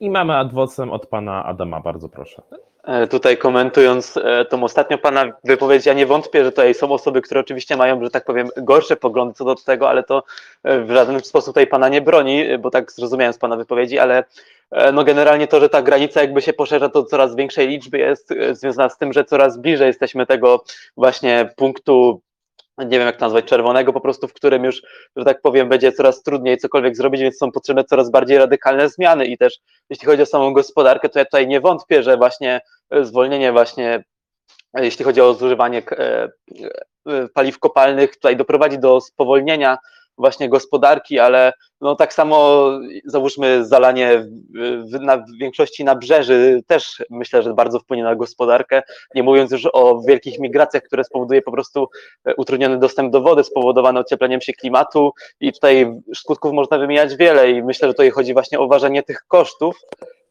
I 0.00 0.10
mamy 0.10 0.36
adwocem 0.36 0.90
od 0.90 1.06
pana 1.06 1.44
Adama, 1.44 1.80
bardzo 1.80 2.08
proszę. 2.08 2.42
E, 2.84 3.06
Tutaj 3.06 3.36
komentując 3.36 4.16
e, 4.16 4.44
tą 4.44 4.64
ostatnią 4.64 4.98
pana 4.98 5.32
wypowiedź, 5.44 5.86
ja 5.86 5.92
nie 5.94 6.06
wątpię, 6.06 6.44
że 6.44 6.52
tutaj 6.52 6.74
są 6.74 6.92
osoby, 6.92 7.22
które 7.22 7.40
oczywiście 7.40 7.76
mają, 7.76 8.04
że 8.04 8.10
tak 8.10 8.24
powiem, 8.24 8.48
gorsze 8.56 8.96
poglądy 8.96 9.34
co 9.34 9.44
do 9.44 9.54
tego, 9.54 9.88
ale 9.88 10.02
to 10.02 10.22
e, 10.62 10.80
w 10.80 10.90
żaden 10.90 11.20
sposób 11.20 11.48
tutaj 11.48 11.66
pana 11.66 11.88
nie 11.88 12.00
broni, 12.00 12.44
bo 12.58 12.70
tak 12.70 12.92
zrozumiałem 12.92 13.32
z 13.32 13.38
pana 13.38 13.56
wypowiedzi, 13.56 13.98
ale 13.98 14.24
no 14.92 15.04
generalnie 15.04 15.46
to, 15.46 15.60
że 15.60 15.68
ta 15.68 15.82
granica 15.82 16.20
jakby 16.20 16.42
się 16.42 16.52
poszerza 16.52 16.88
do 16.88 17.04
coraz 17.04 17.36
większej 17.36 17.68
liczby 17.68 17.98
jest 17.98 18.34
związana 18.52 18.88
z 18.88 18.98
tym, 18.98 19.12
że 19.12 19.24
coraz 19.24 19.58
bliżej 19.58 19.86
jesteśmy 19.86 20.26
tego 20.26 20.64
właśnie 20.96 21.50
punktu 21.56 22.20
nie 22.84 22.98
wiem 22.98 23.06
jak 23.06 23.20
nazwać, 23.20 23.44
czerwonego 23.44 23.92
po 23.92 24.00
prostu, 24.00 24.28
w 24.28 24.32
którym 24.32 24.64
już, 24.64 24.82
że 25.16 25.24
tak 25.24 25.40
powiem, 25.40 25.68
będzie 25.68 25.92
coraz 25.92 26.22
trudniej 26.22 26.58
cokolwiek 26.58 26.96
zrobić, 26.96 27.20
więc 27.20 27.36
są 27.36 27.52
potrzebne 27.52 27.84
coraz 27.84 28.10
bardziej 28.10 28.38
radykalne 28.38 28.88
zmiany. 28.88 29.26
I 29.26 29.38
też 29.38 29.58
jeśli 29.90 30.06
chodzi 30.06 30.22
o 30.22 30.26
samą 30.26 30.52
gospodarkę, 30.52 31.08
to 31.08 31.18
ja 31.18 31.24
tutaj 31.24 31.48
nie 31.48 31.60
wątpię, 31.60 32.02
że 32.02 32.16
właśnie 32.16 32.60
e, 32.90 33.04
zwolnienie 33.04 33.52
właśnie, 33.52 34.04
e, 34.74 34.84
jeśli 34.84 35.04
chodzi 35.04 35.20
o 35.20 35.34
zużywanie 35.34 35.82
e, 35.90 36.28
paliw 37.34 37.58
kopalnych, 37.58 38.14
tutaj 38.14 38.36
doprowadzi 38.36 38.78
do 38.78 39.00
spowolnienia 39.00 39.78
właśnie 40.18 40.48
gospodarki, 40.48 41.18
ale 41.18 41.52
no 41.80 41.96
tak 41.96 42.12
samo 42.12 42.68
załóżmy 43.04 43.64
zalanie 43.64 44.26
w, 44.92 45.00
na, 45.00 45.16
w 45.16 45.38
większości 45.40 45.84
nabrzeży 45.84 46.62
też 46.66 47.04
myślę, 47.10 47.42
że 47.42 47.54
bardzo 47.54 47.78
wpłynie 47.78 48.02
na 48.02 48.16
gospodarkę, 48.16 48.82
nie 49.14 49.22
mówiąc 49.22 49.50
już 49.50 49.68
o 49.72 50.02
wielkich 50.08 50.38
migracjach, 50.38 50.82
które 50.82 51.04
spowoduje 51.04 51.42
po 51.42 51.52
prostu 51.52 51.88
e, 52.24 52.34
utrudniony 52.34 52.78
dostęp 52.78 53.12
do 53.12 53.20
wody 53.20 53.44
spowodowany 53.44 54.00
ociepleniem 54.00 54.40
się 54.40 54.52
klimatu 54.52 55.12
i 55.40 55.52
tutaj 55.52 56.00
skutków 56.14 56.52
można 56.52 56.78
wymieniać 56.78 57.16
wiele 57.16 57.50
i 57.50 57.62
myślę, 57.62 57.88
że 57.88 57.94
tutaj 57.94 58.10
chodzi 58.10 58.32
właśnie 58.32 58.60
o 58.60 58.68
ważenie 58.68 59.02
tych 59.02 59.24
kosztów 59.28 59.80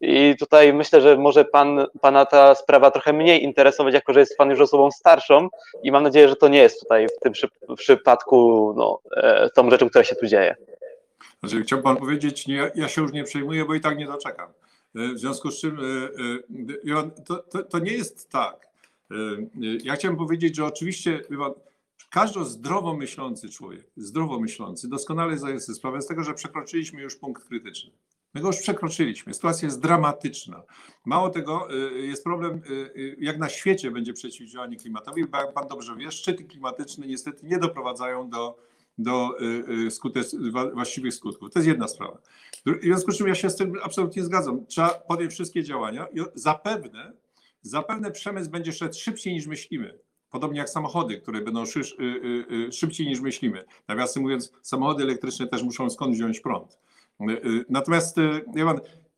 i 0.01 0.35
tutaj 0.39 0.73
myślę, 0.73 1.01
że 1.01 1.17
może 1.17 1.45
pan, 1.45 1.85
pana 2.01 2.25
ta 2.25 2.55
sprawa 2.55 2.91
trochę 2.91 3.13
mniej 3.13 3.43
interesować, 3.43 3.93
jako 3.93 4.13
że 4.13 4.19
jest 4.19 4.37
pan 4.37 4.49
już 4.49 4.59
osobą 4.59 4.91
starszą 4.91 5.49
i 5.83 5.91
mam 5.91 6.03
nadzieję, 6.03 6.29
że 6.29 6.35
to 6.35 6.47
nie 6.47 6.57
jest 6.57 6.79
tutaj 6.79 7.07
w 7.07 7.19
tym 7.19 7.33
przy, 7.33 7.47
przypadku 7.77 8.73
no, 8.77 8.99
e, 9.15 9.49
tą 9.49 9.69
rzeczą, 9.69 9.89
która 9.89 10.03
się 10.03 10.15
tu 10.15 10.27
dzieje. 10.27 10.55
Znaczy, 11.39 11.61
chciał 11.63 11.81
pan 11.81 11.97
powiedzieć, 11.97 12.47
nie, 12.47 12.71
ja 12.75 12.87
się 12.87 13.01
już 13.01 13.11
nie 13.11 13.23
przejmuję, 13.23 13.65
bo 13.65 13.75
i 13.75 13.81
tak 13.81 13.97
nie 13.97 14.05
doczekam. 14.05 14.49
E, 14.95 15.13
W 15.13 15.19
związku 15.19 15.51
z 15.51 15.61
czym 15.61 15.79
e, 16.89 17.23
to, 17.25 17.35
to, 17.35 17.63
to 17.63 17.79
nie 17.79 17.93
jest 17.93 18.29
tak. 18.29 18.69
Ja 19.83 19.95
chciałem 19.95 20.17
powiedzieć, 20.17 20.55
że 20.55 20.65
oczywiście 20.65 21.21
każdy 22.09 22.45
zdrowo 22.45 22.93
myślący 22.93 23.49
człowiek, 23.49 23.85
zdrowo 23.97 24.39
myślący, 24.39 24.89
doskonale 24.89 25.37
zdaje 25.37 25.59
sobie 25.59 25.75
sprawę 25.75 26.01
z 26.01 26.07
tego, 26.07 26.23
że 26.23 26.33
przekroczyliśmy 26.33 27.01
już 27.01 27.15
punkt 27.15 27.47
krytyczny. 27.47 27.91
My 28.33 28.41
go 28.41 28.47
już 28.47 28.57
przekroczyliśmy. 28.57 29.33
Sytuacja 29.33 29.65
jest 29.65 29.81
dramatyczna. 29.81 30.63
Mało 31.05 31.29
tego, 31.29 31.67
e, 31.71 31.75
jest 31.99 32.23
problem, 32.23 32.53
e, 32.53 32.59
jak 33.17 33.37
na 33.37 33.49
świecie 33.49 33.91
będzie 33.91 34.13
przeciwdziałanie 34.13 34.77
klimatowi, 34.77 35.21
jak 35.33 35.53
pan 35.53 35.67
dobrze 35.67 35.95
wie, 35.95 36.11
szczyty 36.11 36.43
klimatyczne 36.43 37.07
niestety 37.07 37.45
nie 37.45 37.57
doprowadzają 37.57 38.29
do 38.29 38.69
do 38.99 39.41
y, 39.41 39.45
y, 40.47 40.73
właściwych 40.73 41.13
skutków. 41.13 41.51
To 41.51 41.59
jest 41.59 41.67
jedna 41.67 41.87
sprawa. 41.87 42.17
W 42.65 42.83
związku 42.83 43.11
z 43.11 43.17
czym 43.17 43.27
ja 43.27 43.35
się 43.35 43.49
z 43.49 43.55
tym 43.55 43.73
absolutnie 43.83 44.23
zgadzam. 44.23 44.65
Trzeba 44.65 44.89
podjąć 44.89 45.33
wszystkie 45.33 45.63
działania 45.63 46.07
i 46.13 46.19
zapewne, 46.33 47.13
zapewne 47.61 48.11
przemysł 48.11 48.49
będzie 48.49 48.73
szedł 48.73 48.93
szybciej 48.93 49.33
niż 49.33 49.47
myślimy. 49.47 49.99
Podobnie 50.29 50.59
jak 50.59 50.69
samochody, 50.69 51.17
które 51.17 51.41
będą 51.41 51.63
y, 51.63 52.03
y, 52.03 52.45
y, 52.67 52.71
szybciej 52.71 53.07
niż 53.07 53.19
myślimy. 53.19 53.65
Nawiasem 53.87 54.23
mówiąc, 54.23 54.51
samochody 54.61 55.03
elektryczne 55.03 55.47
też 55.47 55.63
muszą 55.63 55.89
skąd 55.89 56.15
wziąć 56.15 56.39
prąd. 56.39 56.77
Y, 57.21 57.31
y, 57.31 57.65
Natomiast 57.69 58.17
y, 58.17 58.45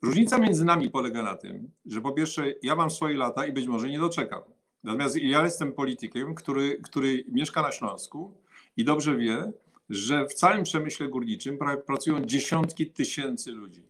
różnica 0.02 0.38
między 0.38 0.66
nami 0.66 0.90
polega 0.90 1.24
na 1.24 1.36
tym, 1.36 1.72
że 1.86 2.02
po 2.02 2.12
pierwsze 2.12 2.54
ja 2.64 2.76
mam 2.76 2.92
swoje 2.92 3.18
lata 3.18 3.46
i 3.46 3.54
być 3.54 3.68
może 3.68 3.90
nie 3.90 4.00
doczekam. 4.00 4.42
Natomiast 4.84 5.16
ja 5.16 5.44
jestem 5.44 5.74
politykiem, 5.74 6.36
który, 6.36 6.78
który 6.84 7.24
mieszka 7.28 7.62
na 7.62 7.72
Śląsku 7.72 8.38
i 8.78 8.84
dobrze 8.84 9.18
wie, 9.18 9.52
że 9.90 10.26
w 10.26 10.34
całym 10.34 10.64
przemyśle 10.64 11.08
górniczym 11.08 11.58
pra- 11.58 11.78
pracują 11.78 12.26
dziesiątki 12.26 12.88
tysięcy 12.88 13.52
ludzi. 13.52 13.84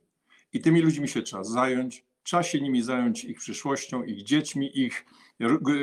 I 0.53 0.61
tymi 0.61 0.81
ludźmi 0.81 1.07
się 1.07 1.21
trzeba 1.21 1.43
zająć, 1.43 2.05
trzeba 2.23 2.43
się 2.43 2.61
nimi 2.61 2.81
zająć 2.81 3.23
ich 3.23 3.37
przyszłością, 3.39 4.03
ich 4.03 4.23
dziećmi, 4.23 4.79
ich 4.79 5.05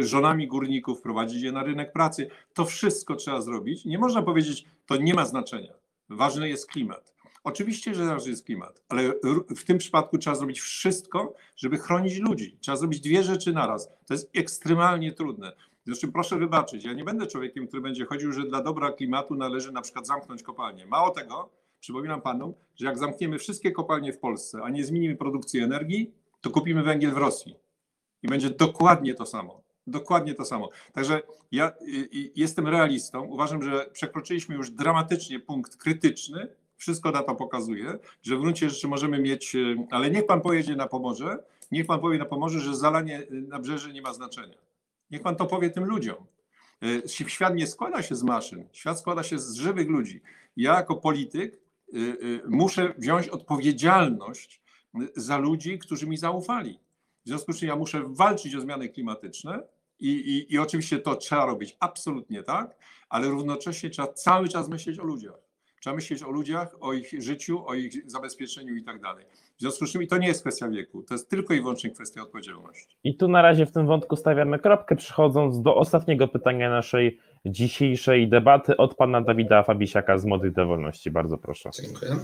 żonami 0.01 0.49
górników, 0.49 1.03
prowadzić 1.03 1.43
je 1.43 1.53
na 1.53 1.63
rynek 1.63 1.93
pracy. 1.93 2.29
To 2.55 2.65
wszystko 2.65 3.17
trzeba 3.17 3.41
zrobić. 3.41 3.85
Nie 3.85 3.99
można 3.99 4.23
powiedzieć, 4.23 4.65
to 4.87 4.97
nie 4.97 5.15
ma 5.15 5.25
znaczenia. 5.25 5.73
Ważny 6.09 6.49
jest 6.49 6.67
klimat. 6.71 7.15
Oczywiście, 7.45 7.95
że 7.95 8.05
ważny 8.05 8.31
jest 8.31 8.45
klimat, 8.45 8.83
ale 8.89 9.13
w 9.57 9.65
tym 9.65 9.79
przypadku 9.79 10.19
trzeba 10.19 10.37
zrobić 10.37 10.61
wszystko, 10.61 11.35
żeby 11.57 11.79
chronić 11.79 12.19
ludzi. 12.19 12.59
Trzeba 12.61 12.77
zrobić 12.77 13.01
dwie 13.01 13.23
rzeczy 13.23 13.53
naraz. 13.53 13.89
To 14.07 14.15
jest 14.15 14.31
ekstremalnie 14.35 15.13
trudne. 15.13 15.53
Zresztą 15.87 16.13
proszę 16.13 16.39
wybaczyć, 16.39 16.85
ja 16.85 16.93
nie 16.93 17.05
będę 17.05 17.27
człowiekiem, 17.27 17.67
który 17.67 17.83
będzie 17.83 18.05
chodził, 18.05 18.33
że 18.33 18.43
dla 18.43 18.63
dobra 18.63 18.93
klimatu 18.93 19.35
należy 19.35 19.73
na 19.73 19.83
przykład 19.83 20.07
zamknąć 20.07 20.43
kopalnie. 20.43 20.87
Mało 20.87 21.11
tego, 21.11 21.51
przypominam 21.81 22.23
panom, 22.23 22.55
że 22.77 22.87
jak 22.87 22.99
zamkniemy 22.99 23.39
wszystkie 23.39 23.73
kopalnie 23.73 24.13
w 24.13 24.19
Polsce, 24.19 24.59
a 24.63 24.69
nie 24.69 24.85
zmienimy 24.85 25.17
produkcji 25.17 25.61
energii, 25.61 26.15
to 26.41 26.51
kupimy 26.51 26.83
węgiel 26.83 27.11
w 27.11 27.17
Rosji. 27.17 27.57
I 28.23 28.29
będzie 28.29 28.51
dokładnie 28.51 29.15
to 29.15 29.27
samo. 29.27 29.63
Dokładnie 29.87 30.35
to 30.35 30.45
samo. 30.45 30.71
Także 30.93 31.23
ja 31.53 31.73
jestem 32.35 32.69
realistą. 32.69 33.23
Uważam, 33.23 33.63
że 33.63 33.91
przekroczyliśmy 33.93 34.55
już 34.55 34.71
dramatycznie 34.71 35.41
punkt 35.41 35.77
krytyczny. 35.77 36.49
Wszystko 36.79 37.11
na 37.11 37.23
to 37.23 37.35
pokazuje, 37.35 37.99
że 38.23 38.37
w 38.37 38.41
gruncie 38.41 38.71
rzeczy 38.71 38.89
możemy 38.89 39.19
mieć, 39.19 39.55
y, 39.55 39.77
ale 39.91 40.11
niech 40.11 40.27
pan 40.27 40.41
pojedzie 40.41 40.77
na 40.77 40.87
Pomorze, 40.87 41.39
niech 41.73 41.87
pan 41.87 42.01
powie 42.01 42.19
na 42.19 42.25
Pomorze, 42.25 42.61
że 42.61 42.77
zalanie 42.77 43.21
y, 43.21 43.29
nabrzeży 43.31 43.93
nie 43.93 44.03
ma 44.03 44.13
znaczenia. 44.15 44.59
Niech 45.11 45.23
pan 45.23 45.37
to 45.37 45.47
powie 45.47 45.71
tym 45.71 45.85
ludziom. 45.85 46.27
Y, 46.85 47.03
Świat 47.09 47.55
nie 47.55 47.67
składa 47.67 48.03
się 48.03 48.17
z 48.17 48.23
maszyn, 48.23 48.69
świat 48.73 49.01
składa 49.01 49.23
się 49.23 49.39
z 49.39 49.55
żywych 49.55 49.89
ludzi. 49.89 50.21
Ja 50.57 50.75
jako 50.75 50.97
polityk 50.97 51.61
muszę 52.49 52.95
wziąć 52.99 53.29
odpowiedzialność 53.29 54.61
za 55.17 55.39
ludzi, 55.39 55.79
którzy 55.79 56.07
mi 56.07 56.17
zaufali. 56.17 56.79
W 57.25 57.29
związku 57.29 57.53
z 57.53 57.59
czym 57.59 57.69
ja 57.69 57.77
muszę 57.77 58.05
walczyć 58.07 58.55
o 58.55 58.61
zmiany 58.61 58.89
klimatyczne 58.89 59.63
i, 60.01 60.09
i, 60.09 60.55
i 60.55 60.59
oczywiście 60.59 60.99
to 60.99 61.17
trzeba 61.17 61.47
robić 61.47 61.77
absolutnie 61.81 62.43
tak, 62.43 62.77
ale 63.09 63.29
równocześnie 63.29 63.91
trzeba 63.91 64.13
cały 64.13 64.49
czas 64.49 64.69
myśleć 64.69 64.99
o 64.99 65.05
ludziach. 65.05 65.48
Trzeba 65.81 65.97
myśleć 65.97 66.23
o 66.23 66.31
ludziach, 66.31 66.77
o 66.81 66.93
ich 66.93 67.23
życiu, 67.23 67.67
o 67.67 67.75
ich 67.75 68.11
zabezpieczeniu 68.11 68.75
i 68.75 68.85
tak 68.85 69.01
dalej. 69.01 69.25
W 69.57 69.61
związku 69.61 69.87
z 69.87 69.93
czym 69.93 70.03
i 70.03 70.07
to 70.07 70.19
nie 70.19 70.29
jest 70.29 70.41
kwestia 70.41 70.69
wieku, 70.69 71.03
to 71.03 71.15
jest 71.15 71.31
tylko 71.31 71.55
i 71.55 71.61
wyłącznie 71.61 71.91
kwestia 71.91 72.23
odpowiedzialności. 72.23 72.97
I 73.05 73.17
tu 73.17 73.29
na 73.29 73.43
razie 73.43 73.67
w 73.67 73.73
tym 73.73 73.87
wątku 73.87 74.17
stawiamy 74.17 74.59
kropkę, 74.59 74.97
przechodząc 74.97 75.63
do 75.63 75.77
ostatniego 75.77 76.29
pytania 76.29 76.71
naszej 76.71 77.19
dzisiejszej 77.47 78.29
debaty 78.29 78.77
od 78.77 78.95
pana 78.95 79.21
Dawida 79.21 79.63
Fabisiaka 79.63 80.19
z 80.19 80.25
Młodych 80.25 80.53
do 80.53 80.67
Wolności. 80.67 81.11
Bardzo 81.11 81.39
proszę. 81.39 81.71
Dziękuję. 81.83 82.17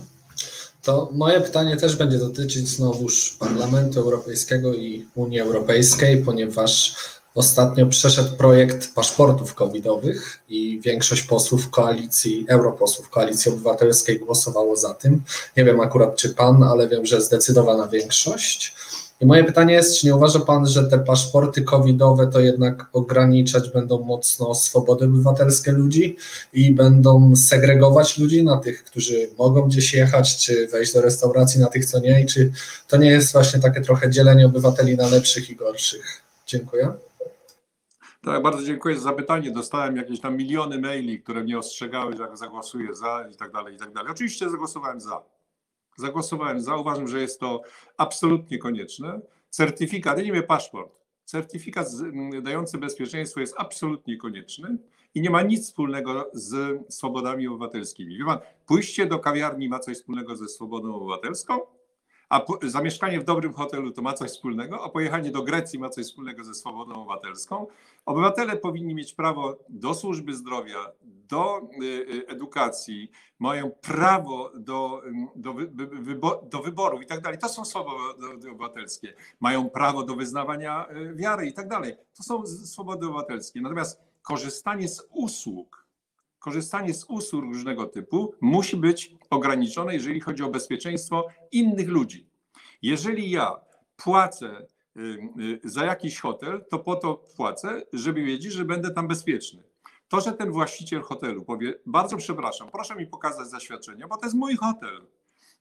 To 0.83 1.09
moje 1.13 1.41
pytanie 1.41 1.77
też 1.77 1.97
będzie 1.97 2.19
dotyczyć 2.19 2.69
znowuż 2.69 3.37
Parlamentu 3.41 4.01
Europejskiego 4.01 4.75
i 4.75 5.07
Unii 5.15 5.41
Europejskiej, 5.41 6.25
ponieważ 6.25 6.97
ostatnio 7.35 7.87
przeszedł 7.87 8.37
projekt 8.37 8.95
paszportów 8.95 9.55
covidowych 9.55 10.39
i 10.49 10.81
większość 10.81 11.23
posłów 11.23 11.71
koalicji, 11.71 12.47
europosłów 12.49 13.11
koalicji 13.11 13.53
obywatelskiej 13.53 14.19
głosowało 14.19 14.77
za 14.77 14.95
tym. 14.95 15.23
Nie 15.57 15.65
wiem 15.65 15.81
akurat 15.81 16.17
czy 16.17 16.31
pan, 16.31 16.63
ale 16.63 16.89
wiem, 16.89 17.07
że 17.07 17.21
zdecydowana 17.21 17.89
większość. 17.89 18.75
I 19.21 19.27
moje 19.27 19.45
pytanie 19.45 19.75
jest, 19.75 19.99
czy 19.99 20.07
nie 20.07 20.17
uważa 20.17 20.41
pan, 20.41 20.67
że 20.67 20.85
te 20.85 20.99
paszporty 20.99 21.63
covidowe 21.63 22.27
to 22.27 22.41
jednak 22.41 22.87
ograniczać 22.93 23.71
będą 23.71 24.05
mocno 24.05 24.55
swobody 24.55 25.05
obywatelskie 25.05 25.73
ludzi 25.73 26.17
i 26.53 26.75
będą 26.75 27.37
segregować 27.37 28.19
ludzi 28.19 28.45
na 28.45 28.57
tych, 28.57 28.85
którzy 28.85 29.29
mogą 29.39 29.63
gdzieś 29.63 29.95
jechać, 29.95 30.37
czy 30.37 30.69
wejść 30.69 30.95
do 30.95 31.01
restauracji, 31.01 31.61
na 31.61 31.67
tych, 31.67 31.85
co 31.85 31.99
nie, 31.99 32.23
i 32.23 32.27
czy 32.27 32.53
to 32.89 32.97
nie 32.97 33.11
jest 33.11 33.33
właśnie 33.33 33.61
takie 33.61 33.81
trochę 33.81 34.11
dzielenie 34.11 34.47
obywateli 34.47 34.97
na 34.97 35.09
lepszych 35.09 35.51
i 35.51 35.57
gorszych? 35.57 36.23
Dziękuję. 36.47 36.93
Tak, 38.25 38.43
bardzo 38.43 38.63
dziękuję 38.63 38.97
za 38.97 39.03
zapytanie. 39.03 39.51
Dostałem 39.51 39.97
jakieś 39.97 40.21
tam 40.21 40.37
miliony 40.37 40.79
maili, 40.81 41.23
które 41.23 41.45
mnie 41.45 41.59
ostrzegały, 41.59 42.17
że 42.17 42.37
zagłosuję 42.37 42.95
za 42.95 43.29
i 43.33 43.37
tak 43.37 43.53
dalej, 43.53 43.75
i 43.75 43.79
tak 43.79 43.93
dalej. 43.93 44.13
Oczywiście 44.13 44.51
zagłosowałem 44.51 45.01
za. 45.01 45.23
Zagłosowałem 45.97 46.61
za. 46.61 46.77
Uważam, 46.77 47.09
że 47.09 47.21
jest 47.21 47.41
to 47.41 47.63
absolutnie 47.97 48.59
konieczne. 48.59 49.21
Certyfikat, 49.51 50.19
nie 50.19 50.25
mówię 50.29 50.43
paszport, 50.43 50.93
certyfikat 51.25 51.91
z- 51.91 52.03
m, 52.03 52.43
dający 52.43 52.79
bezpieczeństwo 52.79 53.41
jest 53.41 53.55
absolutnie 53.59 54.17
konieczny 54.17 54.79
i 55.15 55.21
nie 55.21 55.31
ma 55.31 55.43
nic 55.43 55.65
wspólnego 55.67 56.31
z 56.33 56.81
swobodami 56.95 57.49
obywatelskimi. 57.49 58.19
Wie 58.19 58.25
pan, 58.25 58.39
pójście 58.67 59.07
do 59.07 59.19
kawiarni 59.19 59.69
ma 59.69 59.79
coś 59.79 59.97
wspólnego 59.97 60.37
ze 60.37 60.49
swobodą 60.49 60.95
obywatelską, 60.95 61.61
a 62.35 62.41
zamieszkanie 62.63 63.21
w 63.21 63.25
dobrym 63.25 63.53
hotelu 63.53 63.91
to 63.93 64.03
ma 64.03 64.13
coś 64.13 64.31
wspólnego, 64.31 64.85
a 64.85 64.89
pojechanie 64.89 65.31
do 65.31 65.43
Grecji 65.43 65.79
ma 65.79 65.89
coś 65.89 66.05
wspólnego 66.07 66.45
ze 66.45 66.55
swobodą 66.55 66.95
obywatelską. 66.95 67.67
Obywatele 68.07 68.57
powinni 68.57 68.95
mieć 68.95 69.15
prawo 69.15 69.59
do 69.69 69.95
służby 69.95 70.35
zdrowia, 70.35 70.93
do 71.03 71.61
y, 71.83 71.85
y, 71.85 72.27
edukacji, 72.29 73.11
mają 73.39 73.71
prawo 73.71 74.51
do, 74.55 75.03
ym, 75.07 75.29
do, 75.37 75.53
wy, 75.53 75.67
wy, 75.67 75.87
wybo- 75.87 76.49
do 76.49 76.63
wyborów 76.63 77.03
i 77.03 77.07
tak 77.07 77.21
dalej. 77.21 77.39
To 77.39 77.49
są 77.49 77.65
swobody 77.65 78.51
obywatelskie. 78.51 79.15
Mają 79.41 79.71
prawo 79.71 80.03
do 80.03 80.17
wyznawania 80.17 80.87
y, 80.91 81.15
wiary 81.15 81.47
i 81.47 81.55
tak 81.55 81.69
dalej. 81.69 81.97
To 82.17 82.23
są 82.23 82.47
swobody 82.47 83.07
obywatelskie. 83.07 83.61
Natomiast 83.61 84.01
korzystanie 84.23 84.89
z 84.89 85.09
usług, 85.11 85.84
korzystanie 86.45 86.95
z 86.95 87.05
usług 87.09 87.43
różnego 87.43 87.87
typu 87.87 88.35
musi 88.41 88.77
być 88.77 89.17
ograniczone, 89.31 89.95
jeżeli 89.95 90.21
chodzi 90.21 90.43
o 90.43 90.51
bezpieczeństwo 90.51 91.27
innych 91.53 91.89
ludzi. 91.89 92.27
Jeżeli 92.83 93.31
ja 93.31 93.53
płacę 93.97 94.67
y, 94.97 95.01
y, 95.41 95.61
za 95.65 95.85
jakiś 95.85 96.21
hotel, 96.21 96.65
to 96.71 96.79
po 96.79 96.97
to 96.97 97.15
płacę, 97.37 97.83
żeby 97.93 98.23
wiedzieć, 98.23 98.53
że 98.53 98.65
będę 98.65 98.91
tam 98.91 99.09
bezpieczny. 99.09 99.63
To, 100.09 100.21
że 100.21 100.33
ten 100.33 100.51
właściciel 100.51 101.03
hotelu 101.03 101.45
powie, 101.45 101.75
bardzo 101.87 102.17
przepraszam, 102.17 102.71
proszę 102.71 102.95
mi 102.97 103.07
pokazać 103.07 103.49
zaświadczenie, 103.49 104.07
bo 104.09 104.17
to 104.17 104.27
jest 104.27 104.37
mój 104.37 104.57
hotel. 104.57 105.07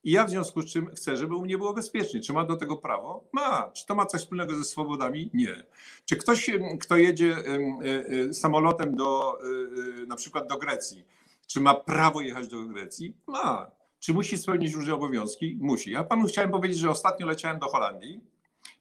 I 0.03 0.11
ja 0.11 0.25
w 0.25 0.29
związku 0.29 0.61
z 0.61 0.65
czym 0.65 0.95
chcę, 0.95 1.17
żeby 1.17 1.35
u 1.35 1.41
mnie 1.41 1.57
było 1.57 1.73
bezpiecznie. 1.73 2.21
Czy 2.21 2.33
ma 2.33 2.45
do 2.45 2.55
tego 2.55 2.77
prawo? 2.77 3.23
Ma. 3.31 3.71
Czy 3.73 3.85
to 3.85 3.95
ma 3.95 4.05
coś 4.05 4.21
wspólnego 4.21 4.55
ze 4.55 4.63
swobodami? 4.63 5.29
Nie. 5.33 5.63
Czy 6.05 6.15
ktoś, 6.15 6.49
kto 6.81 6.97
jedzie 6.97 7.35
e, 7.37 8.29
e, 8.29 8.33
samolotem 8.33 8.95
do, 8.95 9.39
e, 10.01 10.05
na 10.05 10.15
przykład 10.15 10.47
do 10.47 10.57
Grecji, 10.57 11.05
czy 11.47 11.61
ma 11.61 11.73
prawo 11.73 12.21
jechać 12.21 12.47
do 12.47 12.63
Grecji? 12.63 13.17
Ma. 13.27 13.71
Czy 13.99 14.13
musi 14.13 14.37
spełnić 14.37 14.73
różne 14.73 14.93
obowiązki? 14.93 15.57
Musi. 15.61 15.91
Ja 15.91 16.03
panu 16.03 16.27
chciałem 16.27 16.51
powiedzieć, 16.51 16.77
że 16.77 16.89
ostatnio 16.89 17.27
leciałem 17.27 17.59
do 17.59 17.67
Holandii, 17.67 18.21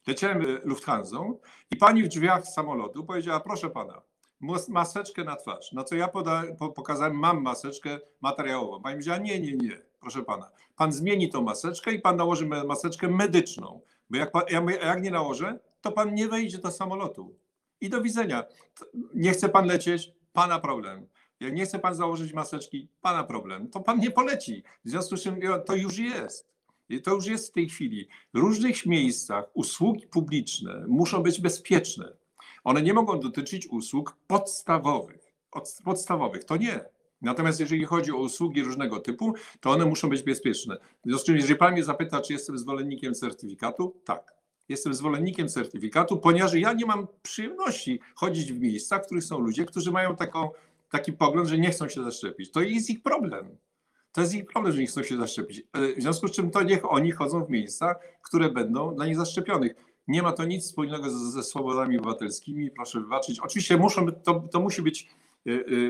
leciałem 0.07 0.47
Lufthansą 0.65 1.39
i 1.71 1.77
pani 1.77 2.03
w 2.03 2.09
drzwiach 2.09 2.47
samolotu 2.47 3.05
powiedziała, 3.05 3.41
proszę 3.41 3.71
pana, 3.71 4.03
mas- 4.41 4.69
maseczkę 4.69 5.25
na 5.25 5.37
twarz. 5.37 5.73
Na 5.73 5.85
co 5.85 5.95
ja 5.95 6.09
poda, 6.09 6.43
po, 6.59 6.69
pokazałem, 6.69 7.19
mam 7.19 7.43
maseczkę 7.43 7.99
materiałową. 8.21 8.83
Pani 8.83 8.95
powiedziała, 8.95 9.19
nie, 9.19 9.41
nie, 9.41 9.53
nie, 9.53 9.79
proszę 10.01 10.23
pana. 10.23 10.51
Pan 10.83 10.93
zmieni 10.93 11.29
tą 11.29 11.43
maseczkę 11.43 11.93
i 11.93 11.99
pan 11.99 12.17
nałoży 12.17 12.47
maseczkę 12.47 13.09
medyczną. 13.09 13.81
Bo 14.11 14.17
jak, 14.17 14.33
pan, 14.33 14.43
jak 14.83 15.03
nie 15.03 15.11
nałożę, 15.11 15.59
to 15.81 15.93
pan 15.93 16.15
nie 16.15 16.29
wejdzie 16.29 16.59
do 16.59 16.71
samolotu. 16.71 17.37
I 17.81 17.89
do 17.91 18.03
widzenia. 18.03 18.45
Nie 19.15 19.31
chce 19.31 19.49
pan 19.49 19.67
lecieć, 19.67 20.13
pana 20.33 20.59
problem. 20.59 21.07
Jak 21.41 21.55
nie 21.55 21.65
chce 21.67 21.79
pan 21.79 21.95
założyć 21.95 22.33
maseczki, 22.33 22.89
pana 23.01 23.25
problem. 23.25 23.69
To 23.69 23.81
pan 23.81 24.01
nie 24.01 24.11
poleci. 24.11 24.63
W 24.85 24.91
związku 24.91 25.17
z 25.17 25.23
czym 25.23 25.41
to 25.67 25.77
już 25.77 25.99
jest. 25.99 26.49
I 26.89 27.03
To 27.03 27.11
już 27.15 27.27
jest 27.27 27.49
w 27.49 27.53
tej 27.53 27.69
chwili. 27.69 28.09
W 28.35 28.39
różnych 28.39 28.87
miejscach 28.87 29.45
usługi 29.55 30.07
publiczne 30.07 30.85
muszą 30.89 31.23
być 31.23 31.41
bezpieczne. 31.41 32.13
One 32.65 32.83
nie 32.83 32.95
mogą 32.95 33.21
dotyczyć 33.21 33.67
usług 33.67 34.17
podstawowych. 34.27 35.33
Od- 35.53 35.79
Podstawowych 35.85 36.45
to 36.45 36.57
nie. 36.57 36.85
Natomiast 37.23 37.61
jeżeli 37.61 37.85
chodzi 37.85 38.13
o 38.13 38.17
usługi 38.17 38.63
różnego 38.63 39.01
typu, 39.01 39.35
to 39.61 39.71
one 39.71 39.85
muszą 39.85 40.09
być 40.09 40.23
bezpieczne. 40.23 40.77
W 40.77 41.09
związku 41.09 41.23
z 41.23 41.27
czym, 41.27 41.37
jeżeli 41.37 41.57
pan 41.57 41.73
mnie 41.73 41.85
zapyta, 41.85 42.21
czy 42.21 42.33
jestem 42.33 42.59
zwolennikiem 42.59 43.15
certyfikatu, 43.15 43.97
tak. 44.05 44.35
Jestem 44.69 44.95
zwolennikiem 44.95 45.49
certyfikatu, 45.49 46.17
ponieważ 46.17 46.55
ja 46.55 46.73
nie 46.73 46.87
mam 46.87 47.07
przyjemności 47.23 48.01
chodzić 48.15 48.53
w 48.53 48.61
miejscach, 48.61 49.03
w 49.03 49.07
których 49.07 49.25
są 49.25 49.39
ludzie, 49.39 49.65
którzy 49.65 49.93
mają 49.93 50.17
taką, 50.17 50.51
taki 50.91 51.13
pogląd, 51.13 51.49
że 51.49 51.59
nie 51.59 51.71
chcą 51.71 51.89
się 51.89 52.05
zaszczepić. 52.05 52.51
To 52.51 52.61
jest 52.61 52.91
ich 52.91 53.03
problem. 53.03 53.57
To 54.13 54.21
jest 54.21 54.35
ich 54.35 54.47
problem, 54.47 54.75
że 54.75 54.81
nie 54.81 54.87
chcą 54.87 55.03
się 55.03 55.17
zaszczepić. 55.17 55.63
E, 55.73 55.95
W 55.95 56.03
związku 56.03 56.29
z 56.29 56.31
czym 56.31 56.51
to 56.51 56.63
niech 56.63 56.93
oni 56.93 57.11
chodzą 57.11 57.45
w 57.45 57.51
miejsca, 57.51 57.95
które 58.23 58.51
będą 58.51 58.95
dla 58.95 59.07
nich 59.07 59.17
zaszczepionych. 59.17 59.75
Nie 60.09 60.23
ma 60.23 60.33
to 60.33 60.45
nic 60.45 60.65
wspólnego 60.65 61.11
ze, 61.11 61.31
ze 61.31 61.43
swobodami 61.43 61.99
obywatelskimi, 61.99 62.71
proszę 62.71 63.01
wybaczyć. 63.01 63.41
Oczywiście 63.41 63.77
muszą, 63.77 64.13
to, 64.13 64.49
to 64.53 64.61
musi 64.61 64.83
być 64.83 65.09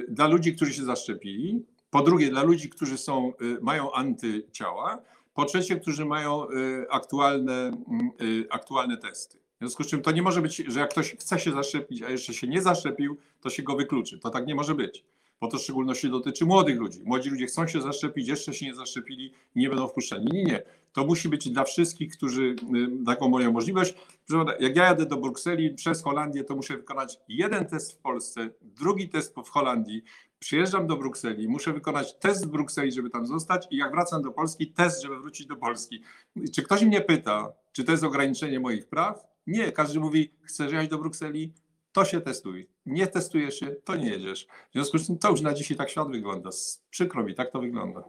dla 0.09 0.29
ludzi, 0.29 0.57
którzy 0.57 0.73
się 0.73 0.85
zaszczepili. 0.85 1.65
Po 1.91 2.03
drugie, 2.03 2.31
dla 2.31 2.43
ludzi, 2.43 2.71
którzy 2.71 2.99
są, 2.99 3.33
y, 3.43 3.59
mają 3.61 3.93
antyciała. 3.93 5.03
Po 5.35 5.45
trzecie, 5.45 5.77
którzy 5.77 6.05
mają 6.05 6.51
y, 6.51 6.87
aktualne, 6.91 7.53
mm, 7.53 8.11
y, 8.23 8.47
aktualne 8.51 8.97
testy. 8.97 9.39
W 9.39 9.59
związku 9.59 9.85
z 9.85 9.87
czym 9.87 10.03
to 10.03 10.13
nie 10.13 10.23
może 10.23 10.43
być, 10.43 10.57
że 10.57 10.81
jak 10.81 10.91
ktoś 10.91 11.17
chce 11.17 11.39
się 11.39 11.53
zaszczepić, 11.53 12.03
a 12.03 12.11
jeszcze 12.11 12.35
się 12.35 12.49
nie 12.49 12.63
zaszczepił, 12.63 13.17
to 13.41 13.51
się 13.51 13.63
go 13.63 13.77
wykluczy. 13.77 14.19
To 14.19 14.31
tak 14.31 14.47
nie 14.47 14.55
może 14.55 14.75
być 14.75 15.05
bo 15.43 15.49
to 15.49 15.59
w 15.59 15.63
szczególności 15.63 16.11
dotyczy 16.11 16.47
młodych 16.47 16.79
ludzi. 16.79 17.01
Młodzi 17.05 17.31
ludzie 17.31 17.47
chcą 17.47 17.67
się 17.67 17.81
zaszczepić, 17.81 18.29
jeszcze 18.29 18.55
się 18.55 18.67
nie 18.67 18.75
zaszczepili 18.75 19.33
nie 19.57 19.69
będą 19.69 19.89
wpuszczeni. 19.89 20.27
Nie, 20.33 20.45
nie. 20.45 20.63
To 20.93 21.07
musi 21.07 21.29
być 21.29 21.51
dla 21.51 21.65
wszystkich, 21.65 22.17
którzy 22.17 22.43
y, 23.03 23.05
taką 23.07 23.29
mają 23.29 23.53
możliwość. 23.53 23.95
Jak 24.61 24.77
ja 24.77 24.85
jadę 24.85 25.07
do 25.07 25.17
Brukseli 25.17 25.75
przez 25.75 26.03
Holandię, 26.03 26.45
to 26.45 26.57
muszę 26.57 26.77
wykonać 26.77 27.19
jeden 27.29 27.67
test 27.67 27.93
w 27.93 27.97
Polsce, 27.97 28.51
drugi 28.63 29.09
test 29.09 29.35
w 29.45 29.49
Holandii. 29.49 30.03
Przyjeżdżam 30.39 30.87
do 30.87 30.97
Brukseli, 30.97 31.49
muszę 31.49 31.73
wykonać 31.73 32.19
test 32.19 32.47
w 32.47 32.51
Brukseli, 32.51 32.93
żeby 32.93 33.11
tam 33.11 33.27
zostać 33.27 33.67
i 33.71 33.77
jak 33.77 33.93
wracam 33.93 34.23
do 34.23 34.31
Polski, 34.31 34.73
test, 34.73 35.03
żeby 35.03 35.21
wrócić 35.21 35.47
do 35.47 35.57
Polski. 35.57 36.03
Czy 36.55 36.63
ktoś 36.63 36.83
mnie 36.83 37.01
pyta, 37.01 37.53
czy 37.73 37.85
to 37.85 37.93
jest 37.93 38.05
ograniczenie 38.05 38.61
moich 38.61 38.87
praw? 38.87 39.25
Nie, 39.47 39.73
każdy 39.73 40.01
mówi, 40.01 40.31
chcesz 40.43 40.73
jechać 40.73 40.89
do 40.89 40.99
Brukseli? 40.99 41.53
to 41.93 42.05
się 42.05 42.21
testuj. 42.21 42.69
Nie 42.87 43.07
testujesz 43.07 43.61
się, 43.61 43.67
to 43.67 43.97
nie 43.97 44.11
jedziesz. 44.11 44.47
W 44.71 44.73
związku 44.73 44.99
z 44.99 45.07
tym 45.07 45.19
to 45.19 45.31
już 45.31 45.41
na 45.41 45.55
dzisiaj 45.55 45.77
tak 45.77 45.91
świat 45.91 46.09
wygląda. 46.09 46.51
Przykro 46.91 47.25
mi, 47.25 47.35
tak 47.35 47.51
to 47.51 47.61
wygląda. 47.61 48.05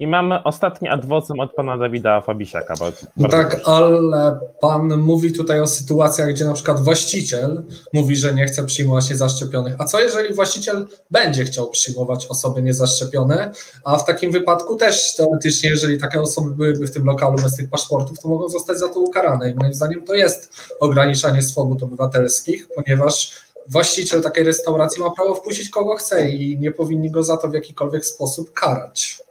I 0.00 0.06
mamy 0.06 0.42
ostatni 0.42 0.88
adwocem 0.88 1.40
od 1.40 1.54
pana 1.54 1.78
Dawida 1.78 2.20
Fabisiaka. 2.20 2.74
No 3.16 3.28
tak, 3.28 3.48
proszę. 3.48 3.66
ale 3.66 4.40
pan 4.60 4.96
mówi 4.96 5.32
tutaj 5.32 5.60
o 5.60 5.66
sytuacjach, 5.66 6.30
gdzie 6.30 6.44
na 6.44 6.52
przykład 6.52 6.80
właściciel 6.80 7.62
mówi, 7.92 8.16
że 8.16 8.34
nie 8.34 8.46
chce 8.46 8.64
przyjmować 8.64 9.10
niezaszczepionych. 9.10 9.74
A 9.78 9.84
co 9.84 10.00
jeżeli 10.00 10.34
właściciel 10.34 10.86
będzie 11.10 11.44
chciał 11.44 11.70
przyjmować 11.70 12.26
osoby 12.26 12.62
niezaszczepione? 12.62 13.52
A 13.84 13.98
w 13.98 14.04
takim 14.04 14.32
wypadku 14.32 14.76
też 14.76 15.16
teoretycznie, 15.16 15.70
jeżeli 15.70 15.98
takie 15.98 16.20
osoby 16.20 16.50
byłyby 16.50 16.86
w 16.86 16.90
tym 16.90 17.04
lokalu 17.04 17.36
bez 17.42 17.56
tych 17.56 17.70
paszportów, 17.70 18.20
to 18.20 18.28
mogą 18.28 18.48
zostać 18.48 18.78
za 18.78 18.88
to 18.88 19.00
ukarane. 19.00 19.50
I 19.50 19.54
moim 19.54 19.74
zdaniem 19.74 20.04
to 20.04 20.14
jest 20.14 20.52
ograniczanie 20.80 21.42
swobód 21.42 21.82
obywatelskich, 21.82 22.68
ponieważ 22.74 23.32
właściciel 23.68 24.22
takiej 24.22 24.44
restauracji 24.44 25.02
ma 25.02 25.10
prawo 25.10 25.34
wpuścić 25.34 25.70
kogo 25.70 25.96
chce 25.96 26.30
i 26.30 26.58
nie 26.58 26.70
powinni 26.70 27.10
go 27.10 27.22
za 27.22 27.36
to 27.36 27.48
w 27.48 27.54
jakikolwiek 27.54 28.06
sposób 28.06 28.52
karać. 28.52 29.29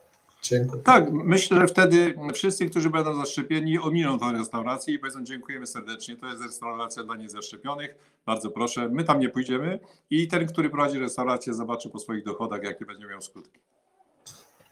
Dziękuję. 0.50 0.84
Tak, 0.84 1.12
myślę, 1.12 1.60
że 1.60 1.68
wtedy 1.68 2.14
wszyscy, 2.34 2.70
którzy 2.70 2.90
będą 2.90 3.16
zaszczepieni, 3.16 3.80
ominą 3.80 4.20
tę 4.20 4.32
restaurację 4.32 4.94
i 4.94 5.00
powiedzą 5.00 5.24
dziękujemy 5.24 5.68
serdecznie, 5.68 6.16
to 6.16 6.28
jest 6.28 6.44
restauracja 6.44 7.04
dla 7.04 7.16
niezaszczepionych, 7.16 7.96
bardzo 8.26 8.52
proszę, 8.52 8.90
my 8.90 9.04
tam 9.04 9.20
nie 9.20 9.30
pójdziemy 9.30 9.80
i 10.10 10.28
ten, 10.28 10.48
który 10.48 10.70
prowadzi 10.70 11.00
restaurację 11.00 11.54
zobaczy 11.54 11.90
po 11.90 12.00
swoich 12.00 12.24
dochodach, 12.24 12.64
jakie 12.64 12.86
będzie 12.86 13.08
miał 13.08 13.22
skutki. 13.22 13.60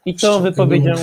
I 0.06 0.14
tą 0.14 0.42
wypowiedzią, 0.42 0.94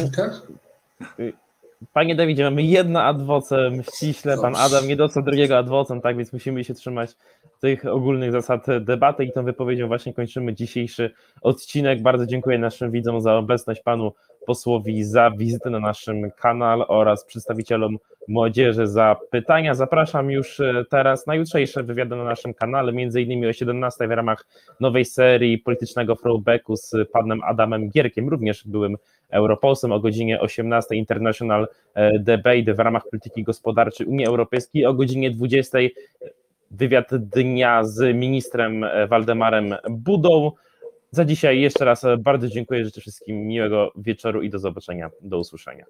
panie 1.93 2.15
Dawidzie, 2.15 2.43
mamy 2.43 2.63
jedno 2.63 3.01
adwocem 3.01 3.83
ściśle, 3.83 4.37
pan. 4.37 4.55
Adam 4.55 4.87
nie 4.87 4.95
dostał 4.95 5.23
drugiego 5.23 5.57
adwocem, 5.57 6.01
tak 6.01 6.17
więc 6.17 6.33
musimy 6.33 6.63
się 6.63 6.73
trzymać 6.73 7.11
tych 7.61 7.85
ogólnych 7.85 8.31
zasad 8.31 8.65
debaty 8.79 9.25
i 9.25 9.33
tą 9.33 9.43
wypowiedzią 9.43 9.87
właśnie 9.87 10.13
kończymy 10.13 10.53
dzisiejszy 10.53 11.11
odcinek. 11.41 12.01
Bardzo 12.01 12.25
dziękuję 12.25 12.57
naszym 12.57 12.91
widzom 12.91 13.21
za 13.21 13.35
obecność, 13.35 13.81
panu 13.81 14.13
posłowi 14.45 15.03
za 15.03 15.31
wizytę 15.31 15.69
na 15.69 15.79
naszym 15.79 16.31
kanale 16.31 16.87
oraz 16.87 17.25
przedstawicielom 17.25 17.97
młodzieży 18.27 18.87
za 18.87 19.15
pytania. 19.31 19.73
Zapraszam 19.73 20.31
już 20.31 20.59
e, 20.59 20.85
teraz 20.89 21.27
na 21.27 21.35
jutrzejsze 21.35 21.83
wywiady 21.83 22.15
na 22.15 22.23
naszym 22.23 22.53
kanale, 22.53 22.93
między 22.93 23.21
innymi 23.21 23.47
o 23.47 23.53
17 23.53 24.07
w 24.07 24.11
ramach 24.11 24.45
nowej 24.79 25.05
serii 25.05 25.57
politycznego 25.57 26.15
throwbacku 26.15 26.75
z 26.75 26.91
panem 27.13 27.43
Adamem 27.43 27.89
Gierkiem, 27.89 28.29
również 28.29 28.67
byłym 28.67 28.97
europosłem 29.29 29.91
o 29.91 29.99
godzinie 29.99 30.41
18 30.41 30.95
International 30.95 31.67
e, 31.93 32.19
Debate 32.19 32.73
w 32.73 32.79
ramach 32.79 33.03
polityki 33.09 33.43
gospodarczej 33.43 34.07
Unii 34.07 34.25
Europejskiej, 34.25 34.85
o 34.85 34.93
godzinie 34.93 35.31
20 35.31 35.77
wywiad 36.71 37.15
dnia 37.15 37.83
z 37.83 38.15
ministrem 38.15 38.83
e, 38.83 39.07
Waldemarem 39.07 39.75
Budą. 39.89 40.51
Za 41.15 41.25
dzisiaj 41.25 41.61
jeszcze 41.61 41.85
raz 41.85 42.05
bardzo 42.19 42.47
dziękuję, 42.47 42.85
życzę 42.85 43.01
wszystkim 43.01 43.47
miłego 43.47 43.91
wieczoru 43.95 44.41
i 44.41 44.49
do 44.49 44.59
zobaczenia, 44.59 45.09
do 45.21 45.39
usłyszenia. 45.39 45.85